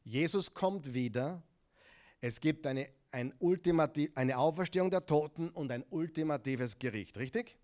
Jesus 0.03 0.53
kommt 0.53 0.93
wieder. 0.93 1.43
Es 2.21 2.39
gibt 2.39 2.65
eine, 2.65 2.89
ein 3.11 3.33
eine 4.15 4.37
Auferstehung 4.37 4.89
der 4.89 5.05
Toten 5.05 5.49
und 5.49 5.71
ein 5.71 5.85
ultimatives 5.89 6.79
Gericht, 6.79 7.17
richtig? 7.17 7.57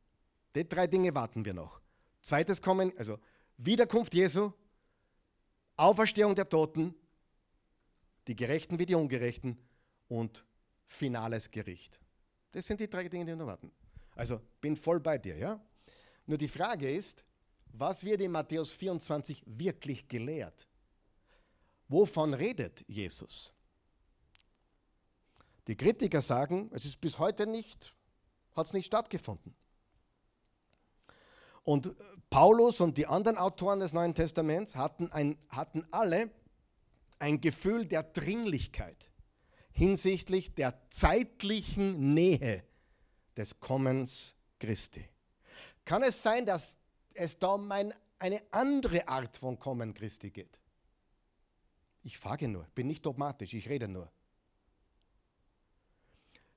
Die 0.55 0.67
drei 0.67 0.87
Dinge 0.87 1.13
warten 1.15 1.45
wir 1.45 1.53
noch. 1.53 1.81
Zweites 2.21 2.61
Kommen, 2.61 2.91
also 2.97 3.17
Wiederkunft 3.57 4.13
Jesu, 4.13 4.51
Auferstehung 5.75 6.35
der 6.35 6.47
Toten, 6.47 6.93
die 8.27 8.35
Gerechten 8.35 8.77
wie 8.79 8.85
die 8.85 8.95
Ungerechten 8.95 9.57
und 10.07 10.45
finales 10.85 11.49
Gericht. 11.49 11.99
Das 12.51 12.65
sind 12.65 12.79
die 12.79 12.89
drei 12.89 13.07
Dinge, 13.07 13.25
die 13.25 13.31
wir 13.31 13.35
noch 13.37 13.47
warten. 13.47 13.71
Also 14.15 14.41
bin 14.59 14.75
voll 14.75 14.99
bei 14.99 15.17
dir, 15.17 15.37
ja? 15.37 15.61
Nur 16.29 16.37
die 16.37 16.47
Frage 16.47 16.87
ist, 16.87 17.25
was 17.73 18.03
wird 18.03 18.21
in 18.21 18.31
Matthäus 18.31 18.71
24 18.73 19.41
wirklich 19.47 20.07
gelehrt? 20.07 20.67
Wovon 21.87 22.35
redet 22.35 22.85
Jesus? 22.87 23.51
Die 25.65 25.75
Kritiker 25.75 26.21
sagen, 26.21 26.69
es 26.71 26.85
ist 26.85 27.01
bis 27.01 27.17
heute 27.17 27.47
nicht, 27.47 27.95
hat 28.55 28.67
es 28.67 28.73
nicht 28.73 28.85
stattgefunden. 28.85 29.55
Und 31.63 31.95
Paulus 32.29 32.79
und 32.79 32.99
die 32.99 33.07
anderen 33.07 33.39
Autoren 33.39 33.79
des 33.79 33.91
Neuen 33.91 34.13
Testaments 34.13 34.75
hatten, 34.75 35.11
ein, 35.11 35.35
hatten 35.49 35.83
alle 35.89 36.29
ein 37.17 37.41
Gefühl 37.41 37.87
der 37.87 38.03
Dringlichkeit 38.03 39.09
hinsichtlich 39.71 40.53
der 40.53 40.79
zeitlichen 40.91 42.13
Nähe 42.13 42.63
des 43.35 43.59
Kommens 43.59 44.35
Christi. 44.59 45.09
Kann 45.89 46.03
es 46.03 46.21
sein, 46.21 46.45
dass 46.45 46.77
es 47.15 47.39
da 47.39 47.55
um 47.55 47.71
ein, 47.71 47.91
eine 48.19 48.43
andere 48.51 49.07
Art 49.07 49.35
von 49.35 49.57
Kommen 49.57 49.95
Christi 49.95 50.29
geht? 50.29 50.59
Ich 52.03 52.19
frage 52.19 52.47
nur, 52.47 52.67
bin 52.75 52.85
nicht 52.85 53.03
dogmatisch, 53.03 53.55
ich 53.55 53.67
rede 53.67 53.87
nur. 53.87 54.07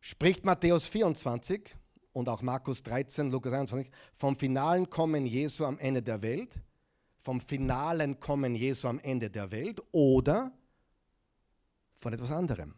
Spricht 0.01 0.45
Matthäus 0.45 0.87
24 0.87 1.75
und 2.13 2.29
auch 2.29 2.43
Markus 2.43 2.83
13, 2.83 3.31
Lukas 3.31 3.55
21 3.55 3.91
vom 4.17 4.37
finalen 4.37 4.91
Kommen 4.91 5.25
Jesu 5.25 5.65
am 5.65 5.79
Ende 5.79 6.03
der 6.03 6.21
Welt, 6.21 6.61
vom 7.23 7.41
finalen 7.41 8.21
Kommen 8.21 8.55
Jesu 8.55 8.87
am 8.87 8.99
Ende 8.99 9.31
der 9.31 9.51
Welt 9.51 9.83
oder 9.93 10.53
von 11.97 12.13
etwas 12.13 12.31
anderem? 12.31 12.75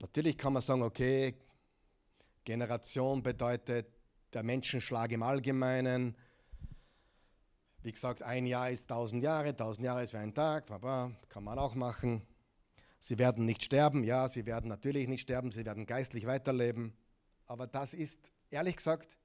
Natürlich 0.00 0.36
kann 0.36 0.52
man 0.52 0.62
sagen, 0.62 0.82
okay, 0.82 1.34
Generation 2.44 3.22
bedeutet 3.22 3.86
der 4.32 4.42
Menschenschlag 4.42 5.10
im 5.12 5.22
Allgemeinen. 5.22 6.16
Wie 7.82 7.92
gesagt, 7.92 8.22
ein 8.22 8.46
Jahr 8.46 8.70
ist 8.70 8.88
tausend 8.88 9.22
Jahre, 9.22 9.56
tausend 9.56 9.86
Jahre 9.86 10.02
ist 10.02 10.12
wie 10.12 10.18
ein 10.18 10.34
Tag, 10.34 10.66
kann 10.66 11.44
man 11.44 11.58
auch 11.58 11.74
machen. 11.74 12.22
Sie 12.98 13.18
werden 13.18 13.44
nicht 13.44 13.64
sterben, 13.64 14.04
ja, 14.04 14.26
sie 14.28 14.46
werden 14.46 14.68
natürlich 14.68 15.08
nicht 15.08 15.22
sterben, 15.22 15.52
sie 15.52 15.64
werden 15.64 15.86
geistlich 15.86 16.26
weiterleben. 16.26 16.92
Aber 17.46 17.66
das 17.66 17.94
ist, 17.94 18.32
ehrlich 18.50 18.76
gesagt, 18.76 19.16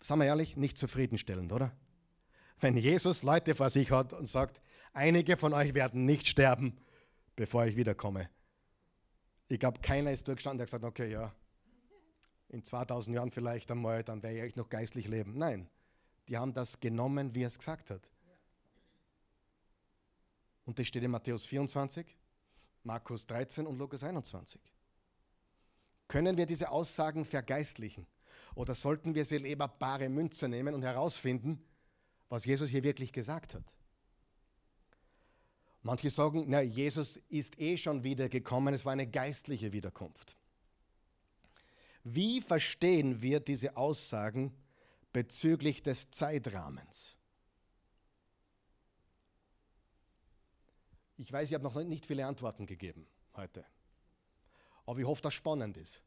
sagen 0.00 0.20
wir 0.20 0.26
ehrlich, 0.26 0.56
nicht 0.56 0.78
zufriedenstellend, 0.78 1.52
oder? 1.52 1.72
Wenn 2.60 2.76
Jesus 2.76 3.22
Leute 3.22 3.54
vor 3.54 3.70
sich 3.70 3.90
hat 3.90 4.12
und 4.12 4.26
sagt, 4.26 4.60
einige 4.92 5.36
von 5.36 5.54
euch 5.54 5.74
werden 5.74 6.04
nicht 6.04 6.26
sterben, 6.26 6.76
bevor 7.36 7.66
ich 7.66 7.76
wiederkomme. 7.76 8.28
Ich 9.48 9.58
glaube, 9.58 9.80
keiner 9.80 10.12
ist 10.12 10.28
durchgestanden, 10.28 10.58
der 10.58 10.66
gesagt 10.66 10.84
hat, 10.84 10.88
okay, 10.88 11.10
ja, 11.10 11.32
in 12.50 12.62
2000 12.62 13.14
Jahren 13.14 13.30
vielleicht 13.30 13.70
einmal, 13.70 14.02
dann 14.02 14.22
werde 14.22 14.46
ich 14.46 14.56
noch 14.56 14.68
geistlich 14.68 15.08
leben. 15.08 15.36
Nein, 15.36 15.68
die 16.28 16.36
haben 16.36 16.52
das 16.52 16.80
genommen, 16.80 17.34
wie 17.34 17.42
er 17.42 17.48
es 17.48 17.58
gesagt 17.58 17.90
hat. 17.90 18.02
Und 20.64 20.78
das 20.78 20.86
steht 20.86 21.02
in 21.02 21.10
Matthäus 21.10 21.46
24, 21.46 22.06
Markus 22.84 23.26
13 23.26 23.66
und 23.66 23.78
Lukas 23.78 24.02
21. 24.02 24.60
Können 26.08 26.36
wir 26.36 26.46
diese 26.46 26.70
Aussagen 26.70 27.24
vergeistlichen? 27.24 28.06
Oder 28.54 28.74
sollten 28.74 29.14
wir 29.14 29.24
sie 29.24 29.38
lieber 29.38 29.68
bare 29.68 30.08
Münze 30.08 30.48
nehmen 30.48 30.74
und 30.74 30.82
herausfinden, 30.82 31.62
was 32.28 32.44
Jesus 32.44 32.68
hier 32.68 32.82
wirklich 32.82 33.12
gesagt 33.12 33.54
hat? 33.54 33.77
Manche 35.88 36.10
sagen, 36.10 36.44
na, 36.48 36.60
Jesus 36.60 37.16
ist 37.30 37.58
eh 37.58 37.78
schon 37.78 38.04
wiedergekommen, 38.04 38.74
es 38.74 38.84
war 38.84 38.92
eine 38.92 39.06
geistliche 39.06 39.72
Wiederkunft. 39.72 40.36
Wie 42.04 42.42
verstehen 42.42 43.22
wir 43.22 43.40
diese 43.40 43.74
Aussagen 43.74 44.52
bezüglich 45.14 45.82
des 45.82 46.10
Zeitrahmens? 46.10 47.16
Ich 51.16 51.32
weiß, 51.32 51.48
ich 51.48 51.54
habe 51.54 51.64
noch 51.64 51.74
nicht 51.82 52.04
viele 52.04 52.26
Antworten 52.26 52.66
gegeben 52.66 53.06
heute. 53.34 53.64
Aber 54.84 54.98
ich 54.98 55.06
hoffe, 55.06 55.22
dass 55.22 55.32
spannend 55.32 55.78
ist. 55.78 56.02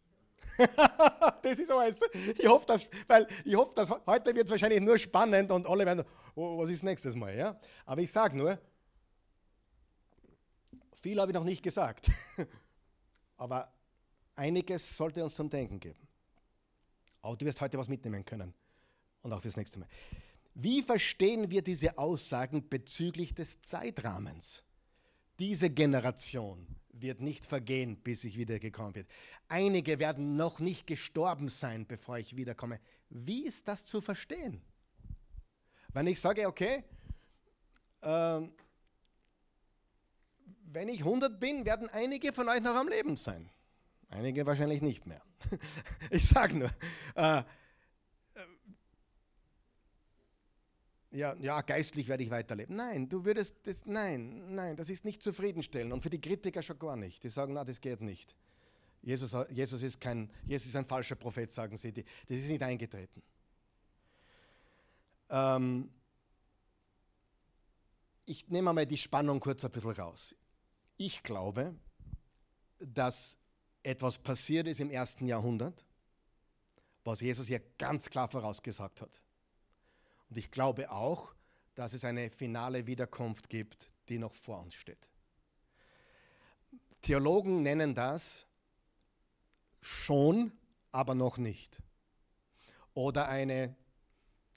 das 1.41 1.57
ist 1.57 1.71
alles. 1.71 1.99
Ich 2.38 2.47
hoffe, 2.47 2.67
dass, 2.67 2.88
weil 3.07 3.27
ich 3.43 3.55
hoffe, 3.55 3.73
dass 3.73 3.89
heute 4.05 4.36
wird 4.36 4.45
es 4.45 4.51
wahrscheinlich 4.51 4.79
nur 4.79 4.99
spannend 4.99 5.51
und 5.51 5.65
alle 5.65 5.88
werden, 5.88 6.05
oh, 6.36 6.59
was 6.59 6.69
ist 6.69 6.84
nächstes 6.84 7.15
Mal? 7.15 7.36
Ja? 7.36 7.59
Aber 7.88 8.01
ich 8.01 8.11
sage 8.11 8.38
nur, 8.38 8.59
viel 10.95 11.19
habe 11.19 11.31
ich 11.31 11.35
noch 11.35 11.43
nicht 11.43 11.63
gesagt. 11.63 12.09
Aber 13.37 13.73
einiges 14.35 14.97
sollte 14.97 15.23
uns 15.23 15.35
zum 15.35 15.49
Denken 15.49 15.79
geben. 15.79 16.07
Aber 17.21 17.35
du 17.37 17.45
wirst 17.45 17.61
heute 17.61 17.77
was 17.77 17.89
mitnehmen 17.89 18.25
können. 18.25 18.53
Und 19.21 19.33
auch 19.33 19.41
fürs 19.41 19.57
nächste 19.57 19.79
Mal. 19.79 19.87
Wie 20.53 20.81
verstehen 20.81 21.49
wir 21.49 21.61
diese 21.61 21.97
Aussagen 21.97 22.67
bezüglich 22.67 23.33
des 23.33 23.61
Zeitrahmens? 23.61 24.63
Diese 25.39 25.69
Generation 25.69 26.67
wird 26.91 27.21
nicht 27.21 27.45
vergehen, 27.45 27.97
bis 27.97 28.23
ich 28.23 28.37
wiedergekommen 28.37 28.93
bin. 28.93 29.05
Einige 29.47 29.99
werden 29.99 30.35
noch 30.35 30.59
nicht 30.59 30.87
gestorben 30.87 31.49
sein, 31.49 31.87
bevor 31.87 32.17
ich 32.17 32.35
wiederkomme. 32.35 32.79
Wie 33.09 33.45
ist 33.45 33.67
das 33.67 33.85
zu 33.85 34.01
verstehen? 34.01 34.61
Wenn 35.93 36.07
ich 36.07 36.19
sage, 36.19 36.47
okay, 36.47 36.83
äh, 38.01 38.41
wenn 40.74 40.89
ich 40.89 40.99
100 40.99 41.39
bin, 41.39 41.65
werden 41.65 41.89
einige 41.89 42.34
von 42.34 42.47
euch 42.49 42.61
noch 42.61 42.76
am 42.76 42.88
Leben 42.88 43.17
sein. 43.17 43.49
Einige 44.09 44.45
wahrscheinlich 44.45 44.82
nicht 44.82 45.05
mehr. 45.05 45.22
ich 46.11 46.28
sage 46.28 46.57
nur, 46.57 46.72
äh, 47.15 47.43
ja, 51.11 51.36
ja, 51.39 51.61
geistlich 51.61 52.07
werde 52.07 52.24
ich 52.24 52.30
weiterleben. 52.30 52.76
Nein, 52.76 53.09
du 53.09 53.26
würdest 53.26 53.55
das, 53.63 53.86
nein, 53.86 54.55
nein, 54.55 54.78
das 54.78 54.89
ist 54.89 55.03
nicht 55.03 55.22
zufriedenstellend. 55.22 55.91
Und 55.91 56.01
für 56.01 56.09
die 56.09 56.22
Kritiker 56.22 56.61
schon 56.61 56.80
gar 56.80 56.95
nicht. 56.95 57.24
Die 57.24 57.30
sagen, 57.30 57.53
na, 57.53 57.63
das 57.63 57.82
geht 57.82 58.01
nicht. 58.01 58.36
Jesus, 59.01 59.36
Jesus, 59.49 59.82
ist, 59.82 59.99
kein, 59.99 60.30
Jesus 60.45 60.67
ist 60.67 60.76
ein 60.76 60.86
falscher 60.86 61.15
Prophet, 61.15 61.51
sagen 61.51 61.76
sie. 61.76 61.91
das 61.91 62.05
ist 62.28 62.49
nicht 62.49 62.61
eingetreten. 62.61 63.22
Ähm, 65.30 65.89
ich 68.26 68.47
nehme 68.47 68.72
mal 68.72 68.86
die 68.86 68.97
Spannung 68.97 69.39
kurz 69.39 69.65
ein 69.65 69.72
bisschen 69.72 69.91
raus. 69.91 70.36
Ich 70.97 71.23
glaube, 71.23 71.75
dass 72.79 73.37
etwas 73.83 74.17
passiert 74.19 74.67
ist 74.67 74.79
im 74.79 74.89
ersten 74.89 75.27
Jahrhundert, 75.27 75.85
was 77.03 77.21
Jesus 77.21 77.47
hier 77.47 77.61
ganz 77.77 78.09
klar 78.09 78.27
vorausgesagt 78.29 79.01
hat. 79.01 79.21
Und 80.29 80.37
ich 80.37 80.51
glaube 80.51 80.91
auch, 80.91 81.33
dass 81.75 81.93
es 81.93 82.05
eine 82.05 82.29
finale 82.29 82.85
Wiederkunft 82.85 83.49
gibt, 83.49 83.89
die 84.09 84.19
noch 84.19 84.33
vor 84.33 84.59
uns 84.61 84.75
steht. 84.75 85.09
Theologen 87.01 87.63
nennen 87.63 87.95
das 87.95 88.45
schon, 89.81 90.51
aber 90.91 91.15
noch 91.15 91.37
nicht. 91.37 91.81
Oder 92.93 93.27
eine 93.27 93.75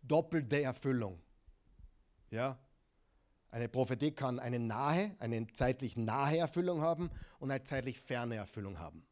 doppelte 0.02 0.62
Erfüllung. 0.62 1.20
Ja? 2.30 2.58
Eine 3.54 3.68
Prophetie 3.68 4.10
kann 4.10 4.40
eine 4.40 4.58
nahe, 4.58 5.14
eine 5.20 5.46
zeitlich 5.46 5.96
nahe 5.96 6.38
Erfüllung 6.38 6.80
haben 6.80 7.08
und 7.38 7.52
eine 7.52 7.62
zeitlich 7.62 8.00
ferne 8.00 8.34
Erfüllung 8.34 8.80
haben. 8.80 9.06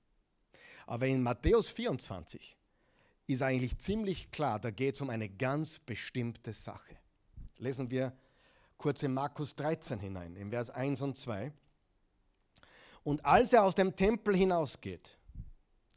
Aber 0.85 1.07
in 1.07 1.23
Matthäus 1.23 1.71
24 1.71 2.57
ist 3.29 3.41
eigentlich 3.41 3.79
ziemlich 3.79 4.33
klar, 4.33 4.59
da 4.59 4.73
geht 4.73 4.97
es 4.97 5.01
um 5.01 5.11
eine 5.11 5.29
ganz 5.29 5.79
bestimmte 5.79 6.53
Sache. 6.53 6.97
Lesen 7.59 7.89
wir 7.93 8.13
kurz 8.79 9.05
in 9.05 9.15
Markus 9.15 9.55
13 9.55 10.01
hinein, 10.01 10.35
im 10.35 10.51
Vers 10.51 10.71
1 10.71 11.03
und 11.03 11.17
2. 11.17 11.53
Und 13.05 13.25
als 13.25 13.53
er 13.53 13.63
aus 13.63 13.77
dem 13.77 13.95
Tempel 13.95 14.35
hinausgeht, 14.35 15.09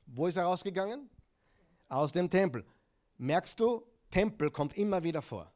wo 0.05 0.27
ist 0.27 0.37
er 0.37 0.43
rausgegangen? 0.43 1.09
Aus 1.89 2.11
dem 2.11 2.29
Tempel. 2.29 2.63
Merkst 3.17 3.59
du, 3.59 3.81
Tempel 4.11 4.51
kommt 4.51 4.77
immer 4.77 5.01
wieder 5.01 5.23
vor. 5.23 5.51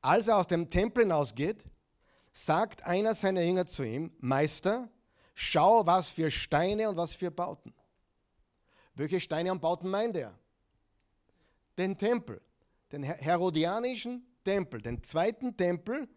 Als 0.00 0.28
er 0.28 0.38
aus 0.38 0.46
dem 0.46 0.70
Tempel 0.70 1.04
hinausgeht, 1.04 1.64
sagt 2.32 2.82
einer 2.84 3.14
seiner 3.14 3.42
Jünger 3.42 3.66
zu 3.66 3.82
ihm, 3.82 4.12
Meister, 4.18 4.88
schau, 5.34 5.86
was 5.86 6.10
für 6.10 6.30
Steine 6.30 6.88
und 6.88 6.96
was 6.96 7.14
für 7.14 7.30
Bauten. 7.30 7.74
Welche 8.94 9.20
Steine 9.20 9.52
und 9.52 9.60
Bauten 9.60 9.90
meint 9.90 10.16
er? 10.16 10.38
Den 11.76 11.96
Tempel, 11.96 12.40
den 12.92 13.02
herodianischen 13.02 14.26
Tempel, 14.44 14.80
den 14.80 15.02
zweiten 15.02 15.56
Tempel, 15.56 16.08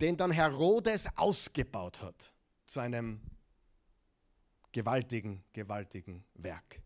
den 0.00 0.16
dann 0.16 0.30
Herodes 0.30 1.06
ausgebaut 1.16 2.02
hat 2.02 2.32
zu 2.64 2.80
einem 2.80 3.20
gewaltigen, 4.72 5.44
gewaltigen 5.52 6.24
Werk. 6.34 6.80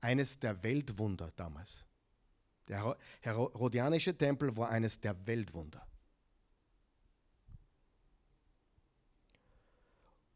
Eines 0.00 0.38
der 0.38 0.62
Weltwunder 0.62 1.32
damals. 1.36 1.84
Der 2.68 2.96
herodianische 3.20 4.16
Tempel 4.16 4.54
war 4.56 4.68
eines 4.68 5.00
der 5.00 5.26
Weltwunder. 5.26 5.86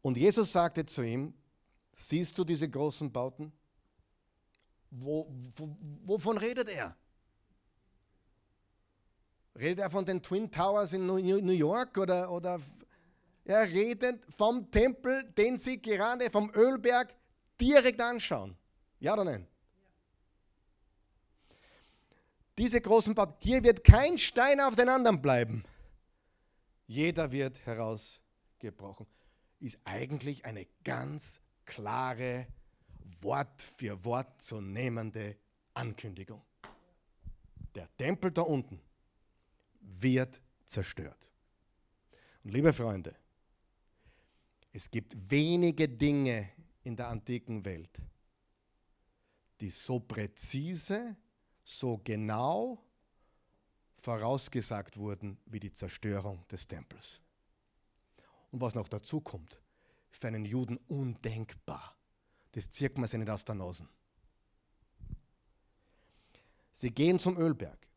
Und 0.01 0.17
Jesus 0.17 0.51
sagte 0.51 0.85
zu 0.85 1.03
ihm, 1.03 1.33
siehst 1.93 2.37
du 2.37 2.43
diese 2.43 2.69
großen 2.69 3.11
Bauten? 3.11 3.53
Wo, 4.89 5.31
wo, 5.55 5.77
wovon 6.03 6.37
redet 6.37 6.69
er? 6.69 6.95
Redet 9.55 9.79
er 9.79 9.89
von 9.89 10.03
den 10.03 10.21
Twin 10.21 10.49
Towers 10.51 10.93
in 10.93 11.05
New 11.05 11.17
York 11.51 11.97
oder, 11.97 12.31
oder 12.31 12.59
er 13.45 13.69
redet 13.69 14.25
vom 14.35 14.69
Tempel, 14.71 15.23
den 15.37 15.57
Sie 15.57 15.81
gerade 15.81 16.29
vom 16.29 16.51
Ölberg 16.55 17.13
direkt 17.61 18.01
anschauen? 18.01 18.57
Ja 18.99 19.13
oder 19.13 19.25
nein? 19.25 19.47
Diese 22.57 22.79
großen 22.79 23.15
Bauten, 23.15 23.35
hier 23.41 23.63
wird 23.63 23.83
kein 23.83 24.17
Stein 24.17 24.59
auf 24.61 24.75
den 24.75 24.89
anderen 24.89 25.21
bleiben. 25.21 25.63
Jeder 26.85 27.31
wird 27.31 27.65
herausgebrochen. 27.65 29.07
Ist 29.59 29.79
eigentlich 29.85 30.45
eine 30.45 30.67
ganz 30.83 31.41
klare, 31.65 32.47
Wort 33.21 33.61
für 33.61 34.03
Wort 34.05 34.41
zu 34.41 34.61
nehmende 34.61 35.37
Ankündigung. 35.73 36.41
Der 37.75 37.87
Tempel 37.97 38.31
da 38.31 38.41
unten 38.41 38.79
wird 39.79 40.41
zerstört. 40.65 41.17
Und 42.43 42.51
liebe 42.51 42.73
Freunde, 42.73 43.15
es 44.71 44.89
gibt 44.89 45.15
wenige 45.31 45.87
Dinge 45.87 46.49
in 46.83 46.95
der 46.95 47.07
antiken 47.07 47.63
Welt, 47.63 47.97
die 49.61 49.69
so 49.69 49.99
präzise, 49.99 51.15
so 51.63 51.99
genau 52.03 52.83
vorausgesagt 53.97 54.97
wurden 54.97 55.37
wie 55.45 55.59
die 55.59 55.71
Zerstörung 55.71 56.45
des 56.49 56.67
Tempels. 56.67 57.21
Und 58.51 58.61
was 58.61 58.75
noch 58.75 58.87
dazu 58.87 59.21
kommt, 59.21 59.59
für 60.11 60.27
einen 60.27 60.45
Juden 60.45 60.77
undenkbar. 60.87 61.95
Das 62.51 62.69
zirkt 62.69 62.97
man 62.97 63.07
sich 63.07 63.19
nicht 63.19 63.29
aus 63.29 63.45
der 63.45 63.55
Nase. 63.55 63.87
Sie 66.73 66.91
gehen 66.91 67.17
zum 67.17 67.37
Ölberg. 67.37 67.87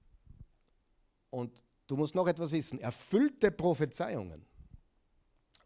Und 1.30 1.62
du 1.86 1.96
musst 1.96 2.14
noch 2.14 2.26
etwas 2.26 2.52
wissen. 2.52 2.78
Erfüllte 2.78 3.50
Prophezeiungen 3.50 4.46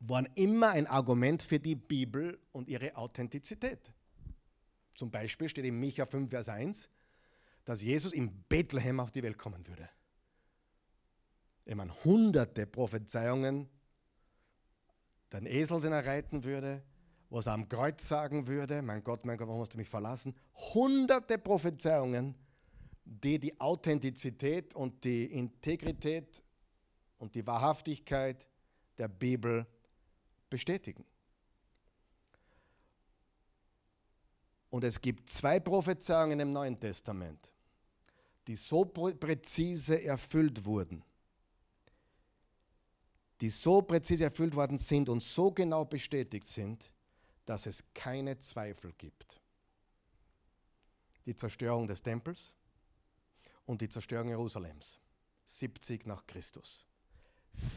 waren 0.00 0.26
immer 0.34 0.70
ein 0.70 0.86
Argument 0.86 1.42
für 1.42 1.60
die 1.60 1.74
Bibel 1.74 2.40
und 2.52 2.68
ihre 2.68 2.96
Authentizität. 2.96 3.92
Zum 4.94 5.10
Beispiel 5.10 5.48
steht 5.48 5.66
in 5.66 5.78
Micha 5.78 6.06
5, 6.06 6.30
Vers 6.30 6.48
1, 6.48 6.88
dass 7.64 7.82
Jesus 7.82 8.12
in 8.12 8.42
Bethlehem 8.48 9.00
auf 9.00 9.10
die 9.10 9.22
Welt 9.22 9.38
kommen 9.38 9.66
würde. 9.66 9.88
Ich 11.64 11.74
meine, 11.74 11.92
hunderte 12.04 12.66
Prophezeiungen 12.66 13.68
den 15.32 15.46
Esel, 15.46 15.80
den 15.80 15.92
er 15.92 16.04
reiten 16.04 16.42
würde, 16.44 16.82
was 17.28 17.46
er 17.46 17.52
am 17.52 17.68
Kreuz 17.68 18.08
sagen 18.08 18.46
würde, 18.46 18.82
mein 18.82 19.04
Gott, 19.04 19.24
mein 19.24 19.36
Gott, 19.38 19.46
warum 19.46 19.60
hast 19.60 19.74
du 19.74 19.78
mich 19.78 19.88
verlassen? 19.88 20.34
Hunderte 20.74 21.38
Prophezeiungen, 21.38 22.34
die 23.04 23.38
die 23.38 23.60
Authentizität 23.60 24.74
und 24.74 25.04
die 25.04 25.26
Integrität 25.26 26.42
und 27.18 27.34
die 27.34 27.46
Wahrhaftigkeit 27.46 28.46
der 28.98 29.08
Bibel 29.08 29.66
bestätigen. 30.48 31.04
Und 34.70 34.84
es 34.84 35.00
gibt 35.00 35.28
zwei 35.28 35.58
Prophezeiungen 35.58 36.38
im 36.40 36.52
Neuen 36.52 36.78
Testament, 36.78 37.52
die 38.46 38.56
so 38.56 38.84
präzise 38.84 40.02
erfüllt 40.02 40.64
wurden, 40.64 41.02
die 43.40 43.50
so 43.50 43.82
präzise 43.82 44.24
erfüllt 44.24 44.54
worden 44.54 44.78
sind 44.78 45.08
und 45.08 45.22
so 45.22 45.50
genau 45.50 45.84
bestätigt 45.84 46.46
sind, 46.46 46.90
dass 47.46 47.66
es 47.66 47.82
keine 47.94 48.38
Zweifel 48.38 48.92
gibt. 48.96 49.40
Die 51.26 51.34
Zerstörung 51.34 51.88
des 51.88 52.02
Tempels 52.02 52.54
und 53.66 53.80
die 53.80 53.88
Zerstörung 53.88 54.28
Jerusalems, 54.28 54.98
70 55.44 56.06
nach 56.06 56.26
Christus. 56.26 56.86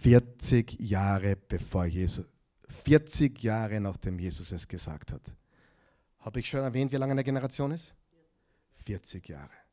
40 0.02 0.80
Jahre 0.80 1.36
bevor 1.36 1.86
Jesus, 1.86 2.26
40 2.68 3.42
Jahre 3.42 3.80
nachdem 3.82 4.20
Jesus 4.20 4.52
es 4.52 4.68
gesagt 4.68 5.12
hat. 5.12 5.34
Habe 6.24 6.40
ich 6.40 6.50
schon 6.50 6.62
erwähnt, 6.62 6.92
wie 6.92 6.98
lange 6.98 7.12
eine 7.12 7.24
Generation 7.24 7.72
ist? 7.72 7.94
40 8.86 9.30
Jahre. 9.30 9.64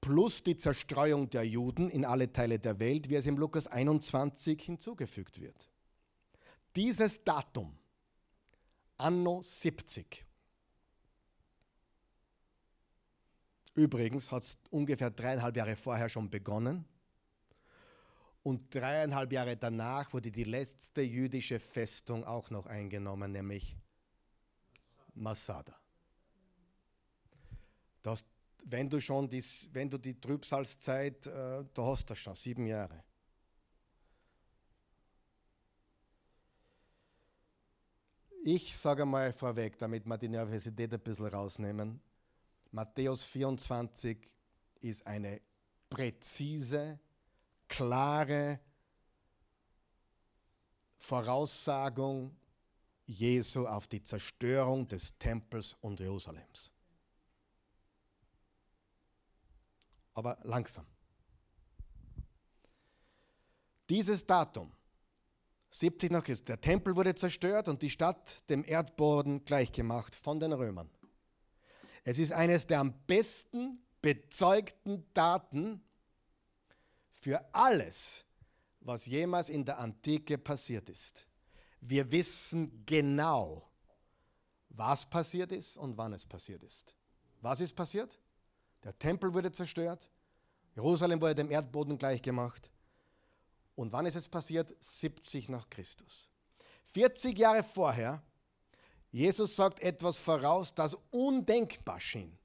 plus 0.00 0.42
die 0.42 0.56
Zerstreuung 0.56 1.30
der 1.30 1.46
Juden 1.46 1.88
in 1.90 2.04
alle 2.04 2.32
Teile 2.32 2.58
der 2.58 2.78
Welt, 2.78 3.08
wie 3.08 3.14
es 3.14 3.26
im 3.26 3.38
Lukas 3.38 3.66
21 3.66 4.60
hinzugefügt 4.60 5.40
wird. 5.40 5.68
Dieses 6.74 7.22
Datum, 7.22 7.76
Anno 8.96 9.42
70, 9.42 10.24
übrigens 13.74 14.30
hat 14.32 14.42
es 14.42 14.58
ungefähr 14.70 15.10
dreieinhalb 15.10 15.56
Jahre 15.56 15.76
vorher 15.76 16.08
schon 16.08 16.30
begonnen, 16.30 16.84
und 18.42 18.74
dreieinhalb 18.74 19.32
Jahre 19.32 19.56
danach 19.56 20.12
wurde 20.12 20.30
die 20.30 20.44
letzte 20.44 21.02
jüdische 21.02 21.60
Festung 21.60 22.24
auch 22.24 22.50
noch 22.50 22.66
eingenommen, 22.66 23.32
nämlich 23.32 23.76
Masada. 25.14 25.76
Das 28.02 28.24
wenn 28.64 28.88
du 28.88 29.00
schon 29.00 29.28
dies, 29.28 29.68
wenn 29.72 29.88
du 29.88 29.98
die 29.98 30.18
Trübsalzeit, 30.18 31.26
äh, 31.26 31.64
da 31.74 31.82
hast 31.84 32.10
du 32.10 32.14
schon 32.14 32.34
sieben 32.34 32.66
Jahre. 32.66 33.02
Ich 38.42 38.76
sage 38.76 39.04
mal 39.04 39.32
vorweg, 39.32 39.78
damit 39.78 40.06
wir 40.06 40.16
die 40.16 40.28
Nervosität 40.28 40.92
ein 40.94 41.00
bisschen 41.00 41.26
rausnehmen. 41.26 42.00
Matthäus 42.70 43.22
24 43.24 44.18
ist 44.80 45.06
eine 45.06 45.40
präzise, 45.90 46.98
klare 47.70 48.60
Voraussagung 50.98 52.36
Jesu 53.06 53.66
auf 53.66 53.86
die 53.86 54.02
Zerstörung 54.02 54.86
des 54.86 55.16
Tempels 55.16 55.74
und 55.80 55.98
Jerusalems. 55.98 56.70
aber 60.20 60.38
langsam. 60.42 60.86
Dieses 63.88 64.26
Datum, 64.26 64.70
70 65.70 66.10
nach 66.10 66.22
Christus, 66.22 66.44
der 66.44 66.60
Tempel 66.60 66.94
wurde 66.94 67.14
zerstört 67.14 67.68
und 67.68 67.80
die 67.80 67.88
Stadt 67.88 68.48
dem 68.50 68.62
Erdboden 68.64 69.44
gleichgemacht 69.46 70.14
von 70.14 70.38
den 70.38 70.52
Römern. 70.52 70.90
Es 72.04 72.18
ist 72.18 72.32
eines 72.32 72.66
der 72.66 72.80
am 72.80 72.92
besten 73.06 73.82
bezeugten 74.02 75.06
Daten 75.14 75.82
für 77.20 77.42
alles, 77.54 78.24
was 78.80 79.06
jemals 79.06 79.48
in 79.48 79.64
der 79.64 79.78
Antike 79.78 80.38
passiert 80.38 80.88
ist. 80.88 81.26
Wir 81.80 82.10
wissen 82.10 82.84
genau, 82.86 83.68
was 84.70 85.08
passiert 85.08 85.52
ist 85.52 85.76
und 85.76 85.96
wann 85.96 86.12
es 86.12 86.26
passiert 86.26 86.62
ist. 86.62 86.94
Was 87.40 87.60
ist 87.60 87.74
passiert? 87.74 88.18
Der 88.82 88.98
Tempel 88.98 89.32
wurde 89.32 89.52
zerstört. 89.52 90.10
Jerusalem 90.74 91.20
wurde 91.20 91.34
dem 91.34 91.50
Erdboden 91.50 91.98
gleichgemacht. 91.98 92.70
Und 93.74 93.92
wann 93.92 94.06
ist 94.06 94.16
es 94.16 94.28
passiert? 94.28 94.74
70 94.80 95.48
nach 95.48 95.68
Christus. 95.68 96.28
40 96.92 97.38
Jahre 97.38 97.62
vorher, 97.62 98.22
Jesus 99.10 99.56
sagt 99.56 99.80
etwas 99.80 100.18
voraus, 100.18 100.74
das 100.74 100.96
undenkbar 101.10 102.00
schien. 102.00 102.36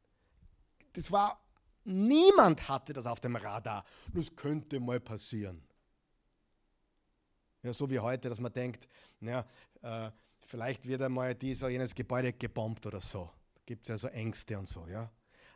Das 0.93 1.11
war, 1.11 1.39
niemand 1.86 2.67
hatte 2.67 2.93
das 2.93 3.05
auf 3.05 3.19
dem 3.19 3.36
Radar. 3.36 3.86
Das 4.13 4.36
könnte 4.36 4.79
mal 4.79 4.99
passieren. 4.99 5.63
Ja, 7.63 7.73
so 7.73 7.89
wie 7.89 7.99
heute, 7.99 8.29
dass 8.29 8.39
man 8.39 8.53
denkt, 8.53 8.88
ja, 9.21 9.45
äh, 9.81 10.11
vielleicht 10.41 10.86
wird 10.88 11.01
einmal 11.01 11.33
dies 11.33 11.63
oder 11.63 11.71
jenes 11.71 11.95
Gebäude 11.95 12.33
gebombt 12.33 12.86
oder 12.86 13.01
so. 13.01 13.31
Gibt 13.65 13.83
es 13.83 13.88
ja 13.88 13.97
so 13.97 14.07
Ängste 14.09 14.57
und 14.59 14.67
so, 14.67 14.86
ja. 14.88 15.09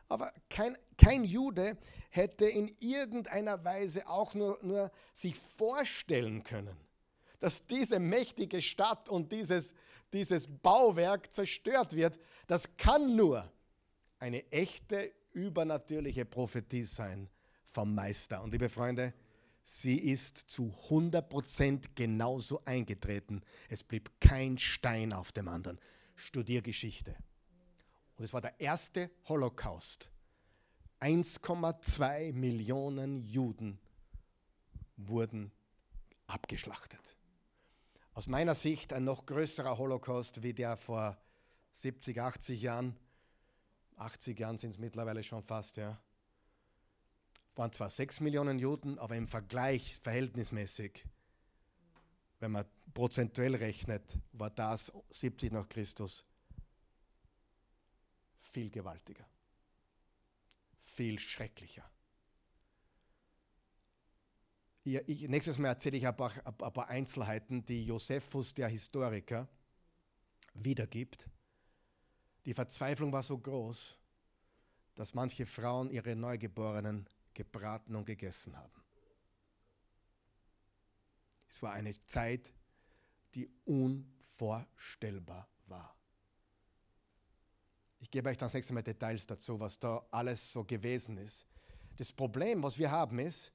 Aber 0.07 0.33
kein, 0.49 0.75
kein 0.97 1.23
Jude 1.23 1.77
hätte 2.09 2.45
in 2.45 2.75
irgendeiner 2.79 3.63
Weise 3.63 4.07
auch 4.07 4.33
nur, 4.33 4.57
nur 4.63 4.91
sich 5.13 5.35
vorstellen 5.35 6.43
können, 6.43 6.75
dass 7.39 7.65
diese 7.67 7.99
mächtige 7.99 8.59
Stadt 8.59 9.07
und 9.07 9.31
dieses, 9.31 9.75
dieses 10.11 10.47
Bauwerk 10.47 11.31
zerstört 11.31 11.95
wird. 11.95 12.19
Das 12.47 12.75
kann 12.75 13.15
nur 13.15 13.51
eine 14.17 14.51
echte 14.51 15.11
übernatürliche 15.33 16.25
Prophetie 16.25 16.83
sein 16.83 17.29
vom 17.71 17.93
Meister. 17.93 18.41
Und 18.41 18.51
liebe 18.51 18.69
Freunde, 18.69 19.13
sie 19.63 19.97
ist 19.97 20.37
zu 20.37 20.73
100% 20.89 21.89
genauso 21.95 22.63
eingetreten. 22.65 23.41
Es 23.69 23.83
blieb 23.83 24.11
kein 24.19 24.57
Stein 24.57 25.13
auf 25.13 25.31
dem 25.31 25.47
anderen. 25.47 25.79
Studier 26.15 26.61
Geschichte. 26.61 27.15
Und 28.17 28.25
es 28.25 28.33
war 28.33 28.41
der 28.41 28.59
erste 28.59 29.09
Holocaust. 29.27 30.09
1,2 30.99 32.33
Millionen 32.33 33.23
Juden 33.23 33.79
wurden 34.97 35.51
abgeschlachtet. 36.27 37.15
Aus 38.13 38.27
meiner 38.27 38.55
Sicht 38.55 38.91
ein 38.91 39.05
noch 39.05 39.25
größerer 39.25 39.77
Holocaust 39.77 40.43
wie 40.43 40.53
der 40.53 40.75
vor 40.75 41.17
70, 41.73 42.19
80 42.19 42.61
Jahren. 42.61 42.97
80 43.99 44.39
Jahren 44.39 44.57
sind 44.57 44.71
es 44.71 44.79
mittlerweile 44.79 45.23
schon 45.23 45.43
fast, 45.43 45.77
ja. 45.77 45.99
Waren 47.55 47.73
zwar 47.73 47.89
6 47.89 48.21
Millionen 48.21 48.59
Juden, 48.59 48.97
aber 48.99 49.15
im 49.15 49.27
Vergleich 49.27 49.97
verhältnismäßig, 49.97 51.05
wenn 52.39 52.51
man 52.51 52.65
prozentuell 52.93 53.55
rechnet, 53.55 54.17
war 54.31 54.49
das 54.49 54.91
70 55.09 55.51
nach 55.51 55.67
Christus 55.67 56.25
viel 58.39 58.69
gewaltiger, 58.69 59.25
viel 60.81 61.19
schrecklicher. 61.19 61.89
Ja, 64.83 65.01
ich, 65.05 65.27
nächstes 65.27 65.59
Mal 65.59 65.67
erzähle 65.67 65.97
ich 65.97 66.07
ein 66.07 66.15
paar, 66.15 66.31
ein 66.45 66.73
paar 66.73 66.87
Einzelheiten, 66.87 67.65
die 67.65 67.85
Josephus, 67.85 68.53
der 68.53 68.69
Historiker, 68.69 69.47
wiedergibt. 70.53 71.29
Die 72.49 72.55
Verzweiflung 72.55 73.11
war 73.11 73.21
so 73.21 73.37
groß, 73.37 73.95
dass 74.95 75.13
manche 75.13 75.45
Frauen 75.45 75.91
ihre 75.91 76.15
Neugeborenen 76.15 77.07
gebraten 77.31 77.95
und 77.95 78.05
gegessen 78.05 78.57
haben. 78.57 78.83
Es 81.47 81.61
war 81.61 81.73
eine 81.73 81.93
Zeit, 82.07 82.51
die 83.35 83.47
unvorstellbar 83.65 85.47
war. 85.67 85.95
Ich 87.99 88.09
gebe 88.09 88.29
euch 88.29 88.37
dann 88.39 88.49
sechs 88.49 88.71
Mal 88.71 88.81
Details 88.81 89.27
dazu, 89.27 89.59
was 89.59 89.77
da 89.77 90.03
alles 90.09 90.51
so 90.51 90.63
gewesen 90.63 91.17
ist. 91.17 91.45
Das 91.97 92.11
Problem, 92.11 92.63
was 92.63 92.79
wir 92.79 92.89
haben, 92.89 93.19
ist, 93.19 93.51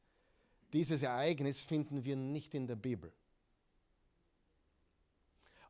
dieses 0.72 1.02
Ereignis 1.02 1.60
finden 1.60 2.04
wir 2.04 2.14
nicht 2.14 2.54
in 2.54 2.68
der 2.68 2.76
Bibel. 2.76 3.12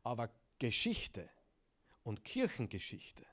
Aber 0.03 0.29
Geschichte 0.59 1.27
und 2.05 2.23
Kirchengeschichte 2.23 3.25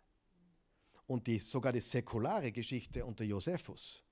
und 1.07 1.27
die, 1.27 1.39
sogar 1.39 1.73
die 1.73 1.81
säkulare 1.81 2.51
Geschichte 2.51 3.05
unter 3.05 3.23
Josephus 3.23 4.03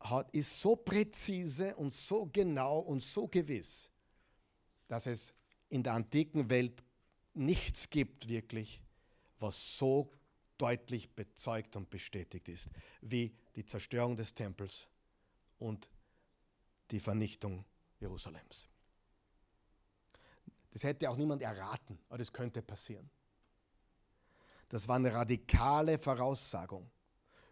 hat, 0.00 0.30
ist 0.34 0.60
so 0.60 0.74
präzise 0.74 1.76
und 1.76 1.92
so 1.92 2.28
genau 2.32 2.78
und 2.80 3.00
so 3.00 3.28
gewiss, 3.28 3.90
dass 4.88 5.06
es 5.06 5.34
in 5.68 5.82
der 5.82 5.92
antiken 5.92 6.48
Welt 6.48 6.82
nichts 7.34 7.88
gibt 7.90 8.26
wirklich, 8.26 8.80
was 9.38 9.76
so 9.76 10.10
deutlich 10.56 11.10
bezeugt 11.10 11.76
und 11.76 11.90
bestätigt 11.90 12.48
ist, 12.48 12.70
wie 13.02 13.34
die 13.54 13.66
Zerstörung 13.66 14.16
des 14.16 14.32
Tempels 14.32 14.88
und 15.58 15.90
die 16.90 17.00
Vernichtung 17.00 17.64
Jerusalems. 18.00 18.68
Das 20.74 20.82
hätte 20.82 21.08
auch 21.08 21.16
niemand 21.16 21.40
erraten, 21.40 22.00
aber 22.08 22.18
das 22.18 22.32
könnte 22.32 22.60
passieren. 22.60 23.08
Das 24.68 24.88
war 24.88 24.96
eine 24.96 25.14
radikale 25.14 25.98
Voraussagung. 26.00 26.90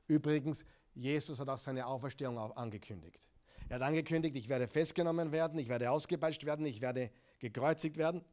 Übrigens, 0.09 0.65
Jesus 0.93 1.39
hat 1.39 1.49
auch 1.49 1.59
seine 1.59 1.87
Auferstehung 1.87 2.37
angekündigt. 2.37 3.31
Er 3.69 3.77
hat 3.77 3.83
angekündigt, 3.83 4.35
ich 4.37 4.49
werde 4.49 4.67
festgenommen 4.67 5.31
werden, 5.31 5.57
ich 5.61 5.69
werde 5.69 5.89
ausgepeitscht 5.93 6.45
werden, 6.45 6.67
ich 6.67 6.81
werde 6.81 7.13
gekreuzigt 7.39 7.97
werden, 7.97 8.25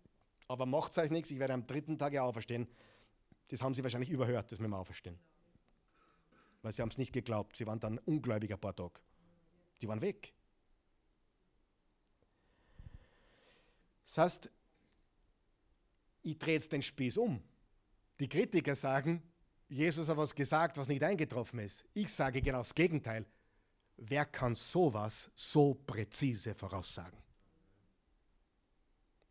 aber 0.47 0.65
macht 0.65 0.97
euch 0.97 1.11
nichts, 1.11 1.29
ich 1.29 1.37
werde 1.37 1.53
am 1.53 1.67
dritten 1.67 1.99
Tag 1.99 2.17
auferstehen. 2.17 2.67
Das 3.49 3.61
haben 3.61 3.75
sie 3.75 3.83
wahrscheinlich 3.83 4.09
überhört, 4.09 4.51
das 4.51 4.57
mit 4.57 4.65
dem 4.65 4.73
Auferstehen. 4.73 5.19
Weil 6.63 6.71
sie 6.71 6.81
haben 6.81 6.89
es 6.89 6.97
nicht 6.97 7.13
geglaubt, 7.13 7.55
sie 7.55 7.67
waren 7.67 7.79
dann 7.79 7.99
ungläubig 7.99 8.51
ein 8.51 8.59
paar 8.59 8.75
Tage. 8.75 8.99
Die 9.83 9.87
waren 9.87 10.01
weg. 10.01 10.33
Das 14.03 14.17
heißt, 14.17 14.51
ich 16.21 16.37
drehe 16.37 16.55
jetzt 16.55 16.71
den 16.71 16.81
Spieß 16.81 17.17
um. 17.17 17.41
Die 18.19 18.27
Kritiker 18.27 18.75
sagen, 18.75 19.23
Jesus 19.67 20.09
hat 20.09 20.17
was 20.17 20.33
gesagt, 20.33 20.77
was 20.77 20.87
nicht 20.87 21.03
eingetroffen 21.03 21.59
ist. 21.59 21.85
Ich 21.93 22.11
sage 22.11 22.41
genau 22.41 22.59
das 22.59 22.73
Gegenteil. 22.73 23.25
Wer 23.97 24.25
kann 24.25 24.55
sowas 24.55 25.29
so 25.35 25.73
präzise 25.73 26.55
voraussagen? 26.55 27.17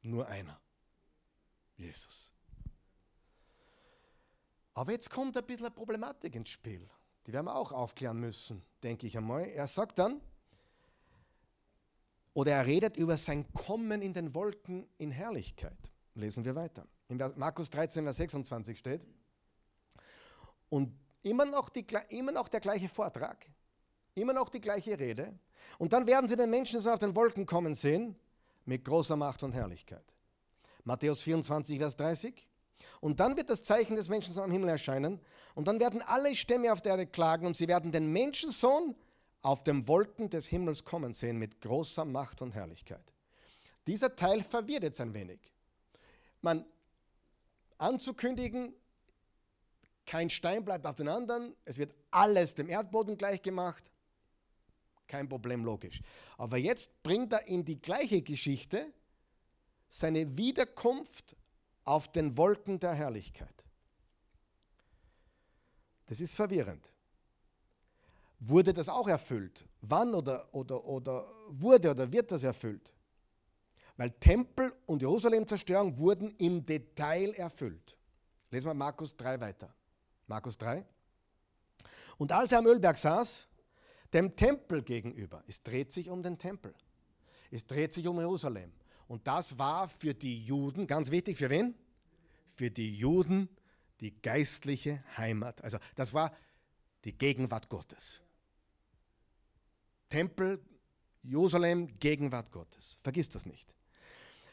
Nur 0.02 0.26
einer. 0.28 0.60
Jesus. 1.76 2.30
Aber 4.74 4.92
jetzt 4.92 5.10
kommt 5.10 5.36
ein 5.36 5.44
bisschen 5.44 5.66
eine 5.66 5.74
Problematik 5.74 6.34
ins 6.36 6.50
Spiel. 6.50 6.88
Die 7.26 7.32
werden 7.32 7.46
wir 7.46 7.56
auch 7.56 7.72
aufklären 7.72 8.18
müssen, 8.18 8.62
denke 8.82 9.06
ich 9.06 9.16
einmal. 9.16 9.44
Er 9.44 9.66
sagt 9.66 9.98
dann, 9.98 10.20
oder 12.32 12.52
er 12.52 12.66
redet 12.66 12.96
über 12.96 13.16
sein 13.16 13.52
Kommen 13.52 14.00
in 14.00 14.14
den 14.14 14.34
Wolken 14.34 14.88
in 14.98 15.10
Herrlichkeit. 15.10 15.90
Lesen 16.18 16.44
wir 16.44 16.54
weiter. 16.54 16.84
In 17.08 17.22
Markus 17.36 17.70
13, 17.70 18.02
Vers 18.04 18.16
26 18.16 18.78
steht, 18.78 19.06
und 20.68 20.92
immer 21.22 21.46
noch, 21.46 21.68
die, 21.68 21.86
immer 22.10 22.32
noch 22.32 22.48
der 22.48 22.60
gleiche 22.60 22.88
Vortrag, 22.88 23.46
immer 24.14 24.32
noch 24.32 24.48
die 24.48 24.60
gleiche 24.60 24.98
Rede. 24.98 25.38
Und 25.78 25.92
dann 25.92 26.06
werden 26.06 26.28
sie 26.28 26.36
den 26.36 26.50
Menschen 26.50 26.80
so 26.80 26.90
auf 26.90 26.98
den 26.98 27.14
Wolken 27.14 27.46
kommen 27.46 27.74
sehen, 27.74 28.16
mit 28.64 28.84
großer 28.84 29.16
Macht 29.16 29.42
und 29.44 29.52
Herrlichkeit. 29.52 30.04
Matthäus 30.84 31.22
24, 31.22 31.78
Vers 31.78 31.96
30. 31.96 32.46
Und 33.00 33.20
dann 33.20 33.36
wird 33.36 33.48
das 33.48 33.62
Zeichen 33.62 33.96
des 33.96 34.08
Menschensohns 34.08 34.44
am 34.44 34.50
Himmel 34.50 34.70
erscheinen. 34.70 35.20
Und 35.54 35.68
dann 35.68 35.80
werden 35.80 36.02
alle 36.02 36.34
Stämme 36.34 36.72
auf 36.72 36.82
der 36.82 36.92
Erde 36.92 37.06
klagen 37.06 37.46
und 37.46 37.56
sie 37.56 37.68
werden 37.68 37.92
den 37.92 38.12
Menschensohn 38.12 38.94
auf 39.42 39.62
den 39.62 39.86
Wolken 39.86 40.28
des 40.28 40.46
Himmels 40.46 40.84
kommen 40.84 41.14
sehen 41.14 41.38
mit 41.38 41.60
großer 41.60 42.04
Macht 42.04 42.42
und 42.42 42.54
Herrlichkeit. 42.54 43.12
Dieser 43.86 44.14
Teil 44.14 44.42
verwirrt 44.42 44.82
jetzt 44.82 45.00
ein 45.00 45.14
wenig. 45.14 45.40
Man 46.40 46.64
anzukündigen, 47.78 48.74
kein 50.06 50.30
Stein 50.30 50.64
bleibt 50.64 50.86
auf 50.86 50.96
den 50.96 51.08
anderen, 51.08 51.54
es 51.64 51.78
wird 51.78 51.94
alles 52.10 52.54
dem 52.54 52.68
Erdboden 52.68 53.18
gleich 53.18 53.42
gemacht, 53.42 53.90
kein 55.06 55.28
Problem 55.28 55.64
logisch. 55.64 56.00
Aber 56.36 56.56
jetzt 56.56 57.02
bringt 57.02 57.32
er 57.32 57.46
in 57.46 57.64
die 57.64 57.80
gleiche 57.80 58.22
Geschichte 58.22 58.92
seine 59.88 60.36
Wiederkunft 60.36 61.36
auf 61.84 62.10
den 62.10 62.36
Wolken 62.36 62.80
der 62.80 62.94
Herrlichkeit. 62.94 63.64
Das 66.06 66.20
ist 66.20 66.34
verwirrend 66.34 66.90
wurde 68.40 68.72
das 68.72 68.88
auch 68.88 69.08
erfüllt? 69.08 69.66
Wann 69.80 70.14
oder, 70.14 70.52
oder, 70.54 70.84
oder 70.84 71.26
wurde 71.48 71.90
oder 71.90 72.10
wird 72.12 72.30
das 72.30 72.44
erfüllt? 72.44 72.92
Weil 73.98 74.12
Tempel 74.12 74.72
und 74.86 75.02
Jerusalem-Zerstörung 75.02 75.98
wurden 75.98 76.34
im 76.36 76.64
Detail 76.64 77.34
erfüllt. 77.34 77.98
Lesen 78.50 78.68
wir 78.68 78.74
Markus 78.74 79.14
3 79.16 79.40
weiter. 79.40 79.74
Markus 80.28 80.56
3. 80.56 80.86
Und 82.16 82.30
als 82.30 82.52
er 82.52 82.60
am 82.60 82.66
Ölberg 82.66 82.96
saß, 82.96 83.46
dem 84.12 84.36
Tempel 84.36 84.82
gegenüber, 84.82 85.42
es 85.48 85.62
dreht 85.62 85.92
sich 85.92 86.08
um 86.10 86.22
den 86.22 86.38
Tempel, 86.38 86.74
es 87.50 87.66
dreht 87.66 87.92
sich 87.92 88.06
um 88.06 88.18
Jerusalem. 88.18 88.72
Und 89.08 89.26
das 89.26 89.58
war 89.58 89.88
für 89.88 90.14
die 90.14 90.44
Juden, 90.44 90.86
ganz 90.86 91.10
wichtig, 91.10 91.36
für 91.36 91.50
wen? 91.50 91.74
Für 92.54 92.70
die 92.70 92.96
Juden 92.96 93.48
die 94.00 94.22
geistliche 94.22 95.02
Heimat. 95.16 95.62
Also 95.64 95.78
das 95.96 96.14
war 96.14 96.32
die 97.04 97.18
Gegenwart 97.18 97.68
Gottes. 97.68 98.22
Tempel, 100.08 100.64
Jerusalem, 101.24 101.98
Gegenwart 101.98 102.52
Gottes. 102.52 102.98
Vergiss 103.02 103.28
das 103.28 103.44
nicht. 103.44 103.74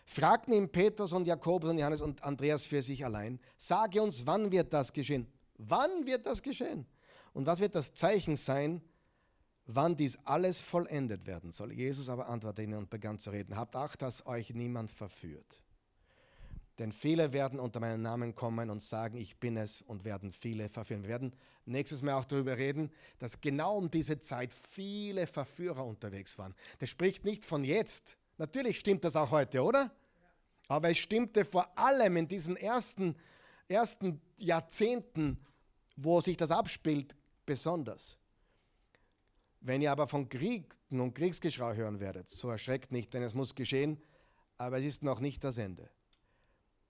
Fragten 0.05 0.53
ihn 0.53 0.71
Petrus 0.71 1.13
und 1.13 1.25
Jakobus 1.25 1.69
und 1.69 1.79
Johannes 1.79 2.01
und 2.01 2.23
Andreas 2.23 2.65
für 2.65 2.81
sich 2.81 3.03
allein, 3.03 3.39
sage 3.57 4.01
uns, 4.01 4.25
wann 4.25 4.51
wird 4.51 4.71
das 4.71 4.93
geschehen? 4.93 5.27
Wann 5.57 6.05
wird 6.05 6.25
das 6.27 6.41
geschehen? 6.41 6.85
Und 7.33 7.47
was 7.47 7.59
wird 7.59 7.75
das 7.75 7.93
Zeichen 7.93 8.37
sein, 8.37 8.81
wann 9.65 9.97
dies 9.97 10.17
alles 10.23 10.61
vollendet 10.61 11.25
werden 11.25 11.51
soll? 11.51 11.73
Jesus 11.73 12.07
aber 12.07 12.29
antwortete 12.29 12.63
ihnen 12.63 12.77
und 12.77 12.89
begann 12.89 13.17
zu 13.17 13.31
reden, 13.31 13.55
habt 13.57 13.75
Acht, 13.75 14.01
dass 14.01 14.25
euch 14.27 14.53
niemand 14.53 14.91
verführt. 14.91 15.59
Denn 16.77 16.91
viele 16.91 17.31
werden 17.31 17.59
unter 17.59 17.79
meinen 17.79 18.01
Namen 18.01 18.35
kommen 18.35 18.69
und 18.69 18.81
sagen, 18.81 19.17
ich 19.17 19.37
bin 19.37 19.57
es 19.57 19.81
und 19.81 20.03
werden 20.03 20.31
viele 20.31 20.69
verführen. 20.69 21.03
Wir 21.03 21.09
werden 21.09 21.33
nächstes 21.65 22.01
Mal 22.01 22.13
auch 22.13 22.25
darüber 22.25 22.57
reden, 22.57 22.91
dass 23.17 23.39
genau 23.39 23.77
um 23.77 23.89
diese 23.89 24.19
Zeit 24.19 24.53
viele 24.53 25.25
Verführer 25.25 25.85
unterwegs 25.85 26.37
waren. 26.37 26.53
Das 26.79 26.89
spricht 26.89 27.23
nicht 27.23 27.45
von 27.45 27.63
jetzt. 27.63 28.17
Natürlich 28.37 28.79
stimmt 28.79 29.03
das 29.03 29.15
auch 29.15 29.31
heute, 29.31 29.63
oder? 29.63 29.91
Aber 30.67 30.89
es 30.89 30.97
stimmte 30.97 31.45
vor 31.45 31.77
allem 31.77 32.17
in 32.17 32.27
diesen 32.27 32.57
ersten, 32.57 33.15
ersten 33.67 34.19
Jahrzehnten 34.37 35.39
wo 35.95 36.21
sich 36.21 36.37
das 36.37 36.51
abspielt, 36.51 37.15
besonders. 37.45 38.17
Wenn 39.61 39.81
ihr 39.81 39.91
aber 39.91 40.07
von 40.07 40.29
Krieg 40.29 40.75
und 40.89 41.13
Kriegsgeschrei 41.13 41.75
hören 41.75 41.99
werdet, 41.99 42.29
so 42.29 42.49
erschreckt 42.49 42.91
nicht, 42.91 43.13
denn 43.13 43.23
es 43.23 43.33
muss 43.33 43.55
geschehen, 43.55 44.01
aber 44.57 44.79
es 44.79 44.85
ist 44.85 45.03
noch 45.03 45.19
nicht 45.19 45.43
das 45.43 45.57
Ende. 45.57 45.89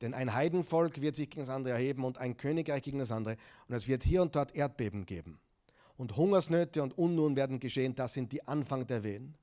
Denn 0.01 0.13
ein 0.13 0.33
Heidenvolk 0.33 0.99
wird 1.01 1.15
sich 1.15 1.29
gegen 1.29 1.41
das 1.41 1.49
andere 1.49 1.73
erheben 1.73 2.03
und 2.03 2.17
ein 2.17 2.35
Königreich 2.35 2.83
gegen 2.83 2.99
das 2.99 3.11
andere. 3.11 3.37
Und 3.67 3.75
es 3.75 3.87
wird 3.87 4.03
hier 4.03 4.21
und 4.21 4.35
dort 4.35 4.53
Erdbeben 4.53 5.05
geben. 5.05 5.39
Und 5.97 6.17
Hungersnöte 6.17 6.83
und 6.83 6.97
Unruhen 6.97 7.37
werden 7.37 7.61
geschehen. 7.61 7.95
Das 7.95 8.13
sind 8.13 8.33
die 8.33 8.45
Anfang 8.45 8.85
der 8.85 9.03
Wehen. 9.03 9.35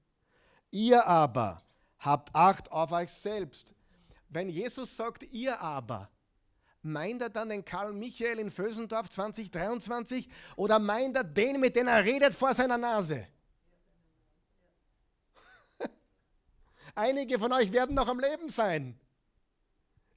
Ihr 0.71 1.07
aber 1.07 1.63
habt 2.03 2.35
Acht 2.35 2.71
auf 2.71 2.93
euch 2.93 3.11
selbst. 3.11 3.73
Wenn 4.29 4.49
Jesus 4.49 4.97
sagt, 4.97 5.23
ihr 5.33 5.61
aber, 5.61 6.11
meint 6.83 7.23
er 7.23 7.31
dann 7.31 7.49
den 7.49 7.65
Karl 7.65 7.93
Michael 7.93 8.39
in 8.41 8.51
Vösendorf 8.51 9.09
2023 9.09 10.29
oder 10.57 10.79
meint 10.79 11.17
er 11.17 11.25
den, 11.25 11.61
mit 11.61 11.77
dem 11.77 11.87
er 11.87 12.05
redet 12.05 12.35
vor 12.35 12.53
seiner 12.55 12.77
Nase? 12.79 13.27
Einige 16.95 17.39
von 17.39 17.53
euch 17.53 17.73
werden 17.73 17.95
noch 17.95 18.09
am 18.09 18.21
Leben 18.21 18.51
sein. 18.51 18.99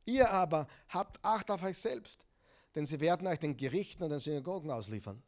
Ihr 0.06 0.30
aber 0.30 0.68
habt 0.90 1.24
Acht 1.24 1.52
auf 1.52 1.64
euch 1.64 1.78
selbst, 1.78 2.26
denn 2.74 2.86
sie 2.86 3.00
werden 3.00 3.28
euch 3.28 3.40
den 3.40 3.58
Gerichten 3.58 4.04
und 4.04 4.10
den 4.10 4.20
Synagogen 4.20 4.72
ausliefern. 4.72 5.22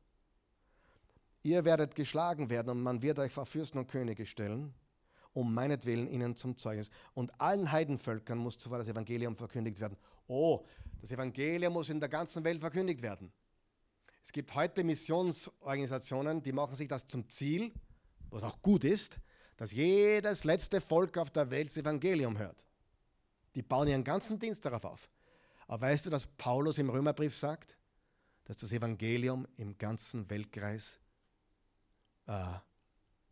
Ihr 1.43 1.65
werdet 1.65 1.95
geschlagen 1.95 2.49
werden 2.49 2.69
und 2.69 2.81
man 2.81 3.01
wird 3.01 3.19
euch 3.19 3.31
vor 3.31 3.45
Fürsten 3.45 3.77
und 3.77 3.87
Könige 3.87 4.25
stellen, 4.25 4.73
um 5.37 5.53
meinetwillen 5.53 6.07
ihnen 6.07 6.35
zum 6.35 6.57
Zeugnis. 6.57 6.89
Und 7.13 7.39
allen 7.39 7.71
Heidenvölkern 7.71 8.39
muss 8.39 8.57
zuvor 8.57 8.79
das 8.79 8.87
Evangelium 8.87 9.35
verkündigt 9.35 9.79
werden. 9.79 9.95
Oh, 10.25 10.65
das 10.99 11.11
Evangelium 11.11 11.73
muss 11.73 11.89
in 11.89 11.99
der 11.99 12.09
ganzen 12.09 12.43
Welt 12.43 12.59
verkündigt 12.59 13.03
werden. 13.03 13.31
Es 14.23 14.31
gibt 14.31 14.55
heute 14.55 14.83
Missionsorganisationen, 14.83 16.41
die 16.41 16.51
machen 16.51 16.75
sich 16.75 16.87
das 16.87 17.07
zum 17.07 17.29
Ziel, 17.29 17.71
was 18.31 18.41
auch 18.41 18.59
gut 18.63 18.83
ist, 18.83 19.19
dass 19.57 19.71
jedes 19.71 20.43
letzte 20.43 20.81
Volk 20.81 21.19
auf 21.19 21.29
der 21.29 21.51
Welt 21.51 21.69
das 21.69 21.77
Evangelium 21.77 22.39
hört. 22.39 22.65
Die 23.53 23.61
bauen 23.61 23.87
ihren 23.87 24.03
ganzen 24.03 24.39
Dienst 24.39 24.65
darauf 24.65 24.85
auf. 24.85 25.11
Aber 25.67 25.81
weißt 25.81 26.07
du, 26.07 26.09
dass 26.09 26.25
Paulus 26.25 26.79
im 26.79 26.89
Römerbrief 26.89 27.35
sagt, 27.35 27.77
dass 28.45 28.57
das 28.57 28.71
Evangelium 28.71 29.47
im 29.57 29.77
ganzen 29.77 30.27
Weltkreis 30.31 30.99
äh, 32.25 32.55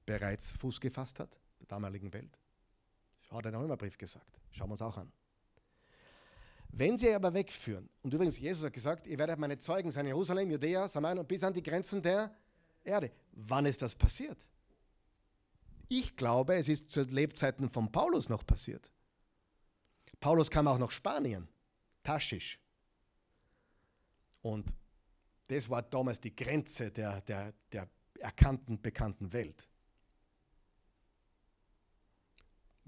bereits 0.06 0.52
Fuß 0.52 0.80
gefasst 0.80 1.20
hat, 1.20 1.36
der 1.66 1.76
damaligen 1.76 2.14
Welt? 2.14 2.38
Hat 3.30 3.46
er 3.46 3.54
im 3.54 3.60
Römerbrief 3.60 3.98
gesagt. 3.98 4.40
Schauen 4.52 4.70
wir 4.70 4.74
uns 4.74 4.82
auch 4.82 4.98
an. 4.98 5.12
Wenn 6.70 6.98
sie 6.98 7.14
aber 7.14 7.34
wegführen, 7.34 7.90
und 8.04 8.14
übrigens, 8.14 8.38
Jesus 8.38 8.66
hat 8.66 8.74
gesagt, 8.74 9.08
ihr 9.08 9.18
werdet 9.18 9.40
meine 9.40 9.58
Zeugen 9.58 9.90
sein, 9.92 10.06
Jerusalem, 10.06 10.52
Judäa, 10.52 10.88
Samarien 10.88 11.20
und 11.20 11.28
bis 11.28 11.44
an 11.44 11.54
die 11.54 11.64
Grenzen 11.64 12.02
der 12.02 12.36
Erde. 12.84 13.12
Wann 13.32 13.66
ist 13.66 13.82
das 13.82 13.96
passiert? 13.96 14.46
Ich 15.88 16.16
glaube, 16.16 16.56
es 16.56 16.68
ist 16.68 16.92
zu 16.92 17.04
Lebzeiten 17.04 17.70
von 17.70 17.92
Paulus 17.92 18.30
noch 18.30 18.46
passiert. 18.46 18.92
Paulus 20.20 20.50
kam 20.50 20.68
auch 20.68 20.78
nach 20.78 20.92
Spanien, 20.92 21.48
Taschisch. 22.04 22.60
Und 24.42 24.74
das 25.48 25.70
war 25.70 25.82
damals 25.82 26.20
die 26.20 26.36
Grenze 26.36 26.92
der, 26.92 27.22
der, 27.22 27.54
der 27.72 27.88
erkannten, 28.20 28.82
bekannten 28.82 29.32
Welt. 29.32 29.68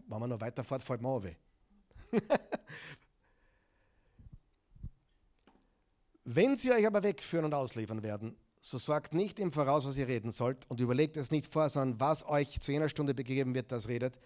Wenn 0.07 0.19
man 0.19 0.29
noch 0.29 0.41
weiter 0.41 0.63
fährt, 0.63 0.81
fällt 0.81 1.01
man 1.01 1.23
weh. 1.23 1.35
Wenn 6.23 6.55
sie 6.55 6.71
euch 6.71 6.85
aber 6.85 7.03
wegführen 7.03 7.45
und 7.45 7.53
ausliefern 7.53 8.03
werden, 8.03 8.35
so 8.59 8.77
sagt 8.77 9.13
nicht 9.13 9.39
im 9.39 9.53
Voraus, 9.53 9.85
was 9.85 9.97
ihr 9.97 10.07
reden 10.07 10.31
sollt, 10.31 10.69
und 10.69 10.79
überlegt 10.81 11.15
es 11.15 11.31
nicht 11.31 11.51
vor, 11.51 11.69
sondern 11.69 11.99
was 11.99 12.27
euch 12.27 12.59
zu 12.59 12.71
jener 12.71 12.89
Stunde 12.89 13.13
begeben 13.13 13.55
wird, 13.55 13.71
das 13.71 13.87
redet. 13.87 14.19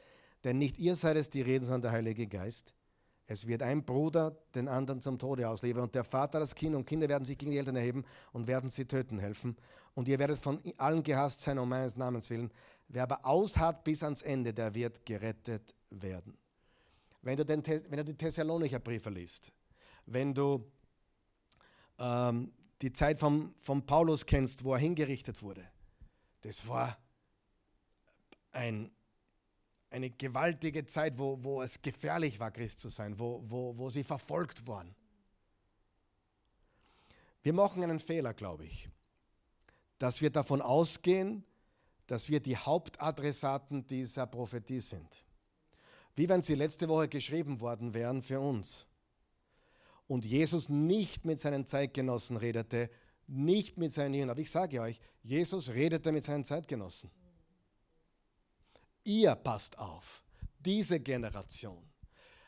Denn 0.43 0.57
nicht 0.57 0.79
ihr 0.79 0.95
seid 0.95 1.17
es, 1.17 1.29
die 1.29 1.41
reden, 1.41 1.65
sondern 1.65 1.83
der 1.83 1.91
Heilige 1.91 2.27
Geist. 2.27 2.73
Es 3.27 3.47
wird 3.47 3.61
ein 3.61 3.85
Bruder 3.85 4.35
den 4.55 4.67
anderen 4.67 4.99
zum 4.99 5.19
Tode 5.19 5.47
ausliefern 5.47 5.83
und 5.83 5.95
der 5.95 6.03
Vater 6.03 6.39
das 6.39 6.55
Kind 6.55 6.75
und 6.75 6.85
Kinder 6.85 7.07
werden 7.07 7.25
sich 7.25 7.37
gegen 7.37 7.51
die 7.51 7.57
Eltern 7.57 7.75
erheben 7.75 8.03
und 8.33 8.47
werden 8.47 8.69
sie 8.69 8.85
töten 8.85 9.19
helfen. 9.19 9.55
Und 9.93 10.07
ihr 10.07 10.19
werdet 10.19 10.37
von 10.37 10.59
allen 10.77 11.03
gehasst 11.03 11.41
sein 11.41 11.59
um 11.59 11.69
meines 11.69 11.95
Namens 11.95 12.29
willen. 12.29 12.51
Wer 12.93 13.03
aber 13.03 13.25
ausharrt 13.25 13.85
bis 13.85 14.03
ans 14.03 14.21
Ende, 14.21 14.53
der 14.53 14.73
wird 14.73 15.05
gerettet 15.05 15.73
werden. 15.89 16.37
Wenn 17.21 17.37
du, 17.37 17.45
den, 17.45 17.65
wenn 17.65 17.97
du 17.97 18.03
die 18.03 18.17
Thessalonicher 18.17 18.79
Briefe 18.79 19.09
liest, 19.09 19.53
wenn 20.05 20.33
du 20.33 20.69
ähm, 21.97 22.51
die 22.81 22.91
Zeit 22.91 23.19
von, 23.19 23.55
von 23.61 23.85
Paulus 23.85 24.25
kennst, 24.25 24.63
wo 24.65 24.73
er 24.73 24.79
hingerichtet 24.79 25.41
wurde, 25.41 25.65
das 26.41 26.67
war 26.67 26.97
ein 28.51 28.91
eine 29.91 30.09
gewaltige 30.09 30.85
Zeit, 30.85 31.17
wo, 31.17 31.37
wo 31.43 31.61
es 31.61 31.81
gefährlich 31.81 32.39
war, 32.39 32.49
Christ 32.49 32.79
zu 32.79 32.87
sein, 32.87 33.19
wo, 33.19 33.43
wo, 33.45 33.77
wo 33.77 33.89
sie 33.89 34.05
verfolgt 34.05 34.65
wurden. 34.65 34.95
Wir 37.43 37.53
machen 37.53 37.83
einen 37.83 37.99
Fehler, 37.99 38.33
glaube 38.33 38.65
ich, 38.65 38.89
dass 39.99 40.21
wir 40.21 40.29
davon 40.29 40.61
ausgehen, 40.61 41.43
dass 42.11 42.27
wir 42.27 42.41
die 42.41 42.57
Hauptadressaten 42.57 43.87
dieser 43.87 44.27
Prophetie 44.27 44.81
sind. 44.81 45.23
Wie 46.13 46.27
wenn 46.27 46.41
sie 46.41 46.55
letzte 46.55 46.89
Woche 46.89 47.07
geschrieben 47.07 47.61
worden 47.61 47.93
wären 47.93 48.21
für 48.21 48.41
uns. 48.41 48.85
Und 50.07 50.25
Jesus 50.25 50.67
nicht 50.67 51.23
mit 51.23 51.39
seinen 51.39 51.65
Zeitgenossen 51.65 52.35
redete, 52.35 52.89
nicht 53.27 53.77
mit 53.77 53.93
seinen 53.93 54.13
Jüngern. 54.13 54.31
Aber 54.31 54.41
ich 54.41 54.51
sage 54.51 54.81
euch, 54.81 54.99
Jesus 55.23 55.69
redete 55.69 56.11
mit 56.11 56.25
seinen 56.25 56.43
Zeitgenossen. 56.43 57.09
Ihr 59.05 59.33
passt 59.35 59.79
auf, 59.79 60.21
diese 60.59 60.99
Generation. 60.99 61.89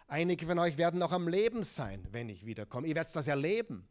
Einige 0.08 0.46
von 0.46 0.60
euch 0.60 0.76
werden 0.76 1.00
noch 1.00 1.14
am 1.14 1.30
Leben 1.30 1.64
sein, 1.64 2.06
wenn 2.12 2.28
ich 2.28 2.46
wiederkomme. 2.46 2.86
Ihr 2.86 2.96
werdet 2.96 3.16
das 3.16 3.28
erleben. 3.28 3.88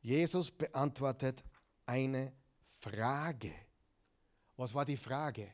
Jesus 0.00 0.50
beantwortet 0.50 1.44
eine 1.86 2.32
Frage. 2.90 3.52
Was 4.56 4.74
war 4.74 4.84
die 4.84 4.96
Frage? 4.96 5.48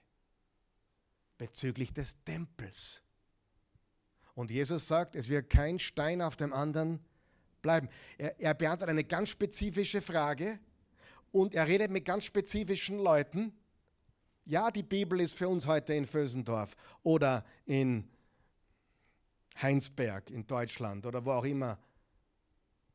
Bezüglich 1.39 1.93
des 1.93 2.23
Tempels. 2.25 3.03
Und 4.35 4.51
Jesus 4.51 4.87
sagt, 4.87 5.17
es 5.17 5.29
wird 5.29 5.51
kein 5.51 5.79
Stein 5.79 6.23
auf 6.23 6.37
dem 6.37 6.53
anderen 6.53 7.01
bleiben. 7.63 7.89
Er, 8.19 8.39
er 8.41 8.55
beantwortet 8.55 8.91
eine 8.91 9.05
ganz 9.05 9.31
spezifische 9.31 10.01
Frage 10.01 10.59
und 11.33 11.55
er 11.55 11.67
redet 11.67 11.91
mit 11.91 12.05
ganz 12.05 12.25
spezifischen 12.25 12.99
Leuten 12.99 13.53
ja, 14.51 14.71
die 14.71 14.83
Bibel 14.83 15.21
ist 15.21 15.39
für 15.39 15.49
uns 15.49 15.67
heute 15.67 15.95
in 15.95 16.07
Vösendorf 16.07 16.75
oder 17.05 17.45
in 17.67 18.09
Heinsberg 19.63 20.29
in 20.31 20.45
Deutschland 20.45 21.07
oder 21.07 21.25
wo 21.25 21.31
auch 21.33 21.45
immer 21.45 21.79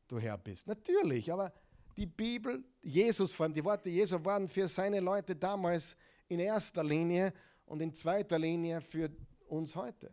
du 0.06 0.18
her 0.18 0.36
bist. 0.36 0.66
Natürlich, 0.66 1.32
aber 1.32 1.52
die 1.96 2.06
Bibel, 2.06 2.62
Jesus 2.82 3.32
vor 3.32 3.44
allem, 3.44 3.54
die 3.54 3.64
Worte 3.64 3.88
Jesu 3.88 4.22
waren 4.24 4.48
für 4.48 4.68
seine 4.68 5.00
Leute 5.00 5.34
damals 5.34 5.96
in 6.28 6.40
erster 6.40 6.84
Linie 6.84 7.32
und 7.64 7.80
in 7.80 7.94
zweiter 7.94 8.38
Linie 8.38 8.80
für 8.80 9.10
uns 9.48 9.74
heute. 9.74 10.12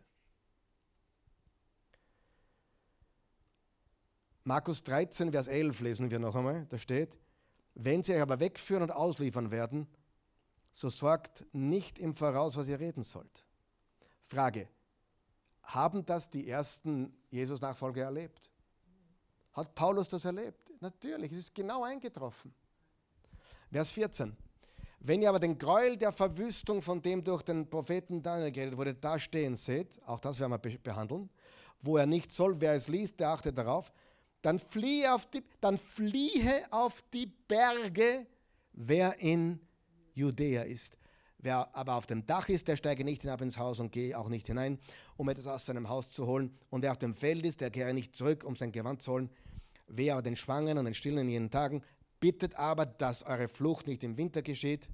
Markus 4.44 4.82
13, 4.84 5.30
Vers 5.30 5.48
11 5.48 5.80
lesen 5.80 6.10
wir 6.10 6.18
noch 6.18 6.34
einmal, 6.34 6.66
da 6.66 6.78
steht, 6.78 7.16
wenn 7.74 8.02
sie 8.02 8.14
euch 8.14 8.20
aber 8.20 8.40
wegführen 8.40 8.82
und 8.82 8.90
ausliefern 8.90 9.50
werden, 9.50 9.88
so 10.70 10.88
sorgt 10.88 11.46
nicht 11.52 11.98
im 11.98 12.14
Voraus, 12.14 12.56
was 12.56 12.68
ihr 12.68 12.78
reden 12.78 13.02
sollt. 13.02 13.46
Frage, 14.26 14.68
haben 15.62 16.04
das 16.04 16.28
die 16.28 16.48
ersten 16.48 17.16
Jesus-Nachfolger 17.30 18.04
erlebt? 18.04 18.50
Hat 19.52 19.74
Paulus 19.74 20.08
das 20.08 20.24
erlebt? 20.24 20.63
Natürlich, 20.84 21.32
es 21.32 21.38
ist 21.38 21.54
genau 21.54 21.82
eingetroffen. 21.82 22.52
Vers 23.72 23.90
14. 23.92 24.36
Wenn 25.00 25.22
ihr 25.22 25.30
aber 25.30 25.40
den 25.40 25.56
Gräuel 25.56 25.96
der 25.96 26.12
Verwüstung, 26.12 26.82
von 26.82 27.00
dem 27.00 27.24
durch 27.24 27.40
den 27.40 27.70
Propheten 27.70 28.22
Daniel 28.22 28.52
geredet 28.52 28.76
wurde, 28.76 28.92
da 28.92 29.18
stehen 29.18 29.54
seht, 29.54 29.98
auch 30.06 30.20
das 30.20 30.38
werden 30.38 30.50
wir 30.50 30.78
behandeln, 30.78 31.30
wo 31.80 31.96
er 31.96 32.04
nicht 32.04 32.30
soll, 32.30 32.60
wer 32.60 32.74
es 32.74 32.88
liest, 32.88 33.18
der 33.18 33.30
achte 33.30 33.50
darauf, 33.50 33.90
dann 34.42 34.58
fliehe 34.58 35.14
auf 35.14 35.24
die, 35.24 35.42
dann 35.58 35.78
fliehe 35.78 36.70
auf 36.70 37.00
die 37.14 37.32
Berge, 37.48 38.26
wer 38.74 39.18
in 39.20 39.58
Judäa 40.12 40.64
ist. 40.64 40.98
Wer 41.38 41.74
aber 41.74 41.94
auf 41.94 42.06
dem 42.06 42.26
Dach 42.26 42.50
ist, 42.50 42.68
der 42.68 42.76
steige 42.76 43.04
nicht 43.04 43.22
hinab 43.22 43.40
ins 43.40 43.58
Haus 43.58 43.80
und 43.80 43.90
gehe 43.90 44.18
auch 44.18 44.28
nicht 44.28 44.48
hinein, 44.48 44.78
um 45.16 45.30
etwas 45.30 45.46
aus 45.46 45.64
seinem 45.64 45.88
Haus 45.88 46.10
zu 46.10 46.26
holen. 46.26 46.54
Und 46.68 46.82
wer 46.82 46.92
auf 46.92 46.98
dem 46.98 47.14
Feld 47.14 47.44
ist, 47.46 47.62
der 47.62 47.70
kehre 47.70 47.94
nicht 47.94 48.14
zurück, 48.14 48.44
um 48.44 48.54
sein 48.54 48.70
Gewand 48.70 49.02
zu 49.02 49.12
holen. 49.12 49.30
Wer 49.86 50.14
aber 50.14 50.22
den 50.22 50.36
Schwangeren 50.36 50.78
und 50.78 50.84
den 50.86 50.94
Stillen 50.94 51.18
in 51.18 51.28
jenen 51.28 51.50
Tagen, 51.50 51.82
bittet 52.20 52.54
aber, 52.56 52.86
dass 52.86 53.22
eure 53.22 53.48
Flucht 53.48 53.86
nicht 53.86 54.02
im 54.02 54.16
Winter 54.16 54.42
geschieht. 54.42 54.88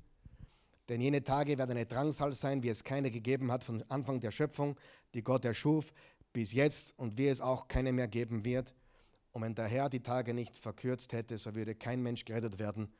Denn 0.88 1.00
jene 1.00 1.22
Tage 1.22 1.56
werden 1.58 1.70
eine 1.70 1.86
Drangsal 1.86 2.32
sein, 2.32 2.62
wie 2.62 2.68
es 2.68 2.82
keine 2.82 3.10
gegeben 3.10 3.52
hat 3.52 3.62
von 3.62 3.84
Anfang 3.88 4.18
der 4.18 4.32
Schöpfung, 4.32 4.76
die 5.14 5.22
Gott 5.22 5.44
erschuf, 5.44 5.92
bis 6.32 6.52
jetzt 6.52 6.98
und 6.98 7.16
wie 7.18 7.28
es 7.28 7.40
auch 7.40 7.68
keine 7.68 7.92
mehr 7.92 8.08
geben 8.08 8.44
wird. 8.44 8.74
Und 9.32 9.42
wenn 9.42 9.54
der 9.54 9.66
Herr 9.66 9.88
die 9.88 10.02
Tage 10.02 10.34
nicht 10.34 10.56
verkürzt 10.56 11.12
hätte, 11.12 11.38
so 11.38 11.54
würde 11.54 11.76
kein 11.76 12.02
Mensch 12.02 12.24
gerettet 12.24 12.58
werden. 12.58 12.92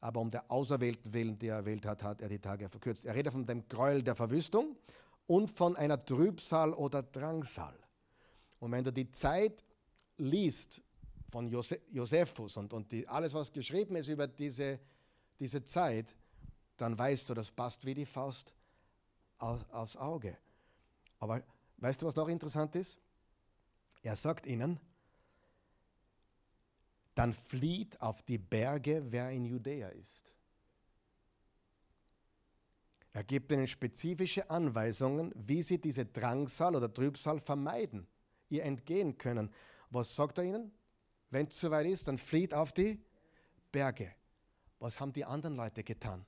Aber 0.00 0.20
um 0.20 0.30
der 0.30 0.50
Auserwählten 0.50 1.12
willen, 1.12 1.38
die 1.38 1.48
er 1.48 1.56
erwählt 1.56 1.84
hat, 1.84 2.02
hat 2.02 2.22
er 2.22 2.28
die 2.28 2.38
Tage 2.38 2.68
verkürzt. 2.68 3.04
Er 3.04 3.14
redet 3.14 3.32
von 3.32 3.46
dem 3.46 3.68
Gräuel 3.68 4.02
der 4.02 4.14
Verwüstung 4.14 4.76
und 5.26 5.50
von 5.50 5.76
einer 5.76 6.02
Trübsal 6.02 6.72
oder 6.72 7.02
Drangsal. 7.02 7.78
Und 8.60 8.72
wenn 8.72 8.84
du 8.84 8.92
die 8.92 9.10
Zeit 9.10 9.62
liest 10.16 10.80
von 11.34 11.48
Josephus 11.48 12.56
und, 12.58 12.72
und 12.72 12.92
die, 12.92 13.08
alles, 13.08 13.34
was 13.34 13.50
geschrieben 13.50 13.96
ist 13.96 14.06
über 14.06 14.28
diese, 14.28 14.78
diese 15.40 15.64
Zeit, 15.64 16.14
dann 16.76 16.96
weißt 16.96 17.28
du, 17.28 17.34
das 17.34 17.50
passt 17.50 17.84
wie 17.84 17.92
die 17.92 18.06
Faust 18.06 18.54
aus, 19.38 19.68
aufs 19.72 19.96
Auge. 19.96 20.38
Aber 21.18 21.42
weißt 21.78 22.00
du, 22.00 22.06
was 22.06 22.14
noch 22.14 22.28
interessant 22.28 22.76
ist? 22.76 23.00
Er 24.04 24.14
sagt 24.14 24.46
ihnen, 24.46 24.78
dann 27.16 27.32
flieht 27.32 28.00
auf 28.00 28.22
die 28.22 28.38
Berge, 28.38 29.02
wer 29.10 29.32
in 29.32 29.44
Judäa 29.44 29.88
ist. 29.88 30.32
Er 33.12 33.24
gibt 33.24 33.50
ihnen 33.50 33.66
spezifische 33.66 34.48
Anweisungen, 34.48 35.32
wie 35.34 35.62
sie 35.62 35.80
diese 35.80 36.06
Drangsal 36.06 36.76
oder 36.76 36.94
Trübsal 36.94 37.40
vermeiden, 37.40 38.06
ihr 38.50 38.62
entgehen 38.62 39.18
können. 39.18 39.52
Was 39.90 40.14
sagt 40.14 40.38
er 40.38 40.44
ihnen? 40.44 40.70
Wenn 41.34 41.48
es 41.48 41.60
soweit 41.60 41.86
ist, 41.86 42.06
dann 42.06 42.16
flieht 42.16 42.54
auf 42.54 42.72
die 42.72 43.02
Berge. 43.72 44.14
Was 44.78 45.00
haben 45.00 45.12
die 45.12 45.24
anderen 45.24 45.56
Leute 45.56 45.82
getan? 45.82 46.24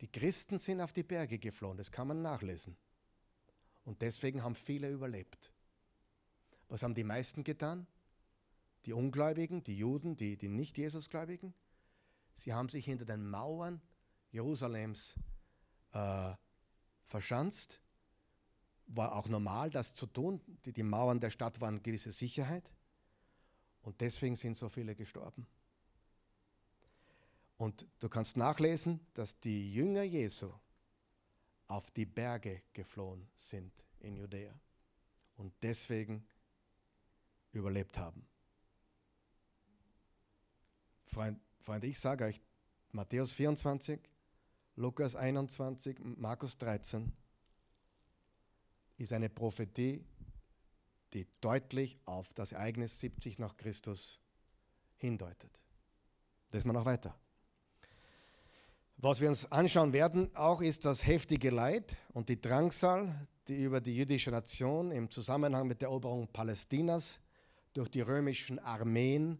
Die 0.00 0.06
Christen 0.06 0.58
sind 0.58 0.80
auf 0.80 0.92
die 0.92 1.02
Berge 1.02 1.38
geflohen, 1.38 1.76
das 1.76 1.90
kann 1.90 2.08
man 2.08 2.22
nachlesen. 2.22 2.76
Und 3.84 4.02
deswegen 4.02 4.42
haben 4.42 4.54
viele 4.54 4.90
überlebt. 4.90 5.52
Was 6.68 6.82
haben 6.82 6.94
die 6.94 7.04
meisten 7.04 7.42
getan? 7.42 7.86
die 8.86 8.92
Ungläubigen, 8.92 9.64
die 9.64 9.76
Juden, 9.76 10.16
die, 10.16 10.36
die 10.36 10.48
nicht 10.48 10.76
Jesusgläubigen, 10.78 11.54
sie 12.34 12.52
haben 12.52 12.68
sich 12.68 12.84
hinter 12.84 13.04
den 13.04 13.28
Mauern 13.28 13.80
Jerusalems 14.30 15.14
äh, 15.92 16.34
verschanzt. 17.04 17.80
War 18.86 19.14
auch 19.14 19.28
normal, 19.28 19.70
das 19.70 19.94
zu 19.94 20.06
tun. 20.06 20.40
Die, 20.66 20.72
die 20.72 20.82
Mauern 20.82 21.20
der 21.20 21.30
Stadt 21.30 21.60
waren 21.60 21.82
gewisse 21.82 22.12
Sicherheit. 22.12 22.70
Und 23.84 24.00
deswegen 24.00 24.34
sind 24.34 24.56
so 24.56 24.68
viele 24.68 24.94
gestorben. 24.94 25.46
Und 27.58 27.86
du 28.00 28.08
kannst 28.08 28.36
nachlesen, 28.36 28.98
dass 29.14 29.38
die 29.38 29.72
Jünger 29.72 30.02
Jesu 30.02 30.50
auf 31.68 31.90
die 31.90 32.06
Berge 32.06 32.62
geflohen 32.72 33.28
sind 33.36 33.72
in 34.00 34.16
Judäa 34.16 34.52
und 35.36 35.52
deswegen 35.62 36.26
überlebt 37.52 37.96
haben. 37.98 38.26
Freund, 41.06 41.38
Freunde, 41.60 41.86
ich 41.86 41.98
sage 41.98 42.24
euch, 42.24 42.40
Matthäus 42.90 43.32
24, 43.32 44.00
Lukas 44.76 45.14
21, 45.14 45.98
Markus 46.00 46.58
13 46.58 47.12
ist 48.96 49.12
eine 49.12 49.28
Prophetie, 49.28 50.04
die 51.14 51.26
deutlich 51.40 51.98
auf 52.04 52.32
das 52.34 52.52
Ereignis 52.52 53.00
70 53.00 53.38
nach 53.38 53.56
Christus 53.56 54.20
hindeutet. 54.96 55.62
Lesen 56.52 56.68
wir 56.68 56.72
noch 56.72 56.84
weiter. 56.84 57.14
Was 58.96 59.20
wir 59.20 59.28
uns 59.28 59.50
anschauen 59.50 59.92
werden, 59.92 60.34
auch 60.34 60.60
ist 60.60 60.84
das 60.84 61.06
heftige 61.06 61.50
Leid 61.50 61.96
und 62.12 62.28
die 62.28 62.40
Drangsal, 62.40 63.26
die 63.48 63.62
über 63.62 63.80
die 63.80 63.96
jüdische 63.96 64.30
Nation 64.30 64.90
im 64.90 65.10
Zusammenhang 65.10 65.66
mit 65.66 65.82
der 65.82 65.88
Eroberung 65.88 66.28
Palästinas 66.28 67.20
durch 67.74 67.88
die 67.88 68.00
römischen 68.00 68.58
Armeen 68.58 69.38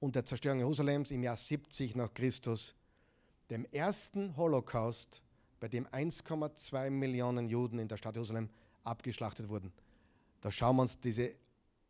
und 0.00 0.14
der 0.14 0.24
Zerstörung 0.24 0.60
Jerusalems 0.60 1.10
im 1.10 1.22
Jahr 1.22 1.36
70 1.36 1.94
nach 1.96 2.14
Christus, 2.14 2.74
dem 3.50 3.64
ersten 3.66 4.36
Holocaust, 4.36 5.22
bei 5.60 5.68
dem 5.68 5.86
1,2 5.88 6.90
Millionen 6.90 7.48
Juden 7.48 7.78
in 7.78 7.88
der 7.88 7.96
Stadt 7.96 8.16
Jerusalem 8.16 8.48
abgeschlachtet 8.82 9.48
wurden. 9.48 9.72
Da 10.42 10.50
schauen 10.50 10.76
wir 10.76 10.82
uns 10.82 11.00
diese 11.00 11.34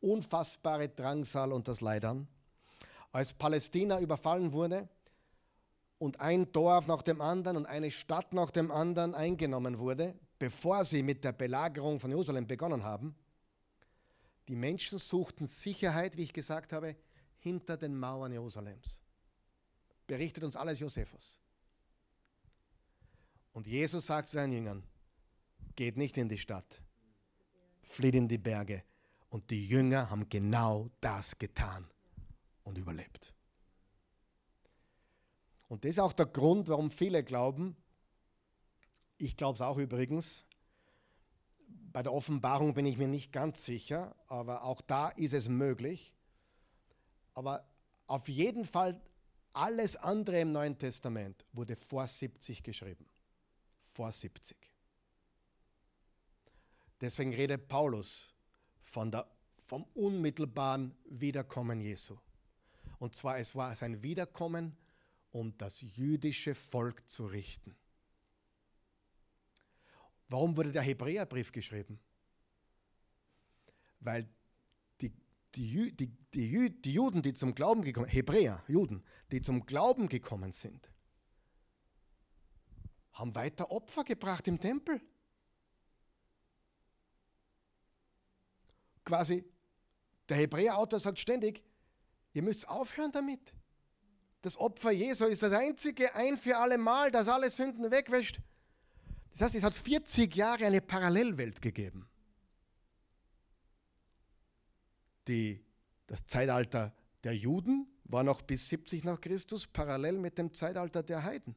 unfassbare 0.00 0.88
Drangsal 0.88 1.53
und 1.53 1.66
das 1.66 1.80
Leid 1.80 2.05
an. 2.05 2.28
Als 3.11 3.32
Palästina 3.32 3.98
überfallen 3.98 4.53
wurde 4.53 4.88
und 5.98 6.20
ein 6.20 6.53
Dorf 6.53 6.86
nach 6.86 7.03
dem 7.03 7.20
anderen 7.20 7.57
und 7.57 7.66
eine 7.66 7.90
Stadt 7.90 8.32
nach 8.32 8.50
dem 8.50 8.70
anderen 8.70 9.14
eingenommen 9.14 9.78
wurde, 9.78 10.14
bevor 10.38 10.84
sie 10.84 11.03
mit 11.03 11.24
der 11.24 11.32
Belagerung 11.32 11.98
von 11.98 12.11
Jerusalem 12.11 12.46
begonnen 12.46 12.84
haben, 12.84 13.14
die 14.48 14.57
Menschen 14.57 14.98
suchten 14.98 15.46
Sicherheit, 15.46 16.16
wie 16.16 16.24
ich 16.24 16.32
gesagt 16.32 16.72
habe, 16.72 16.96
hinter 17.38 17.76
den 17.76 17.98
Mauern 17.98 18.32
Jerusalems. 18.32 19.00
Berichtet 20.07 20.44
uns 20.44 20.57
alles 20.57 20.80
Josephus. 20.80 21.38
Und 23.53 23.66
Jesus 23.66 24.07
sagt 24.07 24.28
seinen 24.28 24.53
Jüngern, 24.53 24.82
geht 25.74 25.96
nicht 25.96 26.18
in 26.18 26.28
die 26.28 26.38
Stadt, 26.38 26.82
flieht 27.83 28.14
in 28.14 28.28
die 28.28 28.39
Berge. 28.39 28.83
Und 29.30 29.51
die 29.51 29.66
Jünger 29.66 30.11
haben 30.11 30.28
genau 30.28 30.91
das 31.01 31.39
getan 31.39 31.89
und 32.64 32.78
überlebt. 32.78 33.35
Und 35.68 35.85
das 35.85 35.93
ist 35.93 35.99
auch 36.01 36.12
der 36.12 36.26
Grund, 36.26 36.68
warum 36.68 36.91
viele 36.91 37.24
glauben, 37.24 37.76
ich 39.16 39.37
glaube 39.37 39.57
es 39.57 39.62
auch 39.62 39.78
übrigens, 39.78 40.45
bei 41.93 42.03
der 42.03 42.12
Offenbarung 42.12 42.74
bin 42.74 42.87
ich 42.87 42.99
mir 42.99 43.09
nicht 43.09 43.33
ganz 43.33 43.64
sicher, 43.64 44.14
aber 44.26 44.64
auch 44.64 44.80
da 44.80 45.09
ist 45.11 45.33
es 45.33 45.49
möglich, 45.49 46.12
aber 47.35 47.64
auf 48.07 48.28
jeden 48.28 48.64
Fall 48.64 49.01
alles 49.53 49.97
andere 49.97 50.41
im 50.41 50.53
Neuen 50.53 50.78
Testament 50.78 51.45
wurde 51.53 51.76
vor 51.76 52.07
70 52.07 52.62
geschrieben. 52.62 53.07
Vor 53.87 54.11
70. 54.11 54.72
Deswegen 57.03 57.34
redet 57.34 57.66
Paulus 57.66 58.32
von 58.80 59.11
der, 59.11 59.26
vom 59.57 59.82
unmittelbaren 59.92 60.94
Wiederkommen 61.05 61.80
Jesu. 61.80 62.16
Und 63.00 63.16
zwar 63.16 63.38
es 63.38 63.57
war 63.57 63.74
sein 63.74 64.05
Wiederkommen, 64.05 64.76
um 65.32 65.59
das 65.59 65.80
jüdische 65.80 66.55
Volk 66.55 67.11
zu 67.11 67.26
richten. 67.26 67.74
Warum 70.28 70.57
wurde 70.57 70.70
der 70.70 70.82
Hebräerbrief 70.82 71.50
geschrieben? 71.50 71.98
Weil 73.98 74.28
die, 75.00 75.12
die, 75.57 75.92
die, 75.96 76.70
die 76.70 76.92
Juden, 76.92 77.20
die 77.20 77.34
zum 77.34 77.57
Glauben 77.57 77.82
gekommen 77.82 78.07
sind, 78.07 78.14
Hebräer, 78.14 78.62
Juden, 78.68 79.03
die 79.32 79.42
zum 79.42 79.66
Glauben 79.66 80.09
gekommen 80.09 80.53
sind, 80.53 80.88
haben 83.12 83.34
weiter 83.34 83.72
Opfer 83.72 84.05
gebracht 84.05 84.46
im 84.46 84.61
Tempel. 84.61 85.00
Quasi, 89.05 89.44
der 90.28 90.36
Hebräerautor 90.36 90.98
sagt 90.98 91.18
ständig, 91.18 91.62
ihr 92.32 92.42
müsst 92.42 92.68
aufhören 92.68 93.12
damit. 93.12 93.53
Das 94.42 94.57
Opfer 94.57 94.90
Jesu 94.90 95.26
ist 95.26 95.42
das 95.42 95.53
einzige 95.53 96.14
ein 96.14 96.36
für 96.36 96.59
alle 96.59 96.78
Mal, 96.78 97.11
das 97.11 97.28
alle 97.28 97.50
Sünden 97.50 97.90
wegwäscht. 97.90 98.40
Das 99.30 99.40
heißt, 99.42 99.55
es 99.55 99.62
hat 99.62 99.74
40 99.74 100.34
Jahre 100.34 100.66
eine 100.66 100.80
Parallelwelt 100.80 101.62
gegeben 101.62 102.09
die, 105.28 105.64
das 106.07 106.26
Zeitalter 106.26 106.94
der 107.24 107.36
Juden 107.36 107.86
war 108.05 108.24
noch 108.24 108.42
bis 108.42 108.68
70 108.68 109.05
nach 109.05 109.20
Christus 109.20 109.66
parallel 109.66 110.18
mit 110.18 110.38
dem 110.38 110.53
Zeitalter 110.53 111.03
der 111.03 111.22
Heiden. 111.22 111.55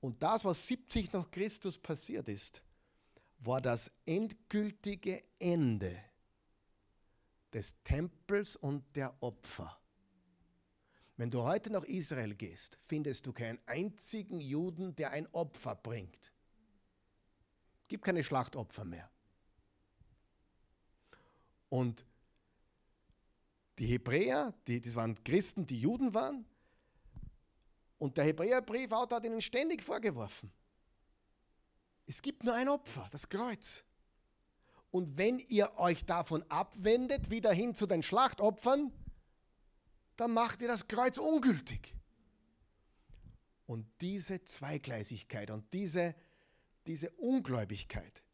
Und 0.00 0.22
das, 0.22 0.44
was 0.44 0.66
70 0.66 1.12
nach 1.12 1.30
Christus 1.30 1.76
passiert 1.76 2.28
ist, 2.28 2.62
war 3.40 3.60
das 3.60 3.90
endgültige 4.06 5.22
Ende 5.38 5.98
des 7.52 7.74
Tempels 7.82 8.56
und 8.56 8.84
der 8.94 9.14
Opfer. 9.22 9.76
Wenn 11.16 11.30
du 11.30 11.42
heute 11.42 11.70
nach 11.70 11.84
Israel 11.84 12.34
gehst, 12.34 12.78
findest 12.86 13.26
du 13.26 13.32
keinen 13.32 13.58
einzigen 13.66 14.40
Juden, 14.40 14.94
der 14.94 15.10
ein 15.10 15.26
Opfer 15.32 15.74
bringt. 15.74 16.32
Gibt 17.88 18.04
keine 18.04 18.22
Schlachtopfer 18.22 18.84
mehr. 18.84 19.10
Und 21.68 22.06
die 23.78 23.86
Hebräer, 23.86 24.54
die, 24.66 24.80
das 24.80 24.94
waren 24.94 25.22
Christen, 25.24 25.66
die 25.66 25.80
Juden 25.80 26.14
waren. 26.14 26.44
Und 27.98 28.16
der 28.16 28.24
Hebräerbriefautor 28.24 29.16
hat 29.16 29.24
ihnen 29.24 29.40
ständig 29.40 29.82
vorgeworfen. 29.82 30.52
Es 32.10 32.22
gibt 32.22 32.42
nur 32.42 32.54
ein 32.54 32.68
Opfer, 32.68 33.06
das 33.12 33.28
Kreuz. 33.28 33.84
Und 34.90 35.16
wenn 35.16 35.38
ihr 35.38 35.78
euch 35.78 36.04
davon 36.04 36.42
abwendet, 36.48 37.30
wieder 37.30 37.52
hin 37.52 37.76
zu 37.76 37.86
den 37.86 38.02
Schlachtopfern, 38.02 38.92
dann 40.16 40.32
macht 40.32 40.60
ihr 40.60 40.66
das 40.66 40.88
Kreuz 40.88 41.18
ungültig. 41.18 41.94
Und 43.64 43.86
diese 44.00 44.44
Zweigleisigkeit 44.44 45.52
und 45.52 45.72
diese, 45.72 46.16
diese 46.88 47.10
Ungläubigkeit, 47.10 48.24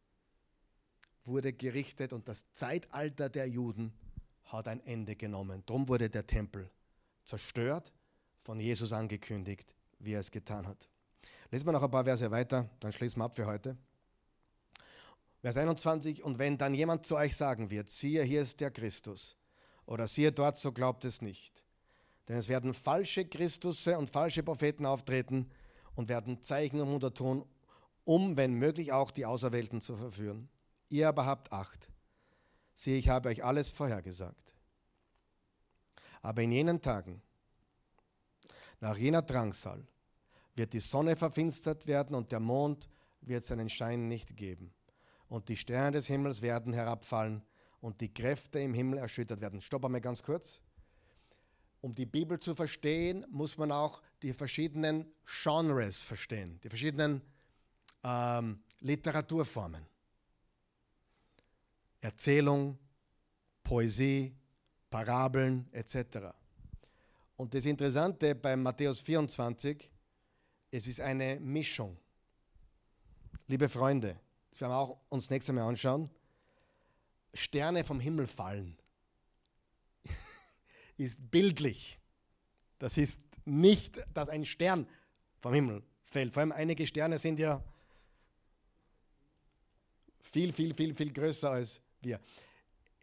wurde 1.23 1.53
gerichtet 1.53 2.13
und 2.13 2.27
das 2.27 2.49
Zeitalter 2.53 3.29
der 3.29 3.47
Juden 3.47 3.93
hat 4.45 4.67
ein 4.67 4.79
Ende 4.87 5.15
genommen. 5.15 5.61
Darum 5.67 5.87
wurde 5.87 6.09
der 6.09 6.25
Tempel 6.25 6.71
zerstört, 7.25 7.93
von 8.41 8.59
Jesus 8.59 8.91
angekündigt, 8.91 9.75
wie 9.99 10.13
er 10.13 10.21
es 10.21 10.31
getan 10.31 10.65
hat. 10.65 10.89
Lesen 11.51 11.65
wir 11.65 11.71
noch 11.71 11.83
ein 11.83 11.91
paar 11.91 12.03
Verse 12.03 12.29
weiter, 12.29 12.69
dann 12.79 12.91
schließen 12.91 13.19
wir 13.19 13.25
ab 13.25 13.35
für 13.35 13.45
heute. 13.45 13.77
Vers 15.41 15.55
21, 15.55 16.23
und 16.23 16.39
wenn 16.39 16.57
dann 16.57 16.73
jemand 16.73 17.05
zu 17.05 17.15
euch 17.15 17.35
sagen 17.35 17.69
wird, 17.69 17.89
siehe, 17.89 18.23
hier 18.23 18.41
ist 18.41 18.59
der 18.59 18.71
Christus, 18.71 19.37
oder 19.85 20.07
siehe 20.07 20.31
dort, 20.31 20.57
so 20.57 20.71
glaubt 20.71 21.05
es 21.05 21.21
nicht. 21.21 21.63
Denn 22.27 22.35
es 22.35 22.49
werden 22.49 22.73
falsche 22.73 23.25
Christusse 23.25 23.97
und 23.97 24.09
falsche 24.09 24.43
Propheten 24.43 24.85
auftreten 24.85 25.49
und 25.95 26.09
werden 26.09 26.41
Zeichen 26.41 26.81
und 26.81 26.89
Wunder 26.89 27.13
tun, 27.13 27.45
um, 28.03 28.35
wenn 28.35 28.53
möglich, 28.53 28.91
auch 28.91 29.11
die 29.11 29.25
Auserwählten 29.25 29.79
zu 29.79 29.95
verführen. 29.95 30.49
Ihr 30.89 31.07
aber 31.07 31.25
habt 31.25 31.51
Acht. 31.51 31.89
Siehe, 32.73 32.97
ich 32.97 33.09
habe 33.09 33.29
euch 33.29 33.43
alles 33.43 33.69
vorhergesagt. 33.69 34.53
Aber 36.21 36.41
in 36.41 36.51
jenen 36.51 36.81
Tagen, 36.81 37.21
nach 38.79 38.97
jener 38.97 39.21
Drangsal, 39.21 39.85
wird 40.57 40.73
die 40.73 40.79
Sonne 40.79 41.15
verfinstert 41.15 41.87
werden 41.87 42.15
und 42.15 42.31
der 42.31 42.39
Mond 42.39 42.89
wird 43.21 43.45
seinen 43.45 43.69
Schein 43.69 44.07
nicht 44.07 44.35
geben. 44.35 44.73
Und 45.29 45.49
die 45.49 45.57
Sterne 45.57 45.91
des 45.91 46.07
Himmels 46.07 46.41
werden 46.41 46.73
herabfallen 46.73 47.43
und 47.79 48.01
die 48.01 48.13
Kräfte 48.13 48.59
im 48.59 48.73
Himmel 48.73 48.99
erschüttert 48.99 49.39
werden. 49.41 49.61
Stopp 49.61 49.85
einmal 49.85 50.01
ganz 50.01 50.23
kurz. 50.23 50.61
Um 51.81 51.93
die 51.93 52.05
Bibel 52.05 52.39
zu 52.39 52.55
verstehen, 52.55 53.25
muss 53.29 53.57
man 53.57 53.71
auch 53.71 54.01
die 54.23 54.33
verschiedenen 54.33 55.05
Genres 55.25 56.01
verstehen, 56.01 56.59
die 56.63 56.69
verschiedenen 56.69 57.21
ähm, 58.03 58.63
Literaturformen. 58.79 59.85
Erzählung, 62.01 62.79
Poesie, 63.63 64.35
Parabeln 64.89 65.67
etc. 65.71 66.33
Und 67.35 67.53
das 67.53 67.65
Interessante 67.65 68.33
bei 68.33 68.55
Matthäus 68.55 69.01
24, 69.01 69.89
es 70.71 70.87
ist 70.87 70.99
eine 70.99 71.39
Mischung. 71.39 71.97
Liebe 73.47 73.69
Freunde, 73.69 74.19
das 74.49 74.61
werden 74.61 74.71
wir 74.71 74.77
auch 74.77 74.97
uns 75.09 75.29
nächstes 75.29 75.53
Mal 75.53 75.67
anschauen. 75.67 76.09
Sterne 77.33 77.83
vom 77.83 77.99
Himmel 77.99 78.27
fallen 78.27 78.77
ist 80.97 81.31
bildlich. 81.31 81.99
Das 82.79 82.97
ist 82.97 83.21
nicht, 83.45 84.03
dass 84.13 84.29
ein 84.29 84.45
Stern 84.45 84.87
vom 85.39 85.53
Himmel 85.53 85.83
fällt. 86.05 86.33
Vor 86.33 86.41
allem 86.41 86.51
einige 86.51 86.85
Sterne 86.85 87.17
sind 87.17 87.39
ja 87.39 87.63
viel, 90.19 90.51
viel, 90.51 90.73
viel, 90.73 90.93
viel 90.93 91.13
größer 91.13 91.51
als 91.51 91.81
wir. 92.01 92.19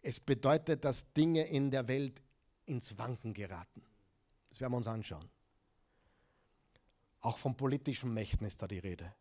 Es 0.01 0.19
bedeutet, 0.19 0.85
dass 0.85 1.11
Dinge 1.13 1.47
in 1.47 1.71
der 1.71 1.87
Welt 1.87 2.21
ins 2.65 2.97
Wanken 2.97 3.33
geraten. 3.33 3.81
Das 4.49 4.61
werden 4.61 4.73
wir 4.73 4.77
uns 4.77 4.87
anschauen. 4.87 5.27
Auch 7.25 7.39
von 7.39 7.57
politischen 7.57 8.13
Mächten 8.13 8.45
ist 8.45 8.61
da 8.61 8.67
die 8.67 8.77
Rede. 8.77 9.11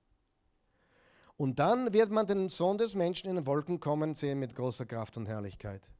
Und 1.38 1.58
dann 1.58 1.94
wird 1.94 2.10
man 2.10 2.26
den 2.26 2.50
Sohn 2.50 2.76
des 2.76 2.94
Menschen 2.94 3.30
in 3.30 3.36
den 3.36 3.46
Wolken 3.46 3.80
kommen 3.80 4.14
sehen 4.14 4.40
mit 4.40 4.54
großer 4.54 4.84
Kraft 4.84 5.16
und 5.16 5.24
Herrlichkeit. 5.24 5.90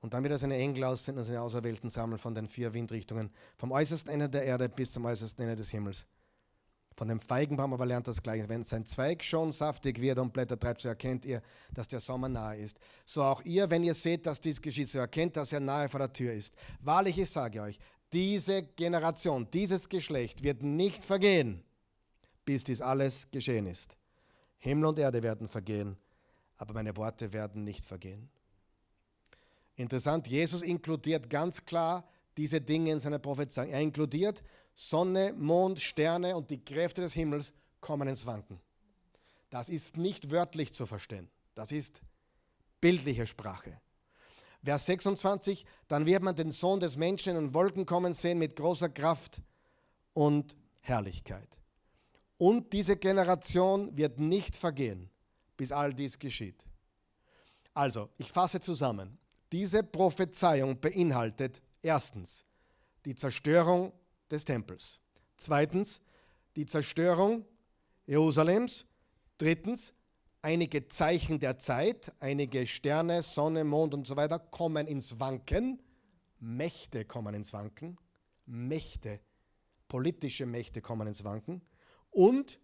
Und 0.00 0.12
dann 0.12 0.22
wird 0.22 0.32
er 0.32 0.38
seine 0.38 0.58
Engel 0.58 0.84
aussenden 0.84 1.22
und 1.22 1.24
seine 1.24 1.40
Auserwählten 1.40 1.88
sammeln 1.88 2.18
von 2.18 2.34
den 2.34 2.46
vier 2.46 2.74
Windrichtungen, 2.74 3.30
vom 3.56 3.72
äußersten 3.72 4.12
Ende 4.12 4.28
der 4.28 4.44
Erde 4.44 4.68
bis 4.68 4.92
zum 4.92 5.06
äußersten 5.06 5.42
Ende 5.42 5.56
des 5.56 5.70
Himmels. 5.70 6.04
Von 6.94 7.08
dem 7.08 7.20
Feigenbaum 7.20 7.72
aber 7.72 7.86
lernt 7.86 8.06
das 8.06 8.22
Gleiche. 8.22 8.46
Wenn 8.50 8.64
sein 8.64 8.84
Zweig 8.84 9.24
schon 9.24 9.50
saftig 9.50 10.02
wird 10.02 10.18
und 10.18 10.34
Blätter 10.34 10.60
treibt, 10.60 10.82
so 10.82 10.88
erkennt 10.88 11.24
ihr, 11.24 11.40
dass 11.72 11.88
der 11.88 12.00
Sommer 12.00 12.28
nahe 12.28 12.58
ist. 12.58 12.78
So 13.06 13.22
auch 13.22 13.42
ihr, 13.46 13.70
wenn 13.70 13.82
ihr 13.82 13.94
seht, 13.94 14.26
dass 14.26 14.42
dies 14.42 14.60
geschieht, 14.60 14.90
so 14.90 14.98
erkennt, 14.98 15.38
dass 15.38 15.54
er 15.54 15.60
nahe 15.60 15.88
vor 15.88 16.00
der 16.00 16.12
Tür 16.12 16.34
ist. 16.34 16.54
Wahrlich, 16.80 17.18
ich 17.18 17.30
sage 17.30 17.62
euch, 17.62 17.80
diese 18.12 18.62
Generation, 18.62 19.48
dieses 19.50 19.88
Geschlecht 19.88 20.42
wird 20.42 20.62
nicht 20.62 21.04
vergehen, 21.04 21.62
bis 22.44 22.64
dies 22.64 22.80
alles 22.80 23.30
geschehen 23.30 23.66
ist. 23.66 23.96
Himmel 24.58 24.86
und 24.86 24.98
Erde 24.98 25.22
werden 25.22 25.48
vergehen, 25.48 25.96
aber 26.56 26.74
meine 26.74 26.96
Worte 26.96 27.32
werden 27.32 27.64
nicht 27.64 27.84
vergehen. 27.84 28.30
Interessant, 29.76 30.26
Jesus 30.28 30.62
inkludiert 30.62 31.28
ganz 31.28 31.64
klar 31.64 32.08
diese 32.36 32.60
Dinge 32.60 32.92
in 32.92 32.98
seiner 32.98 33.18
Prophezeiung. 33.18 33.70
Er 33.70 33.80
inkludiert 33.80 34.42
Sonne, 34.72 35.32
Mond, 35.32 35.80
Sterne 35.80 36.36
und 36.36 36.50
die 36.50 36.64
Kräfte 36.64 37.00
des 37.00 37.12
Himmels 37.12 37.52
kommen 37.80 38.08
ins 38.08 38.26
Wanken. 38.26 38.60
Das 39.50 39.68
ist 39.68 39.96
nicht 39.96 40.30
wörtlich 40.30 40.72
zu 40.72 40.86
verstehen. 40.86 41.28
Das 41.54 41.70
ist 41.70 42.00
bildliche 42.80 43.26
Sprache. 43.26 43.80
Vers 44.64 44.86
26, 44.86 45.64
dann 45.88 46.06
wird 46.06 46.22
man 46.22 46.34
den 46.34 46.50
Sohn 46.50 46.80
des 46.80 46.96
Menschen 46.96 47.36
in 47.36 47.44
den 47.44 47.54
Wolken 47.54 47.84
kommen 47.84 48.14
sehen 48.14 48.38
mit 48.38 48.56
großer 48.56 48.88
Kraft 48.88 49.42
und 50.14 50.56
Herrlichkeit. 50.80 51.48
Und 52.38 52.72
diese 52.72 52.96
Generation 52.96 53.96
wird 53.96 54.18
nicht 54.18 54.56
vergehen, 54.56 55.10
bis 55.56 55.70
all 55.70 55.92
dies 55.92 56.18
geschieht. 56.18 56.64
Also, 57.74 58.08
ich 58.16 58.30
fasse 58.32 58.60
zusammen. 58.60 59.18
Diese 59.52 59.82
Prophezeiung 59.82 60.80
beinhaltet 60.80 61.60
erstens 61.82 62.44
die 63.04 63.14
Zerstörung 63.14 63.92
des 64.30 64.44
Tempels. 64.44 65.00
Zweitens 65.36 66.00
die 66.56 66.66
Zerstörung 66.66 67.44
Jerusalems. 68.06 68.86
Drittens 69.38 69.92
einige 70.44 70.86
Zeichen 70.88 71.40
der 71.40 71.56
Zeit, 71.56 72.12
einige 72.20 72.66
Sterne, 72.66 73.22
Sonne, 73.22 73.64
Mond 73.64 73.94
und 73.94 74.06
so 74.06 74.14
weiter 74.16 74.38
kommen 74.38 74.86
ins 74.86 75.18
Wanken. 75.18 75.82
Mächte 76.38 77.06
kommen 77.06 77.34
ins 77.34 77.54
Wanken. 77.54 77.96
Mächte, 78.44 79.20
politische 79.88 80.44
Mächte 80.44 80.82
kommen 80.82 81.08
ins 81.08 81.24
Wanken. 81.24 81.62
Und 82.10 82.60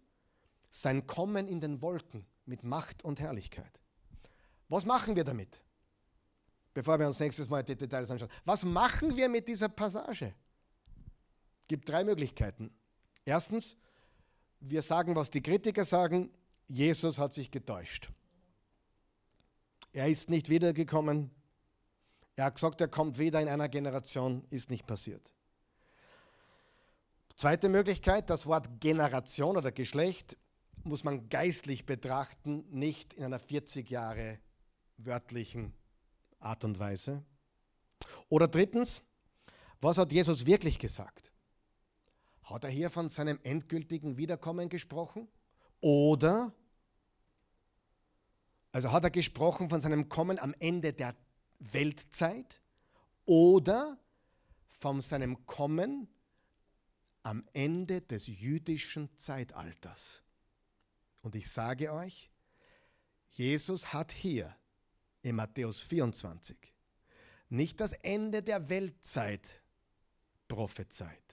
sein 0.69 1.07
Kommen 1.07 1.47
in 1.47 1.59
den 1.59 1.81
Wolken 1.81 2.25
mit 2.45 2.63
Macht 2.63 3.03
und 3.03 3.19
Herrlichkeit. 3.19 3.81
Was 4.69 4.85
machen 4.85 5.15
wir 5.15 5.23
damit? 5.23 5.61
Bevor 6.73 6.99
wir 6.99 7.07
uns 7.07 7.19
nächstes 7.19 7.49
Mal 7.49 7.63
die 7.63 7.75
Details 7.75 8.11
anschauen. 8.11 8.29
Was 8.45 8.63
machen 8.63 9.17
wir 9.17 9.27
mit 9.27 9.47
dieser 9.47 9.69
Passage? 9.69 10.33
gibt 11.67 11.87
drei 11.87 12.03
Möglichkeiten. 12.03 12.69
Erstens, 13.23 13.77
wir 14.59 14.81
sagen, 14.81 15.15
was 15.15 15.29
die 15.29 15.41
Kritiker 15.41 15.85
sagen, 15.85 16.29
Jesus 16.71 17.19
hat 17.19 17.33
sich 17.33 17.51
getäuscht. 17.51 18.09
Er 19.91 20.07
ist 20.07 20.29
nicht 20.29 20.47
wiedergekommen. 20.49 21.29
Er 22.37 22.45
hat 22.45 22.55
gesagt, 22.55 22.79
er 22.79 22.87
kommt 22.87 23.17
wieder 23.17 23.41
in 23.41 23.49
einer 23.49 23.67
Generation, 23.67 24.45
ist 24.49 24.69
nicht 24.69 24.87
passiert. 24.87 25.33
Zweite 27.35 27.67
Möglichkeit, 27.67 28.29
das 28.29 28.45
Wort 28.45 28.79
Generation 28.79 29.57
oder 29.57 29.73
Geschlecht 29.73 30.37
muss 30.83 31.03
man 31.03 31.27
geistlich 31.27 31.85
betrachten, 31.85 32.63
nicht 32.69 33.13
in 33.13 33.25
einer 33.25 33.39
40 33.39 33.89
Jahre 33.89 34.39
wörtlichen 34.97 35.73
Art 36.39 36.63
und 36.63 36.79
Weise. 36.79 37.21
Oder 38.29 38.47
drittens, 38.47 39.01
was 39.81 39.97
hat 39.97 40.13
Jesus 40.13 40.45
wirklich 40.45 40.79
gesagt? 40.79 41.31
Hat 42.43 42.63
er 42.63 42.69
hier 42.69 42.89
von 42.89 43.09
seinem 43.09 43.39
endgültigen 43.43 44.15
Wiederkommen 44.15 44.69
gesprochen? 44.69 45.27
Oder, 45.81 46.53
also 48.71 48.91
hat 48.91 49.03
er 49.03 49.11
gesprochen 49.11 49.69
von 49.69 49.81
seinem 49.81 50.09
Kommen 50.09 50.39
am 50.39 50.55
Ende 50.59 50.93
der 50.93 51.15
Weltzeit? 51.59 52.59
Oder 53.25 53.97
von 54.79 55.01
seinem 55.01 55.45
Kommen 55.45 56.07
am 57.23 57.47
Ende 57.53 58.01
des 58.01 58.27
jüdischen 58.27 59.15
Zeitalters? 59.17 60.23
Und 61.21 61.35
ich 61.35 61.49
sage 61.49 61.93
euch, 61.93 62.31
Jesus 63.29 63.93
hat 63.93 64.11
hier 64.11 64.55
in 65.21 65.35
Matthäus 65.35 65.81
24 65.81 66.57
nicht 67.49 67.79
das 67.79 67.93
Ende 67.93 68.41
der 68.41 68.69
Weltzeit 68.69 69.61
prophezeit 70.47 71.31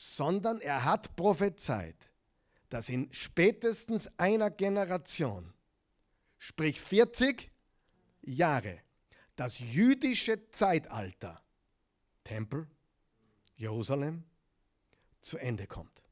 sondern 0.00 0.60
er 0.60 0.84
hat 0.84 1.16
prophezeit, 1.16 2.12
dass 2.68 2.88
in 2.88 3.12
spätestens 3.12 4.08
einer 4.16 4.48
Generation, 4.48 5.52
sprich 6.38 6.80
40 6.80 7.50
Jahre, 8.22 8.80
das 9.36 9.58
jüdische 9.58 10.48
Zeitalter, 10.50 11.42
Tempel, 12.24 12.68
Jerusalem, 13.56 14.24
zu 15.20 15.38
Ende 15.38 15.66
kommt. 15.66 16.02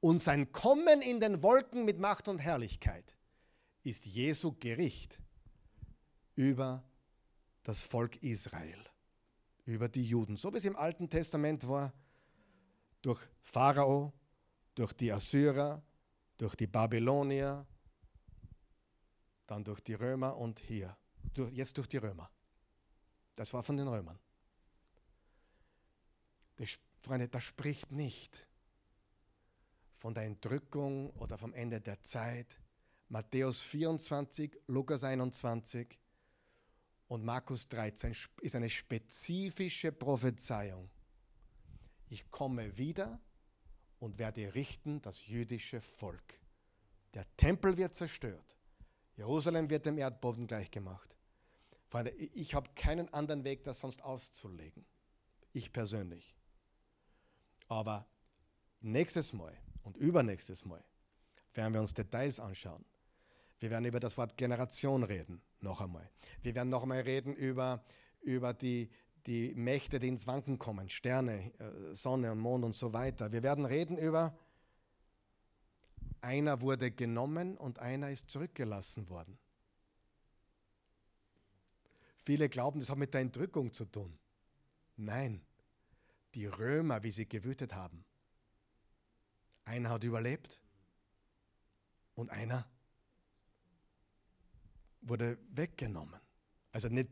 Und 0.00 0.18
sein 0.18 0.50
Kommen 0.52 1.00
in 1.00 1.20
den 1.20 1.42
Wolken 1.42 1.84
mit 1.84 1.98
Macht 1.98 2.28
und 2.28 2.38
Herrlichkeit 2.38 3.16
ist 3.84 4.04
Jesu 4.06 4.52
Gericht 4.58 5.20
über 6.34 6.82
das 7.62 7.82
Volk 7.82 8.22
Israel, 8.22 8.78
über 9.64 9.88
die 9.88 10.04
Juden. 10.04 10.36
So 10.36 10.52
wie 10.52 10.56
es 10.56 10.64
im 10.64 10.76
Alten 10.76 11.08
Testament 11.08 11.66
war, 11.68 11.92
durch 13.00 13.20
Pharao, 13.40 14.12
durch 14.74 14.92
die 14.92 15.12
Assyrer, 15.12 15.82
durch 16.38 16.54
die 16.54 16.66
Babylonier, 16.66 17.66
dann 19.52 19.64
durch 19.64 19.80
die 19.80 19.94
Römer 19.94 20.36
und 20.36 20.58
hier, 20.58 20.96
jetzt 21.50 21.76
durch 21.76 21.86
die 21.86 21.98
Römer. 21.98 22.30
Das 23.36 23.52
war 23.52 23.62
von 23.62 23.76
den 23.76 23.86
Römern. 23.86 24.18
Das, 26.56 26.78
Freunde, 27.02 27.28
das 27.28 27.44
spricht 27.44 27.92
nicht 27.92 28.46
von 29.98 30.14
der 30.14 30.24
Entrückung 30.24 31.10
oder 31.10 31.36
vom 31.36 31.52
Ende 31.54 31.80
der 31.80 32.02
Zeit. 32.02 32.58
Matthäus 33.08 33.60
24, 33.62 34.58
Lukas 34.68 35.04
21 35.04 35.98
und 37.08 37.22
Markus 37.24 37.68
13 37.68 38.16
ist 38.40 38.54
eine 38.54 38.70
spezifische 38.70 39.92
Prophezeiung. 39.92 40.90
Ich 42.08 42.30
komme 42.30 42.76
wieder 42.78 43.20
und 43.98 44.18
werde 44.18 44.54
richten 44.54 45.02
das 45.02 45.26
jüdische 45.26 45.80
Volk. 45.80 46.40
Der 47.12 47.26
Tempel 47.36 47.76
wird 47.76 47.94
zerstört. 47.94 48.56
Jerusalem 49.22 49.70
wird 49.70 49.86
dem 49.86 49.98
Erdboden 49.98 50.48
gleichgemacht. 50.48 51.14
Freunde, 51.86 52.10
ich 52.10 52.56
habe 52.56 52.68
keinen 52.74 53.08
anderen 53.14 53.44
Weg, 53.44 53.62
das 53.62 53.78
sonst 53.78 54.02
auszulegen. 54.02 54.84
Ich 55.52 55.72
persönlich. 55.72 56.34
Aber 57.68 58.04
nächstes 58.80 59.32
Mal 59.32 59.56
und 59.84 59.96
übernächstes 59.96 60.64
Mal 60.64 60.82
werden 61.54 61.72
wir 61.72 61.80
uns 61.80 61.94
Details 61.94 62.40
anschauen. 62.40 62.84
Wir 63.60 63.70
werden 63.70 63.84
über 63.84 64.00
das 64.00 64.18
Wort 64.18 64.36
Generation 64.36 65.04
reden, 65.04 65.40
noch 65.60 65.80
einmal. 65.80 66.10
Wir 66.40 66.56
werden 66.56 66.70
noch 66.70 66.82
einmal 66.82 67.02
reden 67.02 67.32
über, 67.32 67.84
über 68.22 68.52
die, 68.52 68.90
die 69.26 69.54
Mächte, 69.54 70.00
die 70.00 70.08
ins 70.08 70.26
Wanken 70.26 70.58
kommen, 70.58 70.88
Sterne, 70.88 71.52
äh, 71.60 71.94
Sonne 71.94 72.32
und 72.32 72.40
Mond 72.40 72.64
und 72.64 72.74
so 72.74 72.92
weiter. 72.92 73.30
Wir 73.30 73.44
werden 73.44 73.66
reden 73.66 73.96
über, 73.96 74.36
einer 76.22 76.60
wurde 76.60 76.90
genommen 76.90 77.56
und 77.56 77.78
einer 77.78 78.10
ist 78.10 78.30
zurückgelassen 78.30 79.08
worden. 79.08 79.38
Viele 82.24 82.48
glauben, 82.48 82.78
das 82.78 82.88
hat 82.88 82.98
mit 82.98 83.12
der 83.12 83.20
Entrückung 83.20 83.72
zu 83.72 83.84
tun. 83.84 84.16
Nein, 84.96 85.44
die 86.34 86.46
Römer, 86.46 87.02
wie 87.02 87.10
sie 87.10 87.28
gewütet 87.28 87.74
haben. 87.74 88.04
Einer 89.64 89.90
hat 89.90 90.04
überlebt 90.04 90.60
und 92.14 92.30
einer 92.30 92.66
wurde 95.00 95.38
weggenommen. 95.50 96.20
Also 96.70 96.88
nicht 96.88 97.10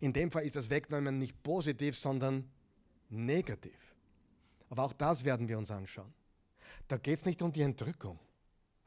in 0.00 0.12
dem 0.12 0.30
Fall 0.30 0.44
ist 0.44 0.56
das 0.56 0.70
Wegnehmen 0.70 1.18
nicht 1.18 1.42
positiv, 1.42 1.96
sondern 1.96 2.50
negativ. 3.08 3.94
Aber 4.68 4.84
auch 4.84 4.92
das 4.92 5.24
werden 5.24 5.48
wir 5.48 5.58
uns 5.58 5.70
anschauen. 5.70 6.12
Da 6.88 6.98
geht 6.98 7.18
es 7.18 7.24
nicht 7.24 7.42
um 7.42 7.52
die 7.52 7.62
Entrückung. 7.62 8.18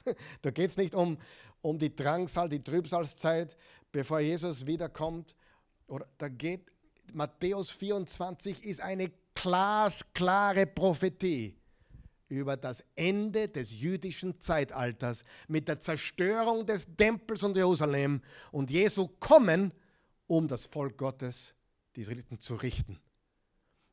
Da 0.42 0.52
geht 0.52 0.70
es 0.70 0.78
nicht 0.78 0.96
um, 0.96 1.18
um 1.62 1.78
die 1.80 1.96
Drangsal, 1.96 2.50
die 2.50 2.64
Trübsalzeit, 2.64 3.56
bevor 3.92 4.20
Jesus 4.20 4.66
wiederkommt. 4.66 5.36
Oder 5.88 6.08
da 6.18 6.28
geht 6.30 6.72
Matthäus 7.14 7.72
24 7.72 8.64
ist 8.64 8.82
eine 8.82 9.12
glasklare 9.34 10.66
Prophetie 10.66 11.56
über 12.28 12.58
das 12.58 12.84
Ende 12.96 13.48
des 13.48 13.80
jüdischen 13.80 14.40
Zeitalters 14.40 15.24
mit 15.48 15.68
der 15.68 15.80
Zerstörung 15.80 16.66
des 16.66 16.88
Tempels 16.96 17.44
und 17.44 17.56
Jerusalem 17.56 18.22
und 18.52 18.72
Jesu 18.72 19.08
kommen, 19.20 19.72
um 20.28 20.48
das 20.48 20.66
Volk 20.66 20.98
Gottes, 20.98 21.54
die 21.96 22.02
Israeliten, 22.02 22.42
zu 22.42 22.56
richten. 22.56 23.00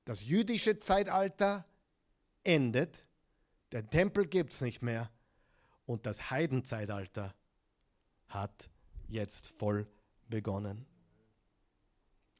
Das 0.04 0.26
jüdische 0.26 0.78
Zeitalter 0.78 1.66
endet, 2.42 3.04
der 3.70 3.88
Tempel 3.88 4.26
gibt 4.26 4.52
es 4.54 4.62
nicht 4.62 4.82
mehr 4.82 5.10
und 5.93 6.07
das 6.07 6.30
Heidenzeitalter 6.30 7.34
hat 8.28 8.70
jetzt 9.09 9.47
voll 9.47 9.86
begonnen. 10.28 10.86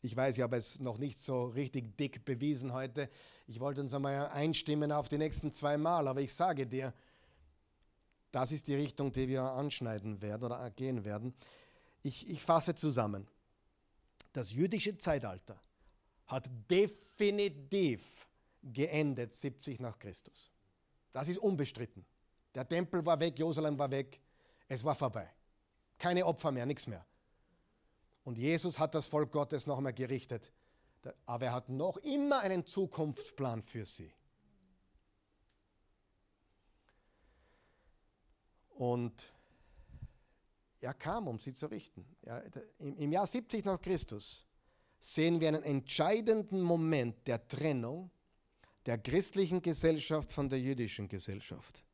Ich 0.01 0.17
weiß, 0.17 0.39
ich 0.39 0.43
habe 0.43 0.57
es 0.57 0.81
noch 0.81 0.97
nicht 0.97 1.19
so 1.19 1.45
richtig 1.45 1.97
dick 1.99 2.25
bewiesen 2.25 2.73
heute. 2.73 3.11
Ich 3.47 3.61
wollte 3.61 3.83
uns 3.83 3.93
einmal 3.93 4.29
einstimmen 4.31 4.91
auf 4.91 5.09
die 5.09 5.19
nächsten 5.19 5.53
zwei 5.53 5.77
Mal, 5.77 6.09
aber 6.09 6.23
ich 6.23 6.33
sage 6.33 6.67
dir, 6.67 6.95
das 8.31 8.53
ist 8.53 8.69
die 8.69 8.75
Richtung, 8.75 9.13
die 9.13 9.29
wir 9.29 9.43
anschneiden 9.43 10.23
werden 10.23 10.45
oder 10.45 10.71
gehen 10.71 11.05
werden. 11.05 11.35
Ich, 12.03 12.31
ich 12.31 12.43
fasse 12.43 12.75
zusammen. 12.75 13.29
Das 14.33 14.55
jüdische 14.55 14.97
Zeitalter 14.97 15.61
hat 16.27 16.49
definitiv 16.71 18.27
geendet 18.63 19.35
70 19.35 19.79
nach 19.79 19.99
Christus. 19.99 20.51
Das 21.13 21.29
ist 21.29 21.37
unbestritten. 21.37 22.07
Der 22.55 22.69
Tempel 22.69 23.05
war 23.05 23.19
weg, 23.19 23.39
Jerusalem 23.39 23.79
war 23.79 23.91
weg, 23.91 24.21
es 24.69 24.85
war 24.85 24.95
vorbei. 24.95 25.29
Keine 25.99 26.27
Opfer 26.27 26.53
mehr, 26.53 26.67
nichts 26.67 26.87
mehr. 26.87 27.05
Und 28.25 28.39
Jesus 28.39 28.79
hat 28.79 28.95
das 28.95 29.09
Volk 29.09 29.33
Gottes 29.33 29.67
noch 29.67 29.79
einmal 29.79 29.93
gerichtet. 29.93 30.53
Aber 31.27 31.47
er 31.47 31.53
hat 31.53 31.69
noch 31.69 31.97
immer 31.99 32.41
einen 32.41 32.65
Zukunftsplan 32.65 33.63
für 33.63 33.85
sie. 33.85 34.13
Und 38.71 39.33
er 40.81 40.95
kam, 40.95 41.29
um 41.29 41.39
sie 41.39 41.53
zu 41.55 41.67
richten. 41.67 42.05
Im 42.79 43.13
Jahr 43.13 43.27
70 43.27 43.65
nach 43.65 43.81
Christus 43.81 44.45
sehen 44.99 45.41
wir 45.41 45.49
einen 45.49 45.63
entscheidenden 45.63 46.61
Moment 46.61 47.27
der 47.27 47.47
Trennung 47.47 48.11
der 48.87 48.99
christlichen 48.99 49.63
Gesellschaft 49.63 50.33
von 50.33 50.49
der 50.49 50.61
jüdischen 50.61 51.09
Gesellschaft. 51.09 51.85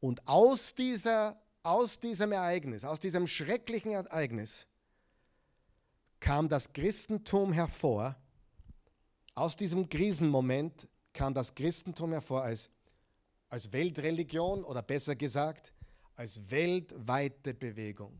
Und 0.00 0.26
aus, 0.26 0.74
dieser, 0.74 1.40
aus 1.62 2.00
diesem 2.00 2.32
Ereignis, 2.32 2.84
aus 2.84 3.00
diesem 3.00 3.26
schrecklichen 3.26 3.92
Ereignis, 3.92 4.66
kam 6.18 6.48
das 6.48 6.72
Christentum 6.72 7.52
hervor, 7.52 8.16
aus 9.34 9.56
diesem 9.56 9.88
Krisenmoment 9.88 10.88
kam 11.12 11.34
das 11.34 11.54
Christentum 11.54 12.12
hervor 12.12 12.42
als, 12.42 12.70
als 13.48 13.72
Weltreligion 13.72 14.64
oder 14.64 14.82
besser 14.82 15.16
gesagt, 15.16 15.72
als 16.16 16.50
weltweite 16.50 17.54
Bewegung. 17.54 18.18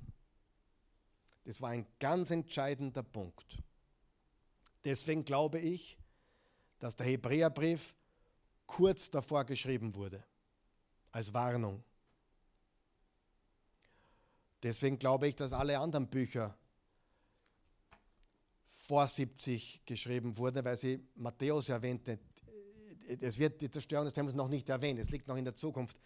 Das 1.45 1.61
war 1.61 1.70
ein 1.70 1.87
ganz 1.99 2.31
entscheidender 2.31 3.03
Punkt. 3.03 3.59
Deswegen 4.85 5.24
glaube 5.24 5.59
ich, 5.59 5.99
dass 6.78 6.97
der 6.97 7.07
Hebräerbrief 7.07 7.95
kurz 8.66 9.11
davor 9.11 9.45
geschrieben 9.45 9.95
wurde, 9.95 10.24
als 11.13 11.33
Warnung. 11.33 11.83
Deswegen 14.63 14.99
glaube 14.99 15.29
ich, 15.29 15.37
dass 15.37 15.53
alle 15.53 15.79
anderen 15.79 16.07
Bücher 16.07 16.57
vor 18.65 19.07
70 19.07 19.82
geschrieben 19.87 20.37
wurde, 20.37 20.65
weil 20.65 20.77
sie 20.77 21.01
Matthäus 21.15 21.69
erwähnte. 21.69 22.19
Es 23.20 23.39
wird 23.39 23.61
die 23.61 23.70
Zerstörung 23.70 24.05
des 24.05 24.15
Tempels 24.15 24.37
noch 24.37 24.49
nicht 24.49 24.69
erwähnt, 24.69 25.01
es 25.01 25.11
liegt 25.11 25.28
noch 25.28 25.37
in 25.37 25.45
der 25.45 25.55
Zukunft. 25.55 25.99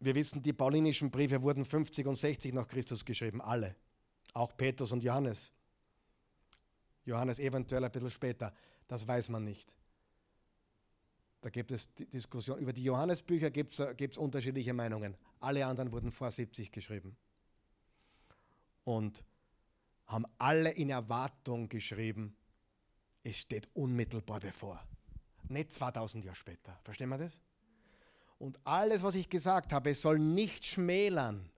Wir 0.00 0.14
wissen, 0.14 0.42
die 0.42 0.52
paulinischen 0.52 1.10
Briefe 1.10 1.42
wurden 1.42 1.64
50 1.64 2.06
und 2.06 2.16
60 2.16 2.52
nach 2.52 2.68
Christus 2.68 3.04
geschrieben, 3.04 3.40
alle. 3.40 3.74
Auch 4.34 4.56
Petrus 4.56 4.92
und 4.92 5.02
Johannes. 5.02 5.52
Johannes 7.04 7.38
eventuell 7.38 7.84
ein 7.84 7.90
bisschen 7.90 8.10
später, 8.10 8.52
das 8.88 9.06
weiß 9.06 9.28
man 9.28 9.44
nicht. 9.44 9.74
Da 11.44 11.50
gibt 11.50 11.72
es 11.72 11.92
Diskussionen. 11.92 12.62
Über 12.62 12.72
die 12.72 12.82
Johannesbücher 12.84 13.50
gibt 13.50 13.78
es 13.78 14.16
unterschiedliche 14.16 14.72
Meinungen. 14.72 15.14
Alle 15.40 15.66
anderen 15.66 15.92
wurden 15.92 16.10
vor 16.10 16.30
70 16.30 16.72
geschrieben. 16.72 17.14
Und 18.84 19.22
haben 20.06 20.24
alle 20.38 20.70
in 20.70 20.88
Erwartung 20.88 21.68
geschrieben, 21.68 22.34
es 23.24 23.36
steht 23.36 23.68
unmittelbar 23.74 24.40
bevor. 24.40 24.82
Nicht 25.50 25.74
2000 25.74 26.24
Jahre 26.24 26.34
später. 26.34 26.78
Verstehen 26.82 27.10
wir 27.10 27.18
das? 27.18 27.38
Und 28.38 28.58
alles, 28.64 29.02
was 29.02 29.14
ich 29.14 29.28
gesagt 29.28 29.74
habe, 29.74 29.94
soll 29.94 30.18
nicht 30.18 30.64
schmälern, 30.64 31.50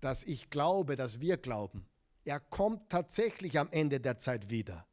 dass 0.00 0.24
ich 0.24 0.48
glaube, 0.48 0.96
dass 0.96 1.20
wir 1.20 1.36
glauben. 1.36 1.86
Er 2.24 2.40
kommt 2.40 2.88
tatsächlich 2.88 3.58
am 3.58 3.68
Ende 3.70 4.00
der 4.00 4.16
Zeit 4.16 4.48
wieder. 4.48 4.86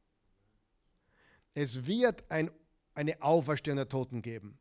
Es 1.54 1.86
wird 1.86 2.30
ein, 2.30 2.52
eine 2.98 3.22
Auferstehung 3.22 3.78
der 3.78 3.88
Toten 3.88 4.22
geben 4.22 4.57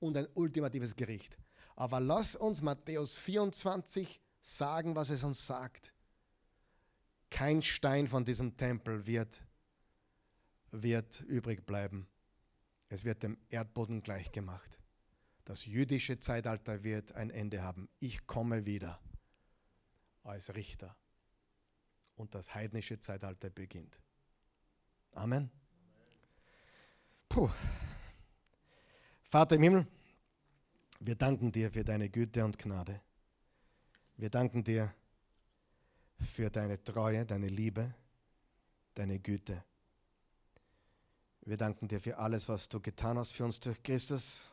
und 0.00 0.16
ein 0.16 0.26
ultimatives 0.34 0.96
Gericht. 0.96 1.38
Aber 1.76 2.00
lass 2.00 2.34
uns 2.34 2.60
Matthäus 2.60 3.16
24 3.16 4.20
sagen, 4.40 4.96
was 4.96 5.10
es 5.10 5.22
uns 5.22 5.46
sagt. 5.46 5.92
Kein 7.30 7.62
Stein 7.62 8.08
von 8.08 8.24
diesem 8.24 8.56
Tempel 8.56 9.06
wird, 9.06 9.40
wird 10.72 11.20
übrig 11.22 11.64
bleiben. 11.64 12.08
Es 12.88 13.04
wird 13.04 13.22
dem 13.22 13.38
Erdboden 13.50 14.02
gleichgemacht. 14.02 14.78
Das 15.44 15.64
jüdische 15.64 16.18
Zeitalter 16.18 16.82
wird 16.82 17.12
ein 17.12 17.30
Ende 17.30 17.62
haben. 17.62 17.88
Ich 18.00 18.26
komme 18.26 18.66
wieder 18.66 19.00
als 20.24 20.54
Richter. 20.54 20.96
Und 22.16 22.34
das 22.34 22.54
heidnische 22.54 22.98
Zeitalter 22.98 23.50
beginnt. 23.50 24.00
Amen. 25.12 25.50
Puh. 27.36 27.50
Vater 29.24 29.56
im 29.56 29.62
Himmel, 29.62 29.86
wir 31.00 31.16
danken 31.16 31.52
dir 31.52 31.70
für 31.70 31.84
deine 31.84 32.08
Güte 32.08 32.42
und 32.42 32.58
Gnade. 32.58 32.98
Wir 34.16 34.30
danken 34.30 34.64
dir 34.64 34.94
für 36.18 36.48
deine 36.48 36.82
Treue, 36.82 37.26
deine 37.26 37.48
Liebe. 37.48 37.92
deine 38.94 39.18
Güte. 39.18 39.62
Wir 41.42 41.58
danken 41.58 41.88
dir 41.88 42.00
für 42.00 42.16
alles, 42.16 42.48
was 42.48 42.70
du 42.70 42.80
getan 42.80 43.18
hast 43.18 43.32
für 43.32 43.44
uns 43.44 43.60
durch 43.60 43.82
Christus. 43.82 44.50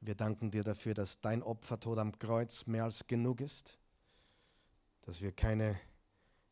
Wir 0.00 0.14
danken 0.14 0.52
dir 0.52 0.62
dafür, 0.62 0.94
dass 0.94 1.20
dein 1.20 1.42
Opfertod 1.42 1.98
am 1.98 2.16
Kreuz 2.16 2.64
mehr 2.68 2.84
als 2.84 3.08
genug 3.08 3.40
ist, 3.40 3.76
dass 5.00 5.20
wir 5.20 5.32
keine, 5.32 5.80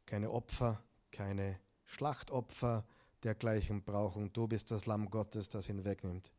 keine 0.06 0.28
Opfer, 0.32 0.82
keine 1.12 1.60
Schlachtopfer 1.84 2.84
dergleichen 3.24 3.82
brauchen. 3.82 4.32
Du 4.32 4.46
bist 4.46 4.70
das 4.70 4.86
Lamm 4.86 5.10
Gottes, 5.10 5.48
das 5.48 5.66
hinwegnimmt 5.66 6.32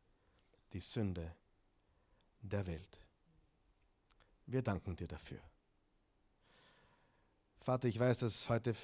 die 0.72 0.80
Sünde 0.80 1.34
der 2.40 2.66
Welt. 2.66 2.98
Wir 4.46 4.62
danken 4.62 4.96
dir 4.96 5.06
dafür. 5.06 5.40
Vater, 7.60 7.88
ich 7.88 7.98
weiß, 7.98 8.18
dass 8.18 8.48
heute 8.48 8.74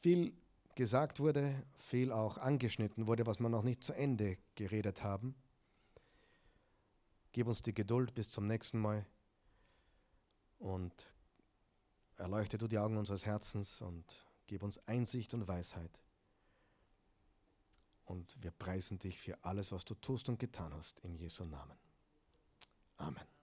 viel 0.00 0.32
gesagt 0.74 1.18
wurde, 1.18 1.60
viel 1.78 2.12
auch 2.12 2.38
angeschnitten 2.38 3.08
wurde, 3.08 3.26
was 3.26 3.40
wir 3.40 3.48
noch 3.48 3.64
nicht 3.64 3.82
zu 3.82 3.92
Ende 3.94 4.38
geredet 4.54 5.02
haben. 5.02 5.34
Gib 7.32 7.48
uns 7.48 7.62
die 7.62 7.74
Geduld 7.74 8.14
bis 8.14 8.30
zum 8.30 8.46
nächsten 8.46 8.78
Mal 8.78 9.04
und 10.60 10.92
erleuchte 12.16 12.58
du 12.58 12.68
die 12.68 12.78
Augen 12.78 12.96
unseres 12.96 13.26
Herzens 13.26 13.82
und 13.82 14.04
gib 14.46 14.62
uns 14.62 14.78
Einsicht 14.86 15.34
und 15.34 15.48
Weisheit. 15.48 15.90
Und 18.08 18.42
wir 18.42 18.50
preisen 18.52 18.98
dich 18.98 19.18
für 19.20 19.36
alles, 19.44 19.70
was 19.70 19.84
du 19.84 19.94
tust 19.94 20.30
und 20.30 20.38
getan 20.38 20.72
hast, 20.72 20.98
in 21.00 21.14
Jesu 21.14 21.44
Namen. 21.44 21.76
Amen. 22.96 23.37